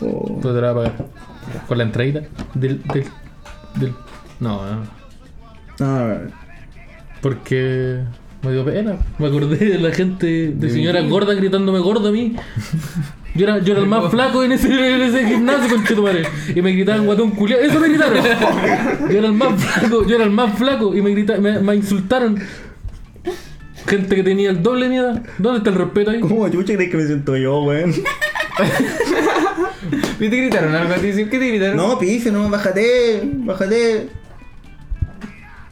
Entonces 0.00 0.54
te 0.54 0.60
la 0.60 0.72
voy 0.72 0.86
a 0.86 0.96
pagar. 0.96 1.06
Con 1.68 1.78
la 1.78 1.84
entradita 1.84 2.20
del. 2.54 2.82
del, 2.84 3.04
del 3.76 3.92
no, 4.40 4.64
no. 4.64 5.01
Ah, 5.80 6.18
Porque 7.20 7.98
me 8.42 8.52
dio 8.52 8.64
pena. 8.64 8.96
Me 9.18 9.26
acordé 9.28 9.56
de 9.56 9.78
la 9.78 9.92
gente, 9.92 10.26
de 10.26 10.48
De 10.54 10.70
señoras 10.70 11.04
mi- 11.04 11.10
gordas 11.10 11.36
gritándome 11.36 11.78
gordo 11.80 12.08
a 12.08 12.12
mí. 12.12 12.34
Yo 13.34 13.44
era, 13.46 13.58
yo 13.60 13.72
era 13.72 13.82
el 13.82 13.88
más 13.88 14.10
flaco 14.10 14.42
en 14.44 14.52
ese, 14.52 14.68
en 14.68 15.00
ese 15.02 15.26
gimnasio 15.26 15.74
con 15.94 16.02
madre 16.04 16.24
Y 16.54 16.60
me 16.60 16.72
gritaban 16.72 17.06
guatón 17.06 17.30
culiao. 17.30 17.60
Eso 17.60 17.80
me 17.80 17.88
gritaron. 17.88 18.18
Yo 19.10 19.18
era 19.18 19.26
el 19.28 19.32
más 19.32 19.62
flaco, 19.62 20.06
yo 20.06 20.14
era 20.16 20.24
el 20.24 20.30
más 20.30 20.58
flaco 20.58 20.94
y 20.94 21.00
me 21.02 21.10
gritaron, 21.10 21.42
me, 21.42 21.58
me 21.60 21.74
insultaron. 21.76 22.38
Gente 23.86 24.14
que 24.16 24.22
tenía 24.22 24.50
el 24.50 24.62
doble 24.62 24.84
de 24.84 24.90
mi 24.90 24.96
edad. 24.98 25.22
¿Dónde 25.38 25.58
está 25.58 25.70
el 25.70 25.76
respeto 25.76 26.10
ahí? 26.12 26.20
¿Cómo 26.20 26.48
chucha 26.48 26.74
crees 26.74 26.90
que 26.90 26.96
me 26.96 27.06
siento 27.06 27.36
yo, 27.36 27.62
weón? 27.62 27.92
¿Y 30.20 30.28
te 30.28 30.36
gritaron 30.36 30.74
algo 30.74 30.94
a 30.94 30.98
ti? 30.98 31.12
¿Sí? 31.12 31.24
¿Qué 31.24 31.38
te 31.38 31.48
gritaron? 31.48 31.76
No, 31.76 31.98
pife, 31.98 32.30
no, 32.30 32.48
bájate, 32.48 33.22
bájate. 33.24 34.08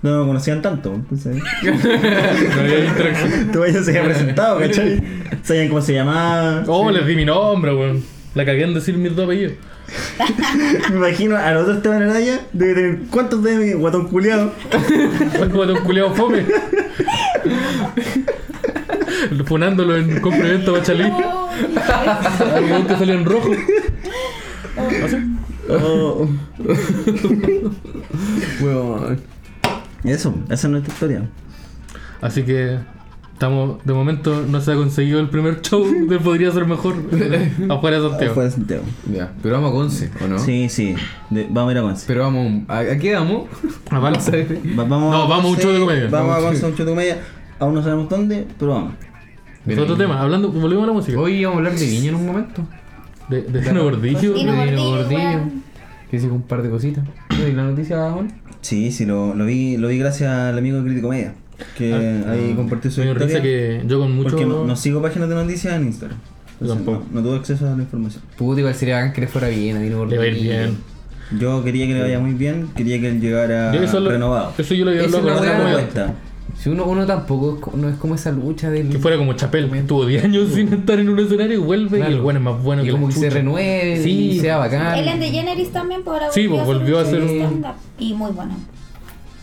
No 0.02 0.20
me 0.20 0.26
conocían 0.26 0.62
tanto, 0.62 0.94
entonces. 0.94 1.36
No 1.62 2.60
había 2.60 2.84
interacción. 2.84 3.50
Ya 3.72 3.82
se 3.82 3.90
había 3.90 4.04
presentado, 4.04 4.58
¿cachai? 4.58 5.02
Sabían 5.42 5.68
cómo 5.68 5.82
se 5.82 5.94
llamaba. 5.94 6.64
Oh, 6.66 6.90
les 6.90 7.06
di 7.06 7.16
mi 7.16 7.24
nombre, 7.24 7.74
weón. 7.74 8.02
La 8.34 8.44
cagué 8.44 8.64
en 8.64 8.74
decir 8.74 8.96
mis 8.96 9.14
dos 9.14 9.26
apellidos. 9.26 9.54
Me 10.90 10.96
imagino 10.96 11.36
a 11.36 11.52
los 11.52 11.66
dos 11.66 11.76
Esteban 11.78 12.02
Araya, 12.02 12.40
debe 12.52 12.74
tener. 12.74 12.98
¿Cuántos 13.10 13.42
de 13.42 13.56
mi 13.56 13.72
guatón 13.72 14.02
de 14.02 15.72
un 15.72 15.80
culeado 15.80 16.14
fome. 16.14 16.44
Funándolo 19.44 19.96
en 19.96 20.20
complemento 20.20 20.74
a 20.74 20.78
Bachalí. 20.78 21.02
Algo 21.02 22.86
que 22.86 22.96
salió 22.96 23.14
en 23.14 23.24
rojo. 23.24 23.50
¿Así? 25.04 25.16
Oh, 25.68 26.28
Weón. 28.60 29.39
Eso, 30.04 30.34
esa 30.48 30.66
es 30.66 30.70
nuestra 30.70 30.92
historia. 30.92 31.28
Así 32.20 32.42
que 32.42 32.78
estamos, 33.32 33.84
de 33.84 33.92
momento 33.92 34.44
no 34.48 34.60
se 34.60 34.72
ha 34.72 34.74
conseguido 34.76 35.20
el 35.20 35.28
primer 35.28 35.60
show 35.62 35.84
de 36.06 36.18
Podría 36.18 36.50
Ser 36.52 36.66
Mejor 36.66 36.94
afuera 37.70 38.00
de 38.00 38.08
Santiago. 38.08 38.34
Fue 38.34 38.44
de 38.44 38.50
Santiago. 38.50 38.82
Ya, 39.12 39.32
pero 39.42 39.54
vamos 39.56 39.70
a 39.70 39.74
Conce, 39.74 40.10
¿o 40.24 40.28
no? 40.28 40.38
Sí, 40.38 40.68
sí. 40.68 40.94
De- 41.30 41.46
vamos 41.50 41.70
a 41.70 41.72
ir 41.72 41.78
a 41.78 41.82
Conce. 41.82 42.04
Pero 42.06 42.20
vamos, 42.22 42.62
¿a, 42.68 42.78
a 42.80 42.98
qué 42.98 43.14
vamos? 43.14 43.48
A 43.90 43.98
Valse. 43.98 44.60
Va- 44.78 44.84
vamos 44.84 45.12
No, 45.12 45.28
vamos 45.28 45.44
a 45.44 45.48
un 45.48 45.56
show 45.58 45.72
de 45.72 45.80
comedia. 45.80 46.08
Vamos 46.10 46.36
a 46.36 46.40
Conce 46.40 46.64
a 46.64 46.68
un 46.68 46.74
show 46.74 46.86
de 46.86 46.92
comedia. 46.92 47.18
Aún 47.58 47.74
no 47.74 47.82
sabemos 47.82 48.08
dónde, 48.08 48.46
pero 48.58 48.72
vamos. 48.72 48.94
Es 49.66 49.78
otro 49.78 49.96
tema. 49.96 50.20
Hablando, 50.20 50.50
volvemos 50.50 50.84
a 50.84 50.86
la 50.86 50.92
música. 50.94 51.18
Hoy 51.20 51.44
vamos 51.44 51.56
a 51.56 51.58
hablar 51.58 51.74
de 51.78 51.86
Viña 51.86 52.08
en 52.08 52.14
un 52.14 52.26
momento. 52.26 52.62
De, 53.28 53.42
de 53.42 53.60
Tino 53.60 53.82
Gordillo. 53.84 54.32
Tino 54.32 54.52
de 54.52 54.58
Gordillo, 54.58 54.84
Gordillo. 54.90 55.18
weón. 55.20 55.62
Que 56.10 56.16
hice 56.16 56.26
un 56.28 56.42
par 56.42 56.62
de 56.62 56.70
cositas. 56.70 57.04
¿No 57.38 57.44
vi 57.44 57.52
la 57.52 57.64
noticia, 57.64 58.10
Juan? 58.10 58.32
Sí, 58.60 58.90
sí, 58.90 59.06
lo, 59.06 59.34
lo 59.34 59.44
vi 59.46 59.76
lo 59.76 59.88
vi 59.88 59.98
gracias 59.98 60.30
al 60.30 60.58
amigo 60.58 60.78
de 60.78 60.84
Crítico 60.84 61.08
Media. 61.08 61.34
Que 61.76 61.94
ahí 61.94 62.54
compartió 62.56 62.90
su 62.90 63.02
historia. 63.02 63.40
que 63.42 63.82
yo 63.86 63.98
con 64.00 64.14
mucho. 64.16 64.30
Porque 64.30 64.46
no, 64.46 64.64
no 64.64 64.76
sigo 64.76 65.00
páginas 65.02 65.28
de 65.28 65.34
noticias 65.34 65.74
en 65.74 65.86
Instagram. 65.86 66.18
Entonces, 66.60 66.76
tampoco. 66.84 67.06
No, 67.12 67.20
no 67.20 67.26
tuve 67.28 67.36
acceso 67.38 67.66
a 67.66 67.76
la 67.76 67.82
información. 67.82 68.22
Puta, 68.36 68.60
igual 68.60 68.74
sería 68.74 68.96
bacán 68.96 69.12
que 69.12 69.20
le 69.22 69.26
fuera 69.28 69.48
bien 69.48 69.76
a 69.76 69.80
Dino 69.80 70.04
Le 70.04 70.18
va 70.18 70.24
a 70.24 70.26
ir 70.26 70.42
bien. 70.42 70.76
Yo 71.38 71.62
quería 71.62 71.86
que 71.86 71.94
le 71.94 72.00
vaya 72.00 72.18
muy 72.18 72.32
bien, 72.34 72.68
quería 72.74 73.00
que 73.00 73.08
él 73.08 73.20
llegara 73.20 73.72
Yo 73.72 73.80
eso, 73.82 74.00
lo- 74.00 74.10
renovado. 74.10 74.52
eso 74.58 74.74
yo 74.74 74.84
lo 74.84 74.90
había 74.90 75.04
Esa 75.04 75.18
hablado 75.18 75.40
Si 76.62 76.68
uno, 76.68 76.84
uno 76.84 77.06
tampoco 77.06 77.54
es 77.54 77.60
co- 77.60 77.72
no 77.74 77.88
es 77.88 77.96
como 77.96 78.14
esa 78.14 78.30
lucha 78.32 78.70
del. 78.70 78.90
Que 78.90 78.98
fuera 78.98 79.16
como 79.16 79.32
Chapel. 79.32 79.70
Tuvo 79.86 80.04
10 80.04 80.24
años 80.24 80.50
sin 80.52 80.72
estar 80.74 80.98
en 80.98 81.08
un 81.08 81.18
escenario 81.18 81.54
y 81.54 81.62
vuelve 81.62 82.00
y 82.00 82.02
el 82.02 82.20
bueno 82.20 82.38
es 82.38 82.44
más 82.44 82.62
bueno 82.62 82.82
y 82.82 82.86
que 82.86 82.92
como 82.92 83.08
la 83.08 83.14
que 83.14 83.20
se 83.20 83.30
renueve 83.30 84.02
Sí. 84.02 84.30
y 84.32 84.40
sea 84.40 84.58
bacán. 84.58 84.98
Ellen 84.98 85.20
DeGeneres 85.20 85.70
también, 85.72 86.02
por 86.02 86.14
ahora 86.14 86.30
Sí, 86.32 86.46
pues, 86.48 86.64
volvió 86.66 86.98
a 86.98 87.02
hacer 87.02 87.22
un. 87.22 87.64
Y 87.98 88.12
muy 88.12 88.30
bueno. 88.32 88.54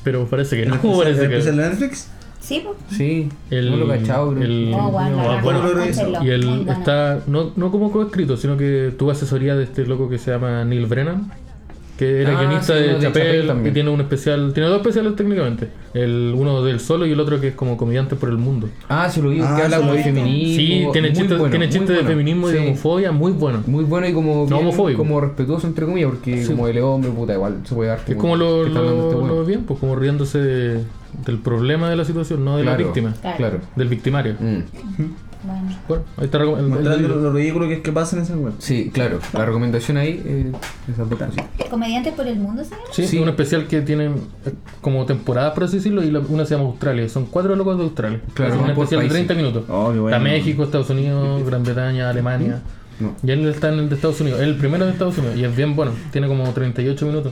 Pero 0.03 0.26
parece 0.28 0.57
que 0.57 0.63
¿El 0.63 0.70
no. 0.70 0.76
Parece 0.97 1.24
el 1.24 1.30
que 1.30 1.38
de 1.41 1.51
Netflix? 1.53 2.09
Sí, 2.39 2.61
pues. 2.63 2.78
Sí, 2.95 3.30
El- 3.49 3.72
no 3.72 3.78
lo 3.78 3.88
cachado, 3.88 4.32
el- 4.32 4.72
Oh, 4.74 4.89
bueno, 4.91 5.18
no, 5.18 6.24
Y 6.24 6.30
él 6.30 6.45
bueno. 6.45 6.72
está, 6.72 7.20
no, 7.28 7.51
no 7.55 7.72
como 7.72 7.91
coescrito, 7.91 8.38
sino 8.38 8.55
que 8.57 8.93
tuvo 8.97 9.11
asesoría 9.11 9.55
de 9.55 9.63
este 9.63 9.86
loco 9.86 10.07
que 10.07 10.18
se 10.18 10.32
llama 10.32 10.63
Neil 10.63 10.86
Brennan, 10.86 11.30
que 11.98 12.22
era 12.22 12.38
Ah, 12.38 12.41
guionista 12.41 12.74
sí, 12.78 12.84
de 12.84 13.00
Chapel, 13.00 13.48
también. 13.48 13.72
y 13.72 13.74
tiene 13.74 13.89
un 13.89 14.00
especial, 14.02 14.54
tiene 14.54 14.70
dos 14.70 14.78
especiales 14.78 15.16
técnicamente, 15.16 15.70
el 15.95 16.34
uno 16.38 16.64
del 16.64 16.80
solo 16.80 17.06
y 17.08 17.12
el 17.12 17.20
otro 17.20 17.41
que 17.41 17.48
es 17.50 17.56
como 17.56 17.76
comediante 17.76 18.16
por 18.16 18.30
el 18.30 18.38
mundo. 18.38 18.70
Ah, 18.88 19.10
sí 19.10 19.22
lo 19.22 19.30
vi, 19.30 19.39
Ah, 19.41 19.56
que 19.58 19.64
habla 19.64 19.78
como 19.78 19.93
de 19.93 20.04
feminismo. 20.04 20.56
Sí, 20.56 20.88
tiene 20.93 21.12
chistes, 21.14 21.38
bueno, 21.39 21.50
tiene 21.50 21.66
muy 21.66 21.74
chistes 21.74 21.89
de 21.89 21.93
bueno. 21.95 22.10
feminismo 22.10 22.50
y 22.50 22.54
de 22.54 22.60
homofobia 22.60 23.12
muy 23.12 23.32
bueno. 23.32 23.64
Muy 23.66 23.84
bueno 23.84 24.08
y 24.08 24.14
como, 24.14 24.45
bien- 24.45 24.95
como 24.95 25.20
respetuoso 25.22 25.66
entre 25.68 25.86
comillas, 25.86 26.12
porque 26.12 26.43
Sí. 26.43 26.52
como 26.52 26.68
el 26.68 26.78
hombre, 26.80 27.10
puta, 27.12 27.34
igual 27.34 27.62
se 27.64 27.74
puede 27.74 27.89
dar. 27.89 28.00
Es 28.08 28.16
como 28.16 28.36
lo, 28.36 28.62
que 28.62 28.68
está 28.68 28.80
hablando 28.80 29.02
lo, 29.12 29.22
este 29.22 29.36
lo 29.36 29.45
bien, 29.45 29.64
pues 29.64 29.80
como 29.80 29.95
riéndose 29.95 30.39
de- 30.39 30.84
del 31.26 31.39
problema 31.39 31.89
de 31.89 31.95
la 31.95 32.06
situación, 32.06 32.45
no 32.45 32.58
de 32.58 32.64
la 32.64 32.78
víctima, 32.78 33.14
Claro. 33.22 33.38
Claro. 33.38 33.60
del 33.76 33.88
victimario. 33.88 34.36
Mm. 34.39 35.08
Bueno. 35.48 35.78
Bueno, 35.88 36.04
ahí 36.18 36.26
está 36.26 36.39
recom- 36.39 36.58
el- 36.60 36.66
el- 36.66 36.70
Mostrando 36.70 37.08
lo, 37.08 37.16
lo 37.22 37.32
ridículo 37.34 37.68
que 37.68 37.74
es 37.76 37.82
que 37.82 37.91
pasa 37.91 38.16
en 38.18 38.24
esa 38.24 38.36
web. 38.36 38.54
Sí, 38.60 38.91
claro. 38.93 39.20
La 39.34 39.45
recomendación 39.45 39.98
ahí 39.98 40.22
eh, 40.26 40.52
esas 40.91 41.10
dos 41.10 41.18
cositas. 41.20 41.45
¿Comediante 41.70 42.12
por 42.12 42.28
el 42.28 42.38
mundo, 42.39 42.64
señor? 42.64 42.82
Sí, 42.91 43.08
Sí. 43.08 43.18
un 43.20 43.30
especial 43.30 43.68
que 43.68 43.82
tienen 43.82 44.14
eh, 44.45 44.52
como 44.82 45.06
temporadas, 45.06 45.54
por 45.54 45.64
así 45.64 45.78
decirlo, 45.78 46.04
y 46.04 46.12
la- 46.12 46.20
una 46.20 46.45
se 46.45 46.56
llama 46.56 46.68
Australia. 46.70 47.08
Son 47.10 47.26
cuatro 47.26 47.56
locos 47.56 47.78
de 47.78 47.84
Australia. 47.86 48.22
Claro, 48.34 48.54
es 48.56 48.60
un 48.62 48.70
especial 48.70 48.89
de 49.02 49.08
países. 49.08 49.14
30 49.28 49.34
minutos. 49.36 49.64
Oh, 49.70 49.86
bueno. 49.91 50.10
Está 50.10 50.20
México, 50.20 50.64
Estados 50.64 50.89
Unidos, 50.89 51.43
Gran 51.45 51.64
Bretaña, 51.64 52.10
Alemania. 52.10 52.62
No. 53.00 53.14
Y 53.24 53.30
él 53.32 53.48
está 53.48 53.72
en 53.72 53.80
el 53.80 53.89
de 53.89 53.95
Estados 53.95 54.20
Unidos. 54.22 54.39
Es 54.41 54.48
el 54.48 54.56
primero 54.56 54.86
de 54.86 54.91
Estados 54.91 55.18
Unidos. 55.20 55.38
Y 55.38 55.43
es 55.43 55.56
bien 55.56 55.76
bueno. 55.76 55.91
Tiene 56.12 56.28
como 56.28 56.43
38 56.52 57.06
minutos. 57.06 57.32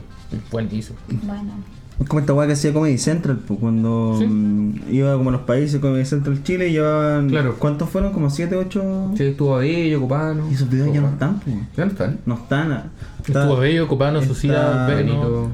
Buenísimo. 0.52 0.98
Bueno. 1.24 1.54
Es 2.00 2.10
como 2.10 2.20
esta 2.20 2.34
weá 2.34 2.46
que 2.46 2.54
hacía 2.54 2.74
Comedy 2.74 2.98
Central, 2.98 3.40
pues 3.48 3.58
cuando 3.60 4.18
Sí. 4.20 4.26
mm, 4.28 4.74
iba 4.92 5.16
como 5.16 5.30
a 5.30 5.34
los 5.34 5.42
países 5.42 5.80
Comedy 5.80 6.04
Central 6.06 6.44
Chile, 6.44 6.72
llevaban. 6.72 7.30
Claro. 7.30 7.56
¿Cuántos 7.58 7.90
fueron? 7.90 8.12
¿Como 8.12 8.30
7, 8.30 8.56
8? 8.58 9.12
Sí, 9.16 9.24
estuvo 9.24 9.56
Bello, 9.58 10.02
Copano. 10.02 10.50
Y 10.52 10.56
esos 10.56 10.70
videos 10.70 10.94
ya 10.94 11.00
no 11.02 11.08
están, 11.10 11.40
pues. 11.40 11.56
Ya 11.78 11.86
no 11.86 11.92
están. 11.92 12.20
No 12.26 12.36
están. 12.36 12.72
ah. 12.74 12.84
Está- 13.26 13.44
Estuvo 13.44 13.58
Bello, 13.60 13.88
Copano, 13.88 14.20
está 14.20 14.28
Sociedad, 14.34 14.88
Beno, 14.90 14.98
Benito. 15.22 15.50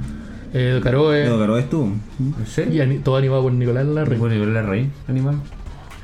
eh, 0.53 0.69
Edo 0.71 0.81
Caroe. 0.81 1.23
Caro 1.25 1.57
estuvo. 1.59 1.85
¿En 1.85 2.47
serio? 2.47 2.73
Y 2.73 2.81
ani- 2.81 2.97
todo 2.99 3.17
animado 3.17 3.43
por 3.43 3.53
Nicolás 3.53 3.85
Larry. 3.85 4.17
Bueno, 4.17 4.35
yo 4.35 4.45
la 4.47 4.63
reí, 4.63 4.89
animal. 5.07 5.35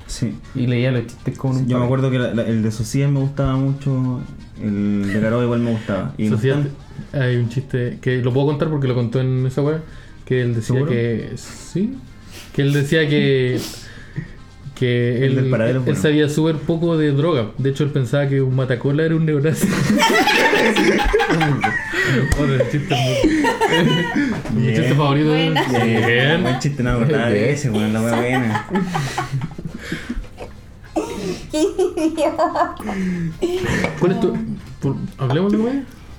Sí. 0.05 0.37
Y 0.55 0.67
leía 0.67 0.91
los 0.91 1.05
chistes 1.07 1.37
como 1.37 1.55
en 1.55 1.63
un 1.63 1.67
Yo 1.67 1.79
me 1.79 1.85
acuerdo 1.85 2.09
que 2.11 2.19
la- 2.19 2.33
la- 2.33 2.43
el 2.43 2.61
de 2.63 2.71
Sociedad 2.71 3.09
me 3.09 3.19
gustaba 3.19 3.55
mucho. 3.57 4.21
El 4.61 5.11
de 5.11 5.19
Caro 5.19 5.43
igual 5.43 5.59
me 5.61 5.71
gustaba. 5.71 6.13
Y 6.17 6.25
no 6.29 6.35
Sociedad, 6.37 6.59
están. 6.59 7.21
hay 7.21 7.35
un 7.37 7.49
chiste 7.49 7.97
que 8.01 8.21
lo 8.21 8.31
puedo 8.31 8.47
contar 8.47 8.69
porque 8.69 8.87
lo 8.87 8.95
contó 8.95 9.19
en 9.19 9.45
esa 9.47 9.61
web. 9.63 9.81
Que 10.27 10.41
él 10.41 10.53
decía 10.55 10.75
¿Seguro? 10.75 10.91
que. 10.91 11.31
Sí. 11.37 11.93
Que 12.53 12.61
él 12.61 12.73
decía 12.73 13.07
que. 13.07 13.59
Que 14.75 15.25
El 15.25 15.53
él, 15.87 15.95
sabía 15.95 16.27
súper 16.29 16.57
poco 16.57 16.97
de 16.97 17.11
droga. 17.11 17.51
De 17.57 17.69
hecho, 17.69 17.83
él 17.85 17.91
pensaba 17.91 18.27
que 18.27 18.41
un 18.41 18.53
matacola 18.55 19.03
era 19.05 19.15
un 19.15 19.25
neonazi. 19.25 19.67
Otro 22.39 22.57
chiste 22.71 22.95
muy- 24.53 24.61
Mi 24.61 24.67
chiste 24.75 24.95
favorito. 24.95 25.29
Buena. 25.29 25.63
Bien. 25.83 26.41
Buen 26.43 26.59
chiste, 26.59 26.83
no 26.83 26.97
me 26.99 27.05
acordaba 27.05 27.29
de 27.29 27.51
ese, 27.53 27.69
weón, 27.69 27.93
la 27.93 28.01
wea 28.01 28.15
buena. 28.15 28.67
¿Cuál 33.99 34.11
es 34.11 34.19
tu.? 34.19 34.37
por- 34.81 34.95
¿Hablemos 35.17 35.51
de? 35.51 35.57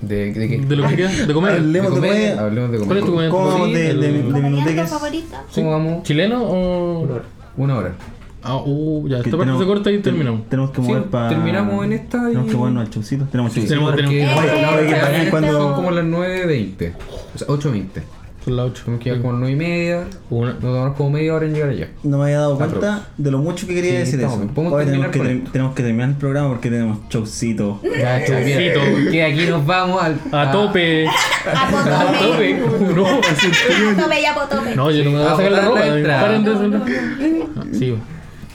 ¿De, 0.01 0.33
de 0.33 0.49
qué? 0.49 0.59
De 0.59 0.77
lo 0.77 0.87
que 0.89 0.97
queda. 0.97 1.11
De 1.27 1.35
comedia. 1.35 1.57
Hablemos 1.57 1.91
de 1.95 2.01
comedia. 2.01 2.41
Hablemos 2.41 2.71
de 2.73 2.79
¿Cuál 2.79 2.99
es 2.99 3.05
tu? 3.05 3.13
¿Cómo 3.31 3.47
vamos 3.47 3.73
de, 3.73 3.95
de, 3.95 3.95
de 3.95 4.21
¿Comediante 4.23 4.51
minuteques? 4.51 4.91
favorito? 4.91 5.37
¿Cómo 5.55 5.71
vamos? 5.73 6.03
¿Chileno 6.05 6.43
o.? 6.45 7.21
Una 7.57 7.77
hora. 7.77 7.95
Ah, 8.41 8.57
uh, 8.65 9.09
ya, 9.09 9.17
esta 9.19 9.31
parte 9.33 9.39
tenemos- 9.45 9.61
se 9.61 9.67
corta 9.67 9.91
y 9.91 9.99
terminamos. 9.99 10.49
Tenemos 10.49 10.71
que 10.71 10.81
Sí, 10.81 10.89
mover 10.89 11.05
para. 11.07 11.29
terminamos 11.31 11.85
en 11.85 11.93
esta 11.93 12.19
y- 12.19 12.27
Tenemos 12.29 12.51
que 12.51 12.57
movernos 12.57 12.87
al 12.87 12.91
showcito. 12.93 13.25
Tenemos 13.25 13.53
Sí, 13.53 13.61
showcito. 13.61 13.75
Tenemos- 13.95 13.97
tenemos- 13.97 14.15
Eh, 14.15 14.65
hora 14.65 14.79
que 14.87 14.91
eh, 14.93 15.01
pagan 15.01 15.31
cuando- 15.31 15.53
son 15.53 15.75
como 15.75 15.91
las 15.91 16.05
9.20. 16.05 16.93
O 17.35 17.39
sea, 17.39 17.49
8.20. 17.49 18.03
Son 18.49 18.57
las 18.57 18.67
8. 18.67 18.83
Tenemos 18.85 19.03
que 19.05 19.09
ir 19.11 19.17
como 19.19 19.29
a 19.29 19.33
las 19.33 19.41
9 19.41 19.53
y 19.53 19.57
media. 19.57 20.05
Una. 20.31 20.53
Nos 20.53 20.61
tomamos 20.61 20.97
como 20.97 21.11
media 21.11 21.35
hora 21.35 21.47
en 21.47 21.53
llegar 21.55 21.69
allá. 21.71 21.89
No 22.03 22.19
me 22.19 22.25
había 22.25 22.39
dado 22.39 22.57
Cuatro. 22.57 22.81
cuenta 22.81 23.09
de 23.19 23.31
lo 23.31 23.39
mucho 23.39 23.67
que 23.67 23.75
quería 23.75 23.91
Sí, 23.91 23.97
decir 23.99 24.15
estamos 24.15 24.35
eso. 24.37 24.43
bien. 24.45 24.55
Podemos 24.55 24.73
Hoy 24.79 24.85
tenemos 24.87 25.07
terminar 25.07 25.11
que, 25.13 25.19
con 25.19 25.27
ter- 25.29 25.37
esto. 25.37 25.51
tenemos 25.53 25.75
que 25.75 25.83
terminar 25.83 26.09
el 26.09 26.15
programa 26.17 26.49
porque 26.49 26.71
tenemos 26.71 26.99
showcito. 27.11 27.81
Ya, 27.83 28.25
Chaucito. 28.27 28.81
Que 29.11 29.23
aquí 29.23 29.47
nos 29.47 29.67
vamos 29.67 30.03
al. 30.03 30.19
A 30.33 30.51
tope. 30.51 31.07
A 31.07 31.11
A 31.53 31.71
potope. 31.71 32.55
tope. 32.55 32.95
No, 32.95 33.07
así- 33.31 33.47
A 33.47 34.03
tope 34.03 34.21
y 34.21 34.25
a 34.25 34.35
potope. 34.35 34.75
no, 34.77 34.91
yo 34.91 35.05
no 35.05 35.11
me 35.11 35.19
voy 35.19 35.27
a 35.27 35.33
A 35.33 35.37
sacar 35.37 35.53
la 35.53 35.61
ropa. 35.63 35.81
Paren 35.81 36.45
de 36.45 36.51
hacer- 36.53 37.49
Ah, 37.57 37.65
Sí, 37.73 37.95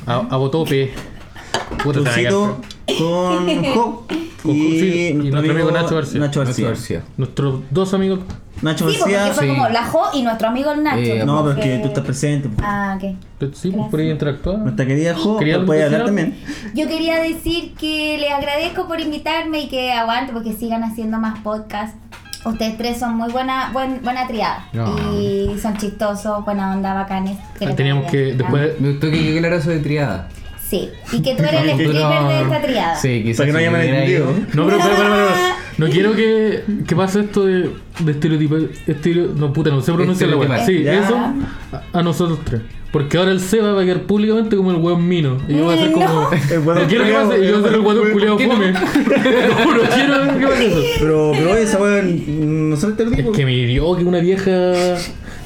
a, 0.06 0.16
a 0.16 0.38
botope. 0.38 0.92
Puta, 1.84 2.00
se 2.00 2.06
va 2.06 2.10
a 2.10 2.14
Showcito 2.32 2.58
quedar- 2.88 2.98
con 2.98 3.64
Jo 3.74 4.08
Con 4.44 4.52
sí, 4.56 5.08
y 5.10 5.14
nuestro 5.14 5.52
amigo 5.52 5.72
Nacho 5.72 5.96
García. 5.96 6.20
Nacho. 6.20 6.44
García. 6.44 7.04
Nuestros 7.16 7.62
dos 7.72 7.94
amigos. 7.94 8.20
Nacho 8.64 8.90
Sí, 8.90 8.98
porque 9.00 9.16
fue 9.34 9.44
sí. 9.44 9.50
como 9.50 9.70
la 9.70 9.84
Jo 9.86 10.04
y 10.14 10.22
nuestro 10.24 10.48
amigo 10.48 10.72
el 10.72 10.84
Nacho. 10.84 10.98
Eh, 11.00 11.24
No, 11.26 11.44
pero 11.44 11.58
es 11.60 11.64
que 11.64 11.72
que- 11.74 11.80
tú 11.80 11.88
estás 11.90 12.04
presente. 12.06 12.50
Ah, 12.64 12.98
ok. 12.98 13.16
Sí, 13.54 13.72
pues, 13.72 13.90
por 13.92 14.00
ahí 14.00 14.10
interactuar. 14.10 14.58
Nuestra 14.60 14.86
querida 14.86 15.14
Jo 15.16 15.38
¿Quería 15.38 15.58
nos 15.58 15.66
puede 15.66 15.84
hablar 15.84 16.02
algo? 16.02 16.08
también. 16.16 16.40
Yo 16.74 16.88
quería 16.88 17.22
decir 17.22 17.74
que 17.76 18.18
les 18.18 18.32
agradezco 18.32 18.88
por 18.88 19.00
invitarme 19.02 19.60
y 19.62 19.68
que 19.70 19.92
aguanten 19.92 20.34
porque 20.34 20.54
sigan 20.54 20.84
haciendo 20.84 21.20
más 21.20 21.40
podcasts. 21.42 21.98
Ustedes 22.46 22.78
tres 22.78 23.00
son 23.00 23.16
muy 23.16 23.32
buena, 23.32 23.70
buen, 23.74 24.02
buena 24.02 24.28
triada. 24.28 24.66
No. 24.74 24.96
Y 25.18 25.58
son 25.62 25.78
chistosos, 25.78 26.44
buena 26.44 26.72
onda, 26.74 26.94
bacanes. 26.94 27.38
Que 27.60 27.66
les 27.68 27.76
Teníamos 27.76 28.10
que 28.12 28.22
bien. 28.24 28.38
después. 28.38 28.80
Me 28.82 28.90
gustó 28.92 29.12
que 29.12 29.20
quede 29.20 29.40
claro 29.40 29.56
eso 29.58 29.70
de 29.70 29.80
triada. 29.80 30.28
Sí. 30.70 30.90
Y 31.12 31.22
que 31.22 31.36
tú 31.36 31.44
eres 31.44 31.62
el 31.62 31.70
stripper 31.70 31.94
de 32.24 32.42
esta 32.42 32.62
triada. 32.62 32.96
Sí, 32.96 33.24
quizás 33.24 33.46
Para 33.46 33.60
que 33.60 33.66
no 33.66 33.72
malentendido. 33.72 34.32
ido- 34.32 34.40
No, 34.54 34.66
pero, 34.66 34.78
pero, 34.78 34.96
pero, 34.96 34.96
pero, 34.98 35.28
No 35.78 35.88
quiero 35.90 36.14
que, 36.16 36.64
que 36.88 36.96
pase 36.96 37.22
esto 37.22 37.46
de, 37.46 37.70
de 38.00 38.12
estereotipo. 38.12 38.58
Estereo, 38.88 39.30
no, 39.36 39.52
puta, 39.54 39.70
no 39.72 39.82
sé 39.82 39.92
pronunciar 39.94 40.30
la 40.30 40.38
weá. 40.38 40.66
Sí, 40.66 40.84
Ya. 40.84 41.04
eso 41.04 41.16
a, 41.16 41.84
a 41.94 42.04
nosotros 42.04 42.40
tres. 42.44 42.62
Porque 42.92 43.18
ahora 43.18 43.32
el 43.32 43.40
Seba 43.40 43.72
va 43.72 43.82
a 43.82 43.86
quedar 43.86 44.02
públicamente 44.04 44.56
como 44.56 44.70
el 44.70 44.78
weón 44.78 45.08
mino. 45.08 45.38
Y 45.50 45.54
yo 45.58 45.64
voy 45.64 45.76
a 45.76 45.82
ser 45.82 45.92
como. 45.94 46.30
El 46.32 46.64
No 46.66 46.88
quiero 46.88 47.06
que 47.06 47.12
pase. 47.14 47.40
Y 47.44 47.48
yo 47.48 47.60
voy 47.60 47.60
a 47.60 47.64
ser 47.64 47.74
el 47.74 47.80
weón 47.80 47.98
weón 47.98 48.12
culiado 48.12 48.38
fome. 48.40 48.72
No, 48.72 48.80
no 48.80 49.90
quiero 49.90 50.40
que 50.40 50.46
pase 50.48 50.68
eso. 50.68 50.82
Pero, 51.00 51.32
pero 51.34 51.52
oye, 51.54 51.64
esa 51.64 51.82
weón 51.82 52.70
no 52.70 52.76
son 52.78 52.92
Es 52.92 53.00
estereotipos. 53.00 53.36
que 53.36 53.46
me 53.46 53.54
hirió 53.54 53.96
que 53.98 54.04
una 54.04 54.20
vieja 54.20 54.52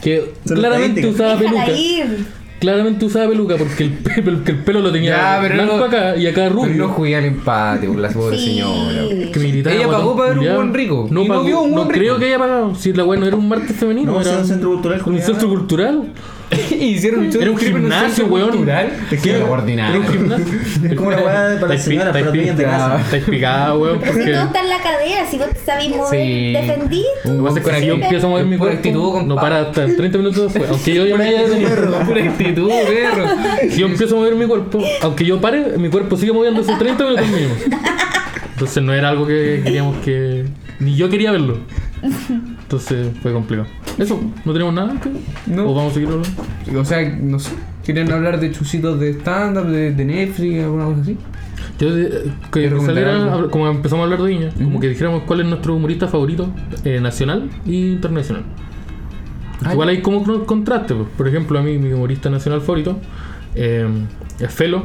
que 0.02 0.34
claramente 0.46 1.08
usaba 1.08 1.38
Déjala 1.38 1.66
peluca. 1.66 1.78
Claramente 2.60 3.06
usaba 3.06 3.30
peluca 3.30 3.56
porque 3.56 3.84
el, 3.84 3.92
pe- 3.92 4.22
porque 4.24 4.52
el 4.52 4.58
pelo 4.64 4.80
lo 4.82 4.92
tenía 4.92 5.16
Ya, 5.16 5.40
pero 5.42 5.54
blanco 5.56 5.78
no- 5.78 5.84
acá 5.86 6.16
y 6.18 6.26
acá 6.26 6.42
Pero 6.46 6.56
rubio. 6.56 6.76
no 6.76 6.88
jugué 6.90 7.16
al 7.16 7.26
empate, 7.26 7.88
por 7.88 7.98
la 7.98 8.10
pobre 8.10 8.38
Sí. 8.38 8.46
señora. 8.48 9.32
Que 9.32 9.40
me 9.40 9.48
gritaba, 9.52 9.76
Ella 9.76 9.86
guatón 9.86 10.02
pagó 10.02 10.16
para 10.18 10.30
ver 10.30 10.38
un 10.38 10.44
culiao. 10.44 10.56
buen 10.58 10.74
rico, 10.74 11.08
No, 11.12 11.22
y 11.22 11.28
no 11.28 11.34
pagó, 11.36 11.46
vio 11.46 11.62
un 11.62 11.70
no 11.70 11.76
buen 11.78 11.90
rico. 11.90 12.00
creo 12.00 12.18
que 12.18 12.26
haya 12.26 12.40
pagado. 12.40 12.74
Si 12.76 12.94
la 12.94 13.04
weá 13.04 13.20
no 13.20 13.28
era 13.28 13.36
un 13.36 13.48
martes 13.48 13.76
femenino, 13.76 14.12
No, 14.14 14.22
era 14.22 14.32
era 14.32 14.40
un 14.40 14.48
centro 14.48 14.70
cultural, 14.72 14.98
Un 15.00 15.04
culiao. 15.04 15.26
centro 15.28 15.50
cultural. 15.50 16.04
Y 16.72 16.76
hicieron 16.96 17.22
un 17.26 17.32
show 17.32 17.42
Era 17.42 17.52
un 17.52 17.60
en 17.60 17.66
gimnasio, 17.66 18.26
weón. 18.28 18.70
Es 19.12 19.22
que 19.22 19.30
era- 19.32 19.46
ordinario. 19.46 20.02
Era 20.02 20.08
un 20.08 20.14
gimnasio. 20.14 20.60
Es 20.90 20.96
como 20.96 21.08
una 21.10 21.18
weá 21.18 21.58
para 21.60 21.74
estáis 21.76 21.88
niños 21.88 22.14
de 22.14 22.64
pi- 22.64 22.64
casa. 22.64 23.02
Estáis 23.02 23.24
picada, 23.26 23.76
weón. 23.78 24.00
Pero 24.00 24.12
si 24.14 24.18
Porque. 24.18 24.34
todo 24.34 24.46
está 24.46 24.62
en 24.62 24.70
la 24.70 24.78
cadera, 24.78 25.26
si 25.30 25.38
vos 25.38 25.48
te 25.50 25.60
sabés 25.60 25.90
mover, 25.90 26.10
Sí. 26.26 26.54
defendí. 26.54 27.04
Lo 27.26 27.38
que 27.38 27.44
pasa 27.44 27.60
es 27.60 27.66
que 27.66 27.80
si 27.82 27.86
yo 27.88 27.94
empiezo 27.96 28.28
a 28.28 28.30
mover 28.30 28.46
mi 28.46 28.56
actitud, 28.56 29.22
no 29.24 29.36
para 29.36 29.60
hasta 29.62 29.86
30 29.96 30.18
minutos 30.18 30.54
después. 30.54 30.70
Aunque 30.72 30.94
yo 30.96 31.06
ya 31.06 31.18
me 31.18 31.26
haya. 31.26 32.06
Pura 32.06 32.24
actitud, 32.24 32.70
perro. 32.88 33.26
Si 33.70 33.80
yo 33.80 33.88
empiezo 33.88 34.16
a 34.16 34.20
mover 34.20 34.36
mi 34.36 34.46
cuerpo, 34.46 34.80
aunque 35.02 35.26
yo 35.26 35.42
pare, 35.42 35.78
mi 35.78 35.90
cuerpo 35.90 36.16
sigue 36.18 36.32
moviéndose 36.32 36.74
30 36.78 37.04
minutos 37.04 37.28
mínimo. 37.28 37.54
Entonces 38.54 38.82
no 38.84 38.94
era 38.94 39.10
algo 39.10 39.28
que 39.28 39.62
queríamos 39.64 39.98
que. 40.04 40.46
Ni 40.80 40.96
yo 40.96 41.10
quería 41.10 41.32
verlo. 41.32 41.58
Entonces 42.68 43.08
fue 43.22 43.32
complicado. 43.32 43.66
Eso, 43.98 44.20
¿no 44.44 44.52
tenemos 44.52 44.74
nada? 44.74 44.94
No. 45.46 45.70
¿O 45.70 45.74
vamos 45.74 45.92
a 45.92 45.94
seguir 45.94 46.10
hablando? 46.10 46.80
O 46.82 46.84
sea, 46.84 47.10
no 47.22 47.40
sé. 47.40 47.52
¿Quieren 47.86 48.12
hablar 48.12 48.42
de 48.42 48.52
chusitos 48.52 49.00
de 49.00 49.12
stand-up, 49.12 49.68
de, 49.68 49.94
de 49.94 50.04
Netflix, 50.06 50.64
alguna 50.66 50.84
cosa 50.86 51.02
así? 51.02 51.18
Yo, 51.80 51.98
eh, 51.98 52.10
que 52.12 52.50
¿Quieres 52.52 52.72
recomendar 52.74 53.06
saliera, 53.06 53.48
como 53.50 53.68
empezamos 53.70 54.02
a 54.02 54.06
hablar 54.06 54.22
de 54.22 54.28
Viña, 54.30 54.50
como 54.62 54.82
que 54.82 54.90
dijéramos 54.90 55.24
cuál 55.24 55.40
es 55.40 55.46
nuestro 55.48 55.76
humorista 55.76 56.10
favorito 56.10 56.50
eh, 56.84 57.00
nacional 57.00 57.50
e 57.66 57.72
internacional. 57.72 58.44
Igual 59.72 59.88
hay 59.90 60.02
como 60.02 60.24
con- 60.26 60.44
contraste. 60.46 60.94
pues. 60.94 61.08
Por 61.16 61.28
ejemplo, 61.30 61.58
a 61.58 61.64
mí 61.64 61.78
mi 61.78 61.94
humorista 61.94 62.30
nacional 62.30 62.60
favorito 62.60 63.00
eh, 63.56 63.88
es 64.40 64.52
Felo. 64.54 64.84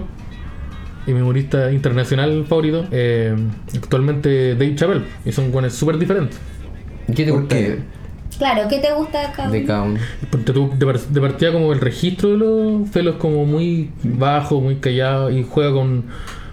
Y 1.05 1.12
mi 1.12 1.20
humorista 1.20 1.72
internacional 1.72 2.45
favorito 2.49 2.85
eh, 2.93 3.35
actualmente 3.76 4.55
Dave 4.55 4.76
Chappelle. 4.76 5.03
Y 5.24 5.33
son 5.33 5.51
guanes 5.51 5.74
súper 5.74 5.99
diferentes. 5.99 6.39
¿Qué 7.15 7.25
te 7.25 7.31
¿Por 7.31 7.41
gusta 7.41 7.57
qué? 7.57 7.63
de, 7.63 7.79
Claro, 8.39 8.69
¿qué 8.69 8.79
te 8.79 8.93
gusta 8.93 9.21
de 9.21 9.33
cada 9.35 9.51
de 9.51 9.59
uno? 9.59 9.67
cada 9.67 9.83
uno? 9.83 10.01
Ponte 10.31 10.53
tú, 10.53 10.71
de, 10.77 10.87
par- 10.87 10.99
de 11.01 11.21
partida 11.21 11.53
como 11.53 11.73
el 11.73 11.81
registro 11.81 12.31
de 12.31 12.37
los 12.39 12.89
Felo 12.91 13.11
es 13.13 13.17
como 13.17 13.45
muy 13.45 13.91
bajo, 14.03 14.61
muy 14.61 14.77
callado 14.77 15.31
y 15.31 15.45
juega 15.49 15.73
con, 15.73 16.05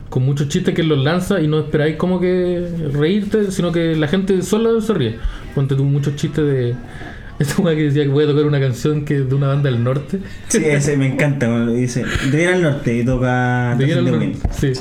con 0.10 0.24
muchos 0.26 0.49
chistes 0.49 0.76
que 0.76 0.84
los 0.84 0.99
lanza 0.99 1.41
y 1.41 1.47
no 1.47 1.60
esperáis 1.60 1.95
como 1.95 2.20
que 2.20 2.68
reírte, 2.93 3.51
sino 3.51 3.72
que 3.72 3.95
la 3.95 4.07
gente 4.07 4.41
solo 4.41 4.80
se 4.82 4.93
ríe. 4.93 5.16
Ponte 5.55 5.76
tú 5.76 5.84
muchos 5.86 6.16
chistes 6.16 6.45
de... 6.45 6.76
Esta 7.39 7.62
weá 7.62 7.74
que 7.74 7.84
decía 7.84 8.03
que 8.03 8.10
voy 8.10 8.26
a 8.26 8.28
tocar 8.28 8.43
una 8.45 8.60
canción 8.60 9.05
que 9.05 9.16
es 9.20 9.30
de 9.30 9.34
una 9.34 9.47
banda 9.47 9.72
del 9.72 9.82
norte. 9.82 10.20
Sí, 10.49 10.62
ese 10.66 10.97
me 10.97 11.07
encanta. 11.14 11.47
cuando 11.47 11.72
dice, 11.72 12.03
de 12.30 12.43
ir 12.43 12.49
al 12.49 12.62
norte 12.62 12.97
y 12.97 13.05
toca 13.05 13.76
De 13.78 13.88
ir 13.88 13.93
al 13.97 14.03
norte, 14.03 14.26
Wind. 14.26 14.38
sí. 14.51 14.74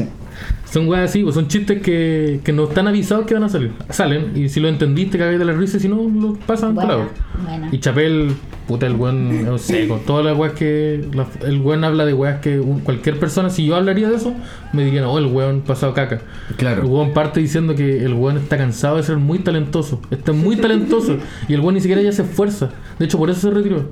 Son 0.70 0.86
weas 0.86 1.08
así, 1.10 1.22
pues 1.22 1.34
son 1.34 1.48
chistes 1.48 1.80
que, 1.80 2.40
que 2.44 2.52
no 2.52 2.64
están 2.64 2.86
avisados 2.88 3.24
que 3.26 3.32
van 3.34 3.44
a 3.44 3.48
salir. 3.48 3.72
Salen, 3.88 4.32
y 4.36 4.48
si 4.50 4.60
lo 4.60 4.68
entendiste, 4.68 5.16
cagáis 5.16 5.38
de 5.38 5.44
la 5.46 5.52
risa, 5.54 5.78
y 5.78 5.80
si 5.80 5.88
no, 5.88 5.96
lo 5.96 6.34
pasan 6.34 6.74
Buena, 6.74 6.90
claro. 6.94 7.10
buena. 7.42 7.68
Y 7.72 7.78
Chapel, 7.78 8.32
puta, 8.66 8.86
el 8.86 8.92
buen 8.92 9.30
es 9.30 9.48
un 9.48 9.58
seco. 9.58 9.98
Todas 10.06 10.26
las 10.26 10.36
weas 10.36 10.52
que. 10.52 11.08
la- 11.14 11.26
el 11.48 11.58
buen 11.60 11.84
habla 11.84 12.04
de 12.04 12.12
weas 12.12 12.40
que 12.40 12.60
un- 12.60 12.80
cualquier 12.80 13.18
persona, 13.18 13.48
si 13.48 13.64
yo 13.64 13.76
hablaría 13.76 14.10
de 14.10 14.16
eso, 14.16 14.34
me 14.74 14.84
dirían, 14.84 15.04
oh, 15.04 15.18
el 15.18 15.26
weón 15.26 15.62
pasado 15.62 15.94
caca. 15.94 16.20
Claro. 16.58 16.82
El 16.82 16.88
weón 16.88 17.14
parte 17.14 17.40
diciendo 17.40 17.74
que 17.74 18.04
el 18.04 18.12
weón 18.12 18.36
está 18.36 18.58
cansado 18.58 18.98
de 18.98 19.04
ser 19.04 19.16
muy 19.16 19.38
talentoso. 19.38 20.02
Está 20.10 20.32
muy 20.32 20.56
talentoso. 20.56 21.16
y 21.48 21.54
el 21.54 21.60
weón 21.60 21.76
ni 21.76 21.80
siquiera 21.80 22.02
ya 22.02 22.12
se 22.12 22.22
esfuerza. 22.22 22.68
De 22.98 23.06
hecho, 23.06 23.16
por 23.16 23.30
eso 23.30 23.40
se 23.48 23.50
retiró. 23.54 23.86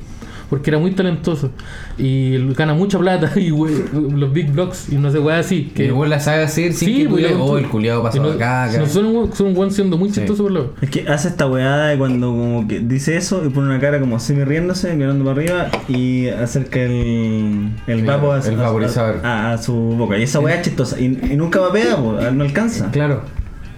Porque 0.48 0.70
era 0.70 0.78
muy 0.78 0.92
talentoso. 0.92 1.50
Y 1.98 2.38
gana 2.54 2.72
mucha 2.74 2.98
plata. 2.98 3.32
Y 3.36 3.50
we- 3.50 3.84
los 3.92 4.32
big 4.32 4.52
blocks. 4.52 4.88
Y 4.90 4.94
no 4.96 5.10
sé, 5.10 5.18
weas 5.18 5.44
así. 5.46 5.72
Que 5.74 5.86
el 5.86 5.92
weón 5.92 6.10
la 6.10 6.20
sabe 6.20 6.44
hacer 6.44 6.72
sin 6.72 6.96
que 7.04 7.08
pues, 7.08 7.22
le 7.22 7.30
ya- 7.30 7.36
oh, 7.36 7.58
el 7.58 7.68
culiado 7.68 8.00
y 8.00 8.04
pasó 8.04 8.22
no- 8.22 8.30
acá, 8.30 8.70
no 8.78 8.86
son, 8.86 9.06
un, 9.06 9.32
son 9.34 9.48
un 9.48 9.54
buen 9.54 9.70
siendo 9.72 9.96
muy 9.96 10.08
Sí. 10.10 10.16
chistoso 10.20 10.44
por 10.44 10.52
lo 10.52 10.74
Es 10.80 10.90
que 10.90 11.08
hace 11.08 11.28
esta 11.28 11.46
weada 11.48 11.88
de 11.88 11.98
cuando 11.98 12.28
como 12.28 12.68
que 12.68 12.78
dice 12.80 13.16
eso 13.16 13.42
y 13.44 13.48
pone 13.48 13.66
una 13.68 13.80
cara 13.80 13.98
como 13.98 14.20
semi 14.20 14.44
riéndose, 14.44 14.94
mirando 14.94 15.24
para 15.24 15.36
arriba 15.40 15.68
y 15.88 16.28
acerca 16.28 16.80
el, 16.80 17.70
el 17.88 18.04
vapo 18.04 18.32
a, 18.32 18.38
el 18.40 18.54
a- 18.60 18.62
vaporizador. 18.62 19.20
a- 19.24 19.52
a 19.54 19.58
su 19.58 19.72
boca. 19.74 20.16
Y 20.16 20.22
esa 20.22 20.38
weá 20.40 20.56
es 20.56 20.62
chistosa. 20.62 21.00
Y, 21.00 21.06
y 21.06 21.36
nunca 21.36 21.58
vapea, 21.60 21.96
pues, 21.96 22.32
no 22.32 22.44
alcanza. 22.44 22.90
Claro. 22.92 23.22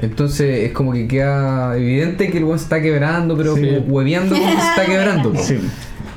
Entonces 0.00 0.64
es 0.66 0.72
como 0.72 0.92
que 0.92 1.08
queda 1.08 1.76
evidente 1.76 2.30
que 2.30 2.38
el 2.38 2.44
weón 2.44 2.58
se 2.58 2.64
está 2.64 2.80
quebrando, 2.80 3.36
pero 3.36 3.56
Sí. 3.56 3.62
como 3.66 3.78
hueveando 3.92 4.36
como 4.36 4.46
que 4.54 4.60
se 4.60 4.68
está 4.68 4.84
quebrando. 4.86 5.32
Sí. 5.36 5.58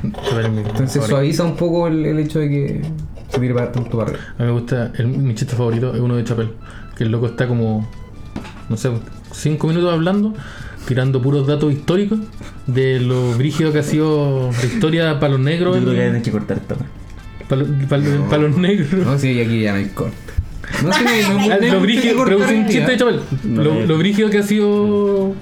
Entonces 0.04 1.04
suaviza 1.06 1.44
un 1.44 1.56
poco 1.56 1.88
el, 1.88 2.06
el 2.06 2.20
hecho 2.20 2.40
de 2.40 2.50
que 2.50 2.82
se 3.30 3.40
tire 3.40 3.54
para 3.54 3.72
tanto 3.72 3.98
para 3.98 4.12
arriba. 4.12 4.24
A 4.38 4.42
mí 4.44 4.48
me 4.48 4.52
gusta, 4.60 4.92
el- 4.98 5.08
mi 5.08 5.36
chiste 5.36 5.56
favorito 5.56 5.94
es 5.94 6.00
uno 6.02 6.16
de 6.16 6.24
Chapel. 6.24 6.52
Que 6.98 7.04
el 7.06 7.12
loco 7.12 7.28
está 7.28 7.48
como, 7.48 7.88
no 8.70 8.78
sé, 8.78 8.90
cinco 9.32 9.68
minutos 9.68 9.94
hablando, 9.94 10.34
tirando 10.88 11.22
puros 11.22 11.48
datos 11.48 11.72
históricos 11.72 12.20
de 12.68 13.00
lo 13.00 13.32
brígido 13.38 13.72
que 13.72 13.80
ha 13.80 13.84
sido 13.84 14.52
la 14.52 14.66
historia 14.66 15.20
para 15.20 15.34
los 15.34 15.42
negros. 15.42 15.78
Yo 15.78 15.84
creo 15.84 15.94
que 15.96 16.08
en- 16.08 16.16
hay 16.16 16.22
que 16.22 16.32
cortar 16.32 16.58
esta 16.58 16.76
weá. 16.76 16.88
para, 17.88 18.04
para 18.30 18.42
los 18.44 18.58
negros. 18.58 18.92
No, 18.94 19.18
sí, 19.18 19.40
aquí 19.42 19.62
ya 19.62 19.72
no 19.74 19.78
hay 19.80 19.86
corte. 19.88 20.16
No 20.84 20.94
sé, 20.94 21.04
no, 21.04 21.34
no, 21.34 21.40
Ah, 21.54 21.58
no 21.62 21.74
lo 21.74 21.80
brígido, 21.82 22.22
un 22.24 22.34
hoy 22.34 22.56
día. 22.56 22.68
chiste 22.68 22.92
de 22.92 22.98
Chapel. 22.98 23.20
No, 23.44 23.64
Lo, 23.64 23.86
lo 23.86 23.98
brígido 23.98 24.30
que 24.30 24.40
ha 24.40 24.44
sido 24.44 25.34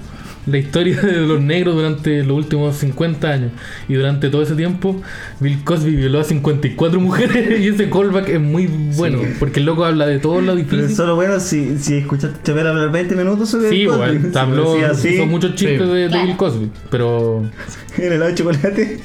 la 0.50 0.58
historia 0.58 1.00
de 1.00 1.12
los 1.20 1.40
negros 1.40 1.74
durante 1.74 2.22
los 2.24 2.36
últimos 2.36 2.76
50 2.76 3.28
años. 3.28 3.52
Y 3.88 3.94
durante 3.94 4.28
todo 4.30 4.42
ese 4.42 4.54
tiempo, 4.54 5.00
Bill 5.40 5.62
Cosby 5.64 5.96
violó 5.96 6.20
a 6.20 6.24
54 6.24 7.00
mujeres. 7.00 7.60
y 7.60 7.68
ese 7.68 7.88
callback 7.88 8.28
es 8.28 8.40
muy 8.40 8.66
bueno. 8.96 9.18
Sí. 9.20 9.34
Porque 9.38 9.60
el 9.60 9.66
loco 9.66 9.84
habla 9.84 10.06
de 10.06 10.18
todo 10.18 10.40
lo 10.40 10.54
Pero 10.54 10.58
es 10.60 10.70
difícil. 10.70 10.96
solo 10.96 11.14
bueno 11.14 11.38
si, 11.40 11.78
si 11.78 11.98
escuchaste 11.98 12.38
a 12.38 12.42
Chapel 12.42 12.66
hablar 12.66 12.90
20 12.92 13.16
minutos 13.16 13.48
sobre 13.50 13.70
Sí, 13.70 13.82
el 13.82 13.88
pues, 13.88 13.98
Cosby. 14.22 14.38
Habló, 14.38 14.76
hizo 15.10 15.26
muchos 15.26 15.54
chistes 15.54 15.80
Sí. 15.82 15.86
de, 15.88 16.08
de. 16.08 16.22
Bill 16.22 16.36
Cosby. 16.36 16.70
Pero. 16.90 17.42
en 17.98 18.04
el 18.04 18.12
helado 18.12 18.30
de 18.30 18.34
chocolate. 18.34 18.98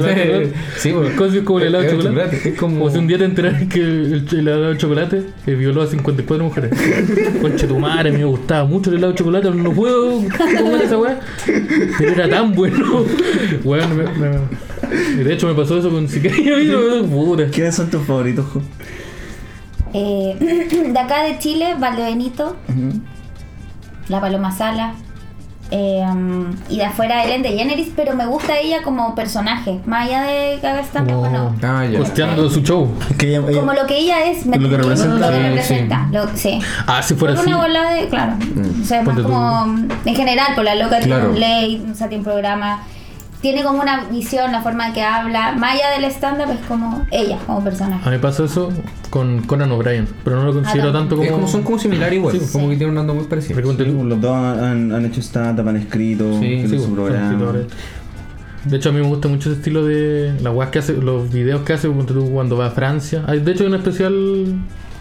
Sí, 0.76 0.92
Cosby 1.16 1.38
es 1.38 1.44
como 1.44 1.60
el 1.60 1.66
helado 1.66 1.84
de 1.84 1.90
El 1.90 1.94
helado 2.00 2.02
de 2.02 2.08
chocolate. 2.08 2.30
chocolate, 2.36 2.48
es 2.50 2.58
como- 2.58 2.78
Como 2.78 2.90
si 2.90 2.98
un 2.98 3.06
día 3.06 3.18
te 3.18 3.24
enteras 3.24 3.62
que 3.68 3.80
el, 3.80 4.26
el 4.30 4.38
helado 4.38 4.70
de 4.70 4.76
chocolate 4.78 5.22
eh, 5.46 5.54
violó 5.54 5.82
a 5.82 5.86
54 5.86 6.44
mujeres. 6.44 6.70
Conche 7.40 7.66
tu 7.66 7.78
madre, 7.78 8.12
me 8.12 8.24
gustaba 8.24 8.64
mucho 8.64 8.90
el 8.90 8.96
helado 8.96 9.12
de 9.12 9.18
chocolate, 9.18 9.50
no 9.50 9.72
puedo 9.72 10.18
comer 10.18 10.82
esa 10.82 10.98
weá. 10.98 11.20
Pero 11.98 12.12
era 12.12 12.28
tan 12.28 12.52
bueno. 12.54 13.04
Weón, 13.64 13.96
me- 13.96 14.04
me- 14.04 14.38
y 15.20 15.24
de 15.24 15.32
hecho 15.34 15.46
me 15.46 15.54
pasó 15.54 15.78
eso 15.78 15.90
con 15.90 16.04
y 16.04 17.06
puta. 17.08 17.46
¿Quiénes 17.46 17.74
son 17.74 17.90
tus 17.90 18.02
favoritos, 18.02 18.44
Jo? 18.46 18.60
Eh, 19.94 20.36
de 20.92 20.98
acá 20.98 21.24
de 21.24 21.38
Chile, 21.38 21.74
Valdebenito, 21.78 22.56
la 24.08 24.20
Paloma 24.20 24.50
Sala. 24.52 24.94
Eh, 25.74 26.04
y 26.68 26.76
de 26.76 26.84
afuera 26.84 27.24
Ellen 27.24 27.42
DeGeneres, 27.42 27.88
pero 27.96 28.14
me 28.14 28.26
gusta 28.26 28.58
ella 28.58 28.82
como 28.82 29.14
personaje, 29.14 29.80
más 29.86 30.06
allá 30.06 30.22
de 30.24 30.58
que 30.60 30.66
haga 30.66 30.80
stand-up 30.80 31.20
o 31.22 31.28
no. 31.30 31.54
Ah. 31.62 31.86
Costeando 31.96 32.50
su 32.50 32.60
show. 32.60 32.90
Que 33.18 33.28
ella- 33.36 33.48
ella- 33.48 33.60
Como 33.60 33.72
lo 33.72 33.86
que 33.86 33.96
ella 33.98 34.22
es, 34.26 34.44
me 34.44 34.58
Lo 34.58 34.68
que 34.68 34.76
representa. 34.76 35.16
Lo 35.18 35.28
que 35.30 35.34
Sí, 35.36 35.42
representa, 35.42 36.08
lo- 36.12 36.28
sí. 36.36 36.60
Ah, 36.86 37.02
si 37.02 37.14
fuera 37.14 37.34
así. 37.34 37.46
una 37.46 37.56
bola 37.56 37.90
de, 37.94 38.08
claro. 38.08 38.34
O 38.82 38.84
sea, 38.84 39.02
más 39.02 39.18
como 39.20 39.64
en 40.04 40.14
general, 40.14 40.48
por 40.54 40.64
la 40.64 40.74
loca 40.74 40.98
tiene 40.98 41.14
Claro. 41.14 41.30
un 41.30 41.40
ley, 41.40 41.86
o 41.90 41.94
sea, 41.94 42.08
tiene 42.08 42.20
un 42.20 42.24
programa. 42.24 42.82
Tiene 43.42 43.64
como 43.64 43.82
una 43.82 44.04
visión, 44.04 44.52
la 44.52 44.62
forma 44.62 44.92
que 44.94 45.02
habla. 45.02 45.52
Más 45.52 45.74
allá 45.74 45.90
del 45.90 46.04
stand-up 46.10 46.50
es 46.52 46.64
como 46.66 47.04
ella, 47.10 47.38
como 47.44 47.58
A 47.58 47.64
personaje. 47.64 48.04
mí 48.08 48.10
me 48.12 48.18
pasó 48.20 48.44
eso 48.44 48.70
con 49.10 49.42
Conan 49.42 49.70
O'Brien, 49.72 50.06
pero 50.24 50.36
no 50.36 50.44
lo 50.44 50.54
considero 50.54 50.90
Ah, 50.90 50.92
tanto 50.92 51.16
como. 51.16 51.26
Es 51.26 51.32
como 51.34 51.48
son 51.48 51.62
como 51.64 51.78
similares 51.78 52.14
igual, 52.14 52.38
Sí, 52.38 52.46
como 52.52 52.68
que 52.70 52.76
tienen 52.76 52.94
un 52.94 52.98
ando 52.98 53.14
muy 53.14 53.24
parecido. 53.24 53.56
Sí, 53.60 53.62
pues, 53.76 53.92
los 54.04 54.20
dos 54.20 54.36
han, 54.36 54.92
han 54.92 55.04
hecho 55.04 55.20
stand-up, 55.20 55.68
han 55.68 55.76
escrito, 55.76 56.32
Sí, 56.34 56.40
tienen 56.40 56.68
Sí, 56.70 56.78
su 56.78 56.94
pues, 56.94 56.94
programa. 57.10 57.52
De 58.64 58.76
hecho, 58.76 58.90
a 58.90 58.92
mí 58.92 59.00
me 59.00 59.08
gusta 59.08 59.26
mucho 59.26 59.50
ese 59.50 59.58
estilo 59.58 59.84
de 59.84 60.34
las 60.40 60.54
weas 60.54 60.70
que 60.70 60.78
hace, 60.78 60.92
los 60.92 61.32
videos 61.32 61.62
que 61.62 61.72
hace 61.72 61.88
cuando 61.88 62.56
va 62.56 62.66
a 62.66 62.70
Francia. 62.70 63.24
Hay, 63.26 63.40
de 63.40 63.50
hecho, 63.50 63.64
hay 63.64 63.70
un 63.70 63.74
especial. 63.74 64.14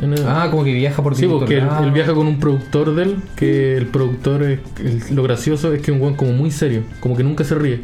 En 0.01 0.13
el- 0.13 0.25
Ah, 0.27 0.47
como 0.49 0.63
que 0.63 0.73
viaja 0.73 1.03
por 1.03 1.15
sí, 1.15 1.27
porque 1.27 1.59
él, 1.59 1.91
viaja 1.93 2.15
con 2.15 2.25
un 2.25 2.39
productor 2.39 2.95
de 2.95 3.03
él. 3.03 3.15
Que 3.35 3.77
el 3.77 3.85
productor, 3.85 4.41
es, 4.41 4.59
el- 4.79 5.15
lo 5.15 5.21
gracioso 5.21 5.71
es 5.73 5.81
que 5.83 5.91
es 5.91 5.95
un 5.95 6.01
weón 6.01 6.15
como 6.15 6.31
muy 6.31 6.49
serio, 6.49 6.81
como 7.01 7.15
que 7.15 7.23
nunca 7.23 7.43
se 7.43 7.53
ríe. 7.53 7.81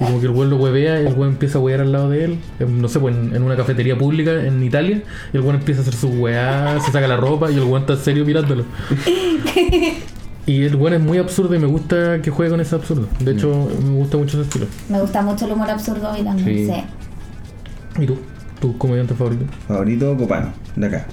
Y 0.00 0.04
como 0.04 0.20
que 0.20 0.26
el 0.26 0.32
weón 0.32 0.50
lo 0.50 0.56
huevea 0.56 1.02
y 1.02 1.06
el 1.06 1.14
weón 1.14 1.32
empieza 1.32 1.58
a 1.58 1.60
huear 1.60 1.80
al 1.80 1.92
lado 1.92 2.10
de 2.10 2.24
él. 2.24 2.38
en, 2.58 2.80
no 2.82 2.88
sé, 2.88 3.00
pues 3.00 3.16
en, 3.16 3.34
en 3.34 3.42
una 3.42 3.56
cafetería 3.56 3.96
pública 3.96 4.32
en 4.44 4.62
Italia. 4.62 5.02
Y 5.32 5.36
el 5.36 5.42
weón 5.42 5.56
empieza 5.56 5.80
a 5.80 5.82
hacer 5.82 5.94
su 5.94 6.08
weá, 6.08 6.78
se 6.80 6.92
saca 6.92 7.08
la 7.08 7.16
ropa 7.16 7.50
y 7.50 7.54
el 7.54 7.62
weón 7.64 7.82
está 7.82 7.96
serio 7.96 8.24
mirándolo. 8.24 8.64
Y 10.46 10.62
el 10.62 10.76
weón 10.76 10.94
es 10.94 11.00
muy 11.00 11.18
absurdo 11.18 11.56
y 11.56 11.58
me 11.58 11.66
gusta 11.66 12.22
que 12.22 12.30
juegue 12.30 12.52
con 12.52 12.60
ese 12.60 12.76
absurdo. 12.76 13.08
De 13.18 13.32
hecho, 13.32 13.68
me 13.82 13.96
gusta 13.96 14.16
mucho 14.16 14.40
ese 14.40 14.48
estilo. 14.48 14.66
Me 14.88 15.00
gusta 15.00 15.20
mucho 15.20 15.44
el 15.44 15.52
humor 15.52 15.68
absurdo 15.68 16.08
hoy 16.12 16.22
también. 16.22 16.46
Sí. 16.46 16.66
Sí. 17.96 18.02
¿Y 18.02 18.06
tú? 18.06 18.16
¿Tu 18.60 18.78
comediante 18.78 19.14
favorito? 19.14 19.44
Favorito, 19.66 20.16
Copano, 20.16 20.52
de 20.76 20.86
acá. 20.86 21.06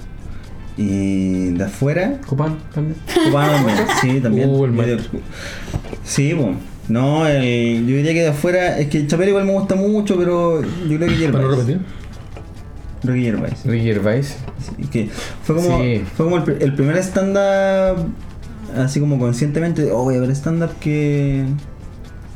Y 0.76 1.50
de 1.50 1.64
afuera, 1.64 2.20
Copán 2.26 2.58
también. 2.72 2.96
Copano 3.24 3.52
también. 3.54 3.78
Sí, 4.00 4.20
también. 4.20 4.50
Uh, 4.50 4.64
el 4.66 4.70
Medio-. 4.70 4.98
Sí, 6.04 6.32
bueno. 6.32 6.58
No, 6.88 7.26
el- 7.26 7.86
yo 7.86 7.96
diría 7.96 8.12
que 8.12 8.22
de 8.22 8.28
afuera, 8.28 8.78
es 8.78 8.88
que 8.88 8.98
el 8.98 9.06
Chapero 9.06 9.30
igual 9.30 9.46
me 9.46 9.52
gusta 9.52 9.74
mucho, 9.74 10.16
pero 10.18 10.62
yo 10.62 10.96
creo 10.98 11.08
que 11.08 11.28
¿Para 11.30 11.44
no 11.44 11.50
Gervais. 11.50 11.58
repetir? 11.58 11.80
Que 13.02 13.20
Gervais. 13.22 13.64
Ricky 13.64 13.84
Gervais. 13.84 14.36
Sí, 14.78 14.86
que 14.88 15.08
fue 15.42 15.56
como, 15.56 15.78
Sí. 15.82 16.02
fue 16.16 16.24
como 16.26 16.36
el, 16.38 16.44
pr- 16.44 16.62
el 16.62 16.74
primer 16.74 16.96
stand-up, 16.98 18.06
así 18.76 18.98
como 19.00 19.18
conscientemente, 19.18 19.90
oh, 19.92 20.04
voy 20.04 20.16
a 20.16 20.20
ver 20.20 20.30
stand-up 20.30 20.70
que, 20.80 21.44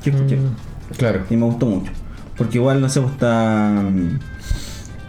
que 0.03 0.11
escuché. 0.11 0.37
Mm. 0.37 0.97
Claro. 0.97 1.21
Y 1.31 1.37
me 1.37 1.45
gustó 1.47 1.67
mucho. 1.67 1.91
Porque 2.37 2.59
igual, 2.59 2.81
no 2.81 2.89
sé, 2.89 3.01
pues 3.01 3.13
está 3.15 3.83
mm, 3.83 4.19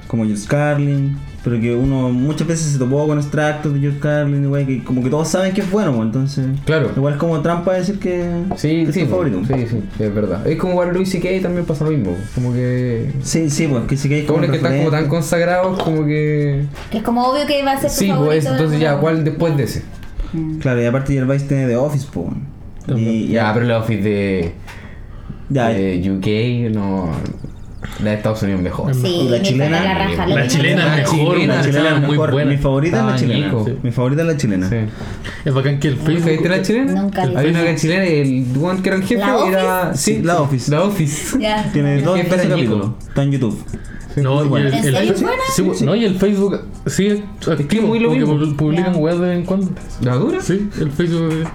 como 0.07 0.25
George 0.25 0.47
Carlin, 0.47 1.17
pero 1.43 1.59
que 1.59 1.73
uno 1.73 2.09
muchas 2.09 2.47
veces 2.47 2.71
se 2.73 2.77
topó 2.77 3.07
con 3.07 3.17
extractos 3.17 3.73
de 3.73 3.79
George 3.79 3.99
Carlin, 3.99 4.43
igual, 4.43 4.65
que 4.65 4.83
como 4.83 5.01
que 5.03 5.09
todos 5.09 5.27
saben 5.27 5.53
que 5.53 5.61
es 5.61 5.71
bueno, 5.71 5.91
pues, 5.93 6.05
entonces... 6.05 6.47
Claro. 6.65 6.91
Igual 6.95 7.13
es 7.13 7.19
como 7.19 7.39
trampa 7.41 7.73
decir 7.73 7.97
que, 7.99 8.29
Sí, 8.57 8.85
que 8.85 8.91
sí, 8.93 8.99
es 9.01 9.05
tu 9.05 9.11
po. 9.11 9.17
favorito. 9.23 9.41
sí, 9.47 9.67
sí, 9.69 10.03
es 10.03 10.13
verdad. 10.13 10.45
Es 10.45 10.57
como 10.57 10.73
igual 10.73 10.93
Luis 10.93 11.09
C.K. 11.09 11.41
también 11.41 11.65
pasa 11.65 11.85
lo 11.85 11.91
mismo. 11.91 12.15
Como 12.35 12.51
que. 12.53 13.11
Sí, 13.21 13.49
sí, 13.49 13.67
pues 13.67 13.83
que 13.85 13.95
sí 13.97 14.09
que 14.09 14.15
hay 14.15 14.25
Como 14.25 14.41
que 14.41 14.57
están 14.57 14.77
como 14.79 14.91
tan 14.91 15.07
consagrados, 15.07 15.81
como 15.81 16.05
que. 16.05 16.65
Que 16.91 16.97
es 16.97 17.03
como 17.03 17.25
obvio 17.25 17.45
que 17.47 17.63
va 17.63 17.71
a 17.73 17.79
ser 17.79 17.89
tu 17.89 17.95
Sí, 17.95 18.11
pues 18.17 18.45
entonces 18.45 18.79
ya, 18.79 18.97
¿cuál 18.97 19.23
después 19.23 19.55
de 19.55 19.63
ese? 19.63 19.83
Mm. 20.33 20.57
Claro, 20.59 20.81
y 20.81 20.85
aparte 20.85 21.13
Gervais 21.13 21.47
tiene 21.47 21.67
The 21.67 21.75
Office, 21.77 22.07
pues. 22.11 22.27
Y, 22.97 23.27
Ya, 23.29 23.53
pero 23.53 23.65
la 23.65 23.77
Office 23.79 24.01
de, 24.01 24.51
ya, 25.49 25.69
de 25.69 25.97
UK, 26.11 26.73
no. 26.73 27.11
La 28.03 28.11
de 28.11 28.15
Estados 28.17 28.43
Unidos 28.43 28.61
mejor. 28.61 28.93
Sí. 28.93 29.01
Sí, 29.01 29.07
¿Y 29.07 29.29
la 29.29 29.41
chilena? 29.41 29.81
la 29.83 29.93
raja, 29.93 30.27
La 30.27 30.43
lo 30.43 30.47
chilena 30.49 31.01
es 31.01 31.11
mejor, 31.13 31.35
chilena, 31.35 31.53
la 31.55 31.61
la 31.61 31.65
chilena 31.67 31.89
es 31.95 32.01
muy 32.07 32.17
buena. 32.17 32.45
Mi 32.51 32.57
favorita 32.57 32.97
es 32.99 33.03
la 33.05 33.15
Estaba 33.15 33.33
chilena. 33.33 33.63
Sí. 33.65 33.73
Mi 33.83 33.91
favorita 33.91 34.21
es 34.21 34.27
la 34.27 34.37
chilena. 34.37 34.69
Sí. 34.69 34.75
Es 35.45 35.53
bacán 35.53 35.79
que 35.79 35.87
el 35.87 35.95
¿Viste 35.95 36.19
Facebook. 36.19 36.47
la 36.49 36.61
chilena? 36.61 37.01
Nunca 37.01 37.25
vi. 37.25 37.35
Hay 37.35 37.47
una 37.49 37.61
que 37.63 37.71
es 37.71 37.81
chilena 37.81 38.05
y 38.05 38.19
el 38.53 38.63
one 38.63 38.81
que 38.81 38.89
era 38.89 38.95
el 38.97 39.03
jefe 39.03 39.21
¿La 39.21 39.47
era. 39.47 39.93
Sí, 39.95 40.21
la 40.21 40.41
Office. 40.41 40.71
La 40.71 40.83
Office. 40.83 41.39
Ya. 41.39 41.71
Tiene 41.71 41.95
El 41.99 42.03
dos, 42.03 42.17
jefe 42.17 42.29
12 42.29 42.45
era 42.47 42.55
Nico. 42.55 42.69
capítulos. 42.73 43.07
Está 43.07 43.23
en 43.23 43.31
YouTube. 43.31 43.63
No, 44.17 44.43
y 44.57 44.61
el, 44.61 44.67
¿En 44.73 44.85
el- 44.85 44.95
es 44.95 45.17
sí, 45.17 45.23
buena? 45.23 45.41
sí, 45.55 45.71
Sí. 45.75 45.85
No, 45.85 45.95
y 45.95 46.03
el 46.03 46.15
Facebook 46.19 46.59
sigue 46.87 47.23
activo. 47.49 47.87
muy 47.87 47.99
lo 47.99 48.11
mismo. 48.11 48.35
pu- 48.37 48.55
publican 48.57 48.95
weas 48.97 49.17
de 49.19 49.25
vez 49.27 49.37
en 49.37 49.45
cuando. 49.45 49.71
¿La 50.01 50.15
dura? 50.15 50.41
Sí, 50.41 50.67
el 50.81 50.91
Facebook. 50.91 51.47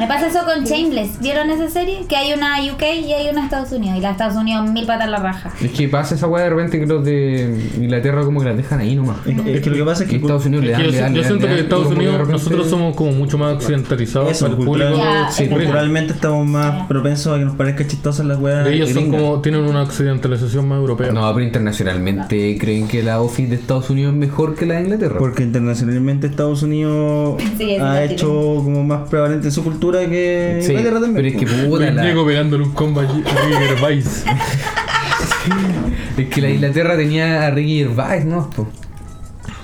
Me 0.00 0.06
pasa 0.06 0.28
eso 0.28 0.38
con 0.46 0.64
Shameless. 0.64 1.20
¿Vieron 1.20 1.50
esa 1.50 1.68
serie? 1.68 2.06
Que 2.08 2.16
hay 2.16 2.32
una 2.32 2.56
UK 2.72 2.82
y 3.06 3.12
hay 3.12 3.28
una 3.30 3.44
Estados 3.44 3.70
Unidos. 3.72 3.98
Y 3.98 4.00
la 4.00 4.12
Estados 4.12 4.34
Unidos 4.36 4.70
mil 4.70 4.86
patas 4.86 5.08
la 5.10 5.18
raja. 5.18 5.52
Es 5.62 5.70
que 5.72 5.88
pasa 5.88 6.14
esa 6.14 6.26
weá 6.26 6.44
de 6.44 6.50
repente 6.50 6.80
que 6.80 6.86
los 6.86 7.04
de 7.04 7.54
Inglaterra 7.76 8.24
como 8.24 8.40
que 8.40 8.46
las 8.46 8.56
dejan 8.56 8.80
ahí 8.80 8.96
nomás. 8.96 9.18
Es 9.26 9.40
que, 9.40 9.54
es 9.56 9.60
que 9.60 9.70
lo 9.70 9.76
que 9.76 9.84
pasa 9.84 10.04
es 10.04 10.10
que. 10.10 10.16
Estados 10.16 10.46
Unidos 10.46 10.64
le 10.64 10.72
dan, 10.72 10.82
le 10.82 10.92
yo, 10.92 11.00
dan, 11.00 11.14
yo 11.14 11.22
le 11.22 11.28
dan, 11.28 11.38
siento 11.38 11.46
que 11.54 11.60
Estados 11.60 11.86
Unidos, 11.88 12.12
repente- 12.14 12.32
nosotros 12.32 12.66
somos 12.70 12.96
como 12.96 13.12
mucho 13.12 13.36
más 13.38 13.54
occidentalizados 13.54 14.30
Eso, 14.30 14.56
cultural- 14.56 14.94
sí, 15.30 15.44
es 15.44 15.50
verdad. 15.50 15.64
Culturalmente 15.64 16.12
estamos 16.14 16.46
más 16.46 16.86
propensos 16.86 17.34
a 17.34 17.38
que 17.38 17.44
nos 17.44 17.56
parezca 17.56 17.86
chistosas 17.86 18.24
las 18.26 18.38
weas. 18.38 18.66
ellos 18.68 18.90
son 18.90 19.10
como, 19.10 19.40
tienen 19.42 19.62
una 19.64 19.82
occidentalización 19.82 20.66
más 20.66 20.78
europea. 20.78 21.12
No, 21.12 21.30
pero 21.34 21.44
internacionalmente 21.44 22.56
creen 22.58 22.88
que 22.88 23.02
la 23.02 23.20
Office 23.20 23.48
de 23.50 23.56
Estados 23.56 23.90
Unidos 23.90 24.12
es 24.14 24.18
mejor 24.18 24.54
que 24.54 24.64
la 24.66 24.76
de 24.76 24.82
Inglaterra. 24.82 25.16
Porque 25.18 25.42
internacionalmente 25.42 26.26
Estados 26.26 26.62
Unidos 26.62 27.40
Sí, 27.58 27.72
es 27.74 27.82
ha 27.82 28.02
hecho 28.04 28.28
como 28.28 28.82
más 28.84 29.08
prevalente 29.08 29.50
su 29.50 29.62
cultura 29.64 29.89
que 29.98 30.60
Sí, 30.62 30.72
Inglaterra 30.72 31.00
también. 31.00 31.14
pero 31.14 31.28
es 31.28 31.36
que 31.36 31.46
pues. 31.46 31.66
puta, 31.68 31.90
la- 31.90 32.02
Diego 32.02 32.26
pegándole 32.26 32.64
un 32.64 32.72
combo 32.72 33.00
a 33.00 33.04
Ricky 33.04 33.22
Gervais. 33.58 34.24
es 36.16 36.28
que 36.28 36.40
la 36.40 36.50
Inglaterra 36.50 36.96
tenía 36.96 37.46
a 37.46 37.50
Ricky 37.50 37.78
Gervais, 37.78 38.24
¿no? 38.24 38.48
Po. 38.50 38.68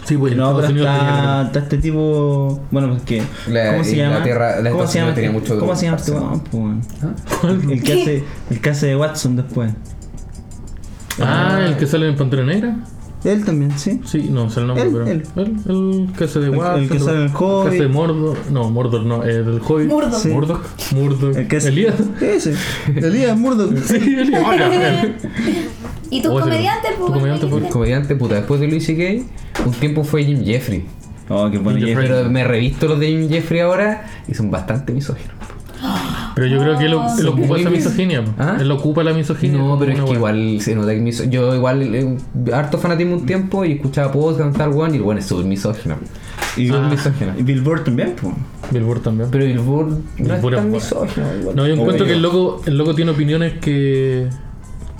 Sí, 0.04 0.16
pues 0.16 0.36
No, 0.36 0.54
pero 0.54 0.68
está, 0.68 0.74
tenía 0.74 1.42
está 1.46 1.58
este 1.58 1.78
tipo. 1.78 2.60
Bueno, 2.70 2.90
pues 2.90 3.02
que. 3.02 3.22
La 3.48 3.72
¿Cómo 3.72 3.84
se 3.84 3.96
llama? 3.96 4.24
La 4.62 4.70
¿Cómo 4.70 4.86
se 4.86 4.98
llama? 5.00 5.14
Tenía 5.14 5.30
este- 5.30 5.40
mucho 5.40 5.58
¿Cómo 5.58 5.74
se 5.74 5.84
llama 5.86 5.96
este 5.96 6.12
weón, 6.12 6.42
weón? 6.52 6.80
El 7.70 7.82
que 7.82 7.92
hace, 7.92 8.24
el 8.50 8.60
que 8.60 8.70
hace 8.70 8.86
de 8.86 8.96
Watson 8.96 9.36
después. 9.36 9.72
Ah, 11.20 11.60
el 11.66 11.76
que 11.76 11.86
sale 11.86 12.08
en 12.08 12.14
Pantera 12.16 12.44
Negra. 12.44 12.76
Él 13.26 13.44
también, 13.44 13.76
sí. 13.78 14.00
Sí, 14.04 14.28
no 14.30 14.48
sé 14.50 14.60
el 14.60 14.68
nombre, 14.68 14.84
Él, 14.84 14.92
pero. 14.92 15.46
él. 15.46 15.56
Él, 15.66 16.08
el 16.08 16.12
que 16.16 16.24
hace 16.24 16.38
de 16.40 16.46
El- 16.46 16.56
Watson. 16.56 16.82
el 16.84 16.88
que 16.88 16.98
sale 17.00 17.16
el 17.18 17.22
El 17.24 17.30
que 17.30 17.36
Hobbit. 17.44 17.68
hace 17.68 17.82
de 17.82 17.88
Mordor. 17.88 18.36
No, 18.50 18.70
Mordor 18.70 19.02
no, 19.04 19.24
eh, 19.24 19.42
del 19.42 19.60
Hobbit. 19.66 19.88
Murdoch. 19.88 20.14
Sí. 20.20 20.28
Murdoch. 20.28 20.62
Murdoch. 20.92 21.36
El 21.36 21.48
que 21.48 21.56
hace. 21.56 21.68
Elías. 21.68 21.94
Ese. 22.20 22.54
Elías 22.96 23.36
Murdoch. 23.38 23.76
Sí, 23.84 23.96
Elías. 23.96 24.42
¿Y 26.10 26.22
tus 26.22 26.30
Oh, 26.32 26.40
comediantes? 26.40 26.92
tu 26.94 26.98
pues, 27.00 27.12
comediante 27.12 27.46
bueno, 27.46 27.66
fue- 27.66 27.72
Comediante, 27.72 28.14
puta, 28.16 28.34
después 28.36 28.60
de 28.60 28.68
Louis 28.68 28.84
C.K., 28.86 29.24
un 29.66 29.72
tiempo 29.72 30.04
fue 30.04 30.24
Jim 30.24 30.44
Jeffrey. 30.44 30.84
Oh, 31.28 31.50
qué 31.50 31.58
bueno. 31.58 31.78
Jim 31.80 31.88
Jeffrey. 31.88 32.08
Pero 32.08 32.30
me 32.30 32.44
revisto 32.44 32.86
los 32.86 33.00
de 33.00 33.08
Jim 33.08 33.28
Jeffrey 33.28 33.60
ahora 33.60 34.06
y 34.28 34.34
son 34.34 34.50
bastante 34.52 34.92
misóginos. 34.92 35.34
Pero 36.36 36.48
yo 36.48 36.60
creo 36.60 36.76
que 36.78 36.84
él, 36.84 36.92
él 36.92 36.98
Son 37.24 37.28
ocupa 37.28 37.58
esa 37.58 37.70
mis- 37.70 37.78
misoginia. 37.84 38.22
¿Ah? 38.38 38.58
Él 38.60 38.70
ocupa 38.70 39.02
la 39.02 39.14
misoginia. 39.14 39.58
No, 39.58 39.78
pero 39.78 39.90
es 39.92 40.00
que 40.00 40.12
igual 40.12 40.58
se 40.60 40.74
nota 40.74 40.92
que 40.92 41.00
miso- 41.00 41.24
yo 41.30 41.54
igual 41.54 41.82
eh, 41.94 42.16
harto 42.52 42.76
fanatismo 42.76 43.14
un 43.16 43.24
tiempo 43.26 43.64
y 43.64 43.72
escuchaba 43.72 44.12
podcast 44.12 44.54
tal 44.54 44.68
weón 44.70 44.92
y 44.92 44.98
el 44.98 45.02
weón 45.02 45.16
es 45.18 45.24
súper 45.26 45.46
misógino. 45.46 45.96
Y, 46.58 46.70
ah, 46.70 46.88
misógino. 46.90 47.32
y 47.38 47.42
Billboard 47.42 47.84
también, 47.84 48.14
pues. 48.20 48.34
Billboard 48.70 49.00
también. 49.00 49.30
Pero 49.30 49.44
Billboard 49.46 49.88
no 49.88 49.96
Billboard 50.18 50.34
es 50.34 50.40
tan 50.40 50.50
bueno. 50.50 50.62
misógino. 50.70 51.26
igual. 51.40 51.56
No, 51.56 51.66
yo 51.66 51.72
encuentro 51.72 52.04
Obvio. 52.04 52.06
que 52.06 52.12
el 52.12 52.22
loco, 52.22 52.62
el 52.66 52.78
loco 52.78 52.94
tiene 52.94 53.10
opiniones 53.12 53.54
que, 53.58 54.28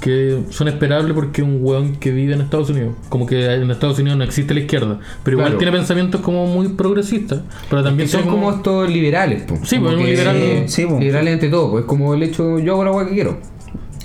que 0.01 0.43
son 0.51 0.69
esperables 0.69 1.13
porque 1.15 1.43
es 1.43 1.47
un 1.49 1.59
weón 1.61 1.97
que 1.97 2.11
vive 2.11 2.35
en 2.35 2.41
Estados 2.43 2.71
Unidos. 2.71 2.95
Como 3.09 3.27
que 3.27 3.45
en 3.53 3.71
Estados 3.71 3.99
Unidos 3.99 4.19
no 4.19 4.25
existe 4.25 4.55
la 4.55 4.61
izquierda. 4.61 4.99
Pero 5.25 5.37
igual 5.37 5.49
Claro. 5.53 5.59
tiene 5.59 5.73
pensamientos 5.73 6.21
como 6.21 6.47
muy 6.47 6.69
progresistas. 6.69 7.41
Pero 7.71 7.83
también 7.83 8.09
Que 8.09 8.17
son 8.17 8.29
como 8.29 8.51
estos 8.53 8.89
liberales, 8.91 9.43
po. 9.43 9.57
Sí, 9.65 9.79
pues, 9.79 9.97
liberal- 9.97 10.65
Sí, 10.69 10.85
po. 10.87 10.99
liberales 10.99 11.35
ante 11.35 11.49
todo, 11.49 11.71
pues 11.71 11.85
como 11.87 12.15
el 12.15 12.23
hecho, 12.23 12.59
yo 12.59 12.75
hago 12.75 12.85
la 12.85 12.93
weá 12.93 13.07
que 13.09 13.15
quiero. 13.15 13.39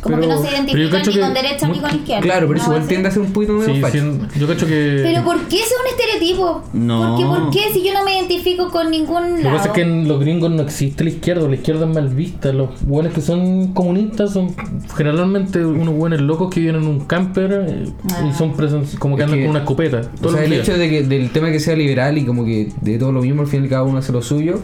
Como 0.02 0.20
que 0.20 0.28
no 0.28 0.42
se 0.42 0.50
identifican 0.52 1.02
ni 1.06 1.14
que 1.14 1.20
con 1.20 1.34
derecha 1.34 1.68
ni 1.68 1.80
con 1.80 1.92
izquierda. 1.96 2.22
Claro, 2.22 2.48
pero 2.48 2.60
eso 2.60 2.70
¿no? 2.70 2.76
igual 2.76 2.88
tiende 2.88 3.08
a 3.08 3.12
ser 3.12 3.22
un 3.22 3.34
poquito 3.34 3.54
medio 3.54 3.76
Sí, 3.76 3.82
facho. 3.82 3.98
sí, 4.34 4.40
yo 4.40 4.48
cacho 4.48 4.66
que. 4.66 5.00
Pero 5.04 5.24
¿por 5.24 5.40
qué 5.48 5.58
es 5.58 5.72
un 5.80 5.88
estereotipo? 5.88 6.64
No. 6.74 7.16
¿Por 7.16 7.18
qué, 7.20 7.26
¿Por 7.26 7.50
qué 7.52 7.60
si 7.74 7.84
yo 7.86 7.94
no 7.94 8.04
me 8.04 8.16
identifico 8.18 8.70
con 8.72 8.90
ningún 8.90 9.30
Lo 9.32 9.36
que 9.38 9.44
lado? 9.44 9.58
pasa 9.58 9.68
es 9.70 9.74
que 9.76 9.82
en 9.82 10.08
los 10.08 10.20
gringos 10.20 10.50
no 10.52 10.64
existe 10.64 11.04
la 11.04 11.12
izquierda, 11.12 11.48
la 11.48 11.56
izquierda 11.56 11.86
es 11.88 11.94
mal 11.94 12.10
vista. 12.10 12.52
Los 12.52 12.70
buenos 12.84 13.14
que 13.14 13.22
son 13.22 13.74
comunistas 13.74 14.34
son 14.34 14.56
generalmente 14.98 15.64
unos 15.66 15.94
buenos 15.96 16.20
locos 16.22 16.54
que 16.54 16.60
viven 16.62 16.78
en 16.78 16.88
un 16.88 17.02
camper 17.02 17.66
eh, 17.70 17.86
Ah. 18.12 18.28
y 18.30 18.34
son 18.38 18.56
presen- 18.56 18.98
como 18.98 19.16
que 19.16 19.22
Es 19.22 19.26
andan 19.26 19.40
que- 19.40 19.46
con 19.46 19.52
una 19.52 19.60
escopeta. 19.60 20.02
O 20.24 20.32
sea, 20.32 20.44
el 20.44 20.50
días. 20.52 20.68
hecho 20.68 20.78
de 20.78 20.90
que, 20.90 21.04
del 21.04 21.30
tema 21.30 21.52
que 21.52 21.60
sea 21.60 21.76
liberal 21.76 22.18
y 22.18 22.26
como 22.26 22.44
que 22.44 22.72
de 22.82 22.98
todo 22.98 23.12
lo 23.12 23.22
mismo, 23.22 23.42
al 23.44 23.48
final 23.48 23.70
cada 23.70 23.84
uno 23.84 24.00
hace 24.00 24.12
lo 24.12 24.22
suyo, 24.22 24.60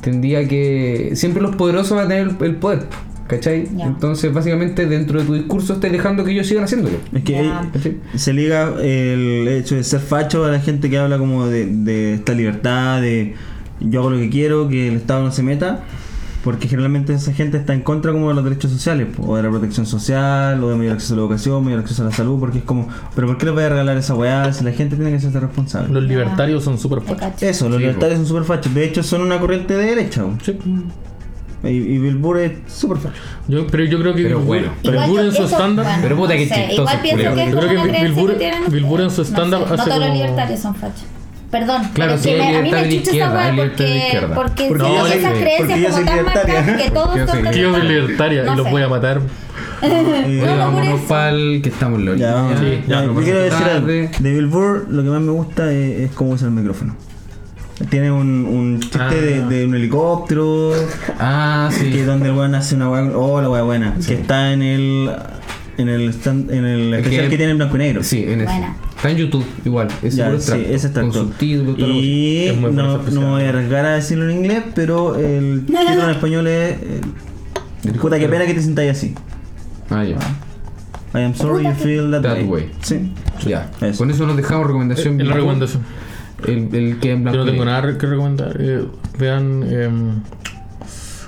tendría 0.00 0.46
que. 0.48 1.12
Siempre 1.14 1.42
los 1.42 1.56
poderosos 1.56 1.96
van 1.96 2.06
a 2.06 2.08
tener 2.08 2.28
el, 2.28 2.44
el 2.44 2.56
poder, 2.56 2.86
¿cachai? 3.26 3.68
Entonces, 3.78 4.32
básicamente, 4.32 4.86
dentro 4.86 5.20
de 5.20 5.26
tu 5.26 5.34
discurso 5.34 5.74
estás 5.74 5.90
dejando 5.92 6.24
que 6.24 6.32
ellos 6.32 6.46
sigan 6.46 6.64
haciéndolo. 6.64 6.96
Es 7.12 7.22
que 7.22 7.98
se 8.16 8.32
liga 8.32 8.74
el 8.80 9.48
hecho 9.48 9.74
de 9.76 9.84
ser 9.84 10.00
facho 10.00 10.44
a 10.44 10.50
la 10.50 10.60
gente 10.60 10.90
que 10.90 10.98
habla 10.98 11.18
como 11.18 11.46
de, 11.46 11.66
de 11.66 12.14
esta 12.14 12.32
libertad, 12.32 13.00
de 13.00 13.34
yo 13.80 14.00
hago 14.00 14.10
lo 14.10 14.18
que 14.18 14.30
quiero, 14.30 14.68
que 14.68 14.88
el 14.88 14.94
Estado 14.96 15.22
no 15.24 15.32
se 15.32 15.42
meta, 15.42 15.80
porque 16.44 16.68
generalmente 16.68 17.14
esa 17.14 17.32
gente 17.32 17.56
está 17.56 17.72
en 17.72 17.80
contra 17.80 18.12
como 18.12 18.28
de 18.28 18.34
los 18.34 18.44
derechos 18.44 18.70
sociales, 18.70 19.08
o 19.18 19.36
de 19.36 19.42
la 19.42 19.50
protección 19.50 19.86
social, 19.86 20.62
o 20.62 20.68
de 20.68 20.76
mayor 20.76 20.92
acceso 20.94 21.14
a 21.14 21.16
la 21.16 21.22
educación, 21.22 21.64
mayor 21.64 21.80
acceso 21.80 22.02
a 22.02 22.06
la 22.06 22.12
salud, 22.12 22.38
porque 22.38 22.58
es 22.58 22.64
como, 22.64 22.86
pero 23.14 23.26
¿por 23.26 23.38
qué 23.38 23.46
les 23.46 23.54
voy 23.54 23.64
a 23.64 23.68
regalar 23.70 23.96
esa 23.96 24.14
weá 24.14 24.52
si 24.52 24.62
la 24.62 24.72
gente 24.72 24.96
tiene 24.96 25.10
que 25.10 25.20
ser 25.20 25.32
responsable? 25.32 25.92
Los 25.92 26.04
libertarios 26.04 26.62
son 26.62 26.78
súper 26.78 27.00
fachos. 27.00 27.42
Eso, 27.42 27.68
los 27.68 27.78
Sí, 27.78 27.84
libertarios 27.84 28.18
son 28.18 28.26
súper 28.28 28.44
fachos, 28.44 28.74
de 28.74 28.84
hecho 28.84 29.02
son 29.02 29.22
una 29.22 29.40
corriente 29.40 29.74
de 29.74 29.86
derecha. 29.86 30.24
Sí. 30.42 30.58
Y, 31.64 31.68
y 31.94 31.98
Billboard 31.98 32.38
es 32.40 32.52
súper 32.68 32.98
facho. 32.98 33.14
Yo, 33.48 33.66
pero 33.66 33.84
yo 33.84 33.98
creo 34.00 34.14
que 34.14 34.22
Pero 34.22 34.38
Bill 34.40 34.44
Burr- 34.44 34.46
bueno. 34.46 34.72
Bill 34.82 35.10
Burr 35.10 35.20
en 35.20 35.32
su 35.32 35.44
estándar. 35.44 35.84
bueno, 35.84 35.98
Pero 36.02 36.16
puta 36.16 36.32
no 36.34 36.38
que 36.38 36.46
sé, 36.48 36.54
chistoso, 36.54 36.80
Igual 36.82 37.00
pienso 37.02 37.34
que 37.34 37.42
es 37.42 37.50
Yo 37.50 37.56
como 37.56 37.68
creo 37.68 37.82
que 37.92 38.02
Bill 38.02 38.14
Burr- 38.14 38.38
que 38.38 38.70
Bill 38.70 38.84
Burr 38.84 39.00
en 39.02 39.10
su 39.10 39.22
stand-up 39.24 39.60
no 39.60 39.66
sé, 39.68 39.76
No 39.76 39.84
todos 39.84 39.98
los 40.00 40.10
libertarios 40.14 40.60
son 40.60 40.74
fachos. 40.74 41.04
Perdón, 41.50 41.82
Claro, 41.94 42.18
sí, 42.18 42.30
me- 42.30 42.34
a 42.34 42.46
mí 42.62 42.68
libertad 42.68 42.78
me 42.78 42.82
de 42.82 42.88
chucha 42.88 43.00
esa 43.00 43.10
izquierda, 43.10 43.38
hay 43.40 43.44
weá 43.44 43.52
libertad 43.52 43.84
de 43.84 43.90
porque, 43.90 44.04
izquierda. 44.06 44.34
porque 44.34 44.66
Porque 44.68 44.84
soy- 44.84 45.12
esas 45.18 45.30
porque 45.30 45.40
creencias 45.44 45.78
yo 45.78 45.84
como 45.84 45.96
soy 45.96 46.04
tan 46.04 46.16
libertaria. 46.16 46.54
marcadas 46.54 46.82
que 46.82 46.90
todos 46.90 47.06
son 47.06 47.24
yo 47.24 47.26
soy 47.26 47.42
libertarios. 47.42 47.88
libertaria 47.88 48.42
No 48.46 48.52
y 48.52 48.56
los 48.56 48.70
voy 48.70 48.82
a 48.82 48.88
matar. 48.88 49.20
Eh, 49.82 50.24
Oye, 50.26 50.40
No, 50.40 50.46
no, 50.46 50.48
por 50.48 50.58
vámonos 51.08 51.62
que 51.62 51.68
estamos 51.68 52.00
lol. 52.00 52.16
Ya, 52.18 52.48
Ya, 52.88 53.02
yo 53.04 53.12
no 53.12 53.20
quiero 53.20 53.40
decir 53.40 53.66
algo. 53.66 53.86
De 53.86 54.08
Billboard 54.32 54.88
lo 54.90 55.02
que 55.04 55.08
más 55.10 55.20
me 55.20 55.30
gusta 55.32 55.70
es, 55.72 56.00
es 56.00 56.10
cómo 56.12 56.30
usa 56.30 56.48
el 56.48 56.54
micrófono. 56.54 56.96
Tiene 57.90 58.10
un, 58.12 58.44
un 58.46 58.80
chiste 58.80 58.98
Ah. 59.00 59.10
de, 59.10 59.44
de 59.46 59.66
un 59.66 59.74
helicóptero, 59.74 60.72
Ah, 61.18 61.68
que 61.76 61.92
sí. 61.92 62.00
donde 62.02 62.28
el 62.28 62.34
weón 62.36 62.54
hace 62.54 62.76
una 62.76 62.88
weá, 62.88 63.02
oh 63.16 63.40
la 63.40 63.50
weá 63.50 63.62
buena, 63.62 63.94
que 64.06 64.14
está 64.14 64.52
en 64.52 64.62
el 64.62 65.10
en 65.76 65.88
el 65.88 66.10
stand- 66.14 66.52
en 66.52 66.64
el 66.64 66.94
Es 66.94 66.98
especial 67.00 67.24
que- 67.24 67.30
que, 67.30 67.36
tiene 67.36 67.50
en 67.50 67.58
blanco 67.58 67.74
y 67.74 67.78
negro. 67.80 68.02
Sí, 68.04 68.22
en 68.22 68.42
ese. 68.42 68.44
Buena. 68.44 68.76
Está 68.94 69.10
en 69.10 69.16
YouTube, 69.16 69.44
igual. 69.64 69.88
Es 70.04 70.14
Ya, 70.14 70.28
sí, 70.30 70.36
extracto, 70.36 70.68
ese. 70.72 70.92
Con 70.92 71.12
subtítulos, 71.12 71.78
la 71.80 71.86
Y 71.88 72.46
Es 72.46 72.56
muy 72.56 72.70
no, 72.72 72.98
no 72.98 73.30
voy 73.32 73.42
a 73.42 73.48
arriesgar 73.48 73.84
a 73.84 73.94
decirlo 73.96 74.30
en 74.30 74.36
inglés, 74.36 74.62
pero 74.76 75.16
el 75.16 75.64
título 75.66 76.04
en 76.04 76.10
español 76.10 76.46
es. 76.46 76.76
eh, 76.80 77.00
Puta, 78.00 78.18
qué 78.20 78.28
pena 78.28 78.46
que 78.46 78.54
te 78.54 78.62
sintáis 78.62 78.92
así. 78.92 79.14
Ah, 79.90 80.04
ya. 80.04 80.16
I 81.18 81.22
am 81.24 81.34
sorry 81.34 81.64
you 81.64 81.72
feel 81.72 82.10
that, 82.12 82.22
That 82.22 82.36
way. 82.36 82.44
way. 82.44 82.70
Sí. 82.82 83.12
Ya. 83.44 83.68
Eso. 83.80 83.98
Con 83.98 84.10
eso 84.12 84.26
nos 84.26 84.36
dejamos 84.36 84.66
recomendación. 84.68 85.20
En 85.20 85.26
la 85.28 85.34
Big 85.34 85.42
recomendación. 85.42 85.82
El, 86.46 86.74
el 86.74 86.98
que 87.00 87.12
en 87.12 87.24
Yo 87.24 87.32
no 87.32 87.44
tengo 87.44 87.64
nada 87.64 87.96
que 87.98 88.06
recomendar. 88.06 88.56
Eh, 88.58 88.84
vean 89.18 89.62
em, 89.70 90.20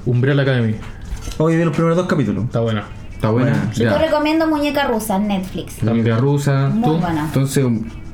Umbrella 0.04 0.42
Academy. 0.42 0.74
Hoy 1.38 1.56
vi 1.56 1.64
los 1.64 1.72
primeros 1.74 1.96
dos 1.96 2.06
capítulos. 2.06 2.44
Está 2.44 2.60
buena. 2.60 2.84
Está 3.12 3.30
buena. 3.30 3.50
Buena. 3.52 3.72
Yo 3.72 3.92
te 3.92 3.98
recomiendo 3.98 4.46
Muñeca 4.46 4.86
Rusa 4.88 5.16
en 5.16 5.28
Netflix. 5.28 5.82
Muñeca 5.82 6.16
rusa. 6.18 6.68
Muy 6.68 6.82
tú. 6.96 6.98
buena. 7.00 7.24
Entonces, 7.26 7.64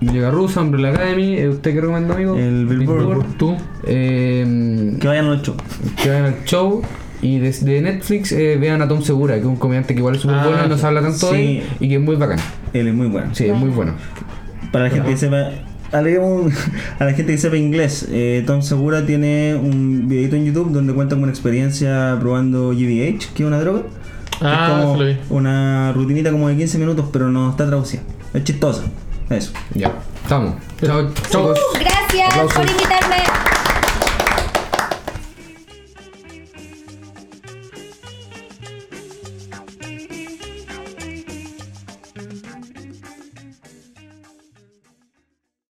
Muñeca 0.00 0.30
rusa, 0.30 0.60
Umbrella 0.60 0.90
Academy. 0.90 1.34
eh, 1.36 1.48
¿Usted 1.48 1.74
qué 1.74 1.80
recomienda, 1.80 2.14
amigo? 2.14 2.36
El 2.36 2.66
Billboard. 2.66 3.24
¿Tú? 3.38 3.56
Eh, 3.84 4.96
Que 5.00 5.08
vayan 5.08 5.26
al 5.26 5.42
show. 5.42 5.54
que 6.02 6.08
vayan 6.08 6.24
al 6.26 6.44
show. 6.44 6.82
Y 7.20 7.38
desde 7.38 7.80
Netflix 7.80 8.32
eh, 8.32 8.56
vean 8.60 8.82
a 8.82 8.88
Tom 8.88 9.00
Segura, 9.02 9.34
que 9.34 9.40
es 9.40 9.46
un 9.46 9.54
comediante 9.56 9.94
que 9.94 10.00
igual 10.00 10.16
es 10.16 10.22
súper 10.22 10.38
Ah, 10.38 10.46
bueno 10.46 10.66
y 10.66 10.68
no 10.68 10.76
se 10.76 10.86
habla 10.86 11.02
tanto 11.02 11.30
sí. 11.30 11.58
él 11.58 11.62
y 11.78 11.88
que 11.88 11.94
es 11.94 12.00
muy 12.00 12.16
bacán. 12.16 12.38
Él 12.72 12.88
es 12.88 12.94
muy 12.94 13.06
bueno. 13.06 13.28
Sí, 13.32 13.46
es 13.46 13.56
muy 13.56 13.68
bueno. 13.70 13.92
Para 14.72 14.84
la 14.86 14.90
gente 14.90 15.10
que 15.10 15.16
sepa. 15.16 15.50
A 16.98 17.04
la 17.04 17.12
gente 17.12 17.32
que 17.32 17.38
sepa 17.38 17.56
inglés, 17.56 18.06
eh, 18.10 18.42
Tom 18.46 18.62
Segura 18.62 19.04
tiene 19.04 19.54
un 19.54 20.08
videito 20.08 20.36
en 20.36 20.46
YouTube 20.46 20.72
donde 20.72 20.92
cuenta 20.94 21.16
una 21.16 21.28
experiencia 21.30 22.16
probando 22.20 22.70
GBH, 22.70 23.32
que 23.34 23.42
es 23.42 23.46
una 23.46 23.60
droga. 23.60 23.82
Ah, 24.40 24.66
es 24.68 24.70
como 24.82 24.94
sí 24.94 25.00
lo 25.00 25.06
vi. 25.06 25.16
una 25.30 25.92
rutinita 25.92 26.30
como 26.32 26.48
de 26.48 26.56
15 26.56 26.78
minutos, 26.78 27.06
pero 27.12 27.30
no 27.30 27.50
está 27.50 27.66
traducida. 27.66 28.02
Es 28.34 28.44
chistosa. 28.44 28.82
Eso. 29.30 29.52
Ya, 29.74 29.92
estamos. 30.22 30.54
Chao, 30.82 31.12
Chao. 31.30 31.54
chicos. 31.54 31.58
Gracias 31.78 32.28
Aplausos. 32.30 32.54
por 32.54 32.70
invitarme. 32.70 33.51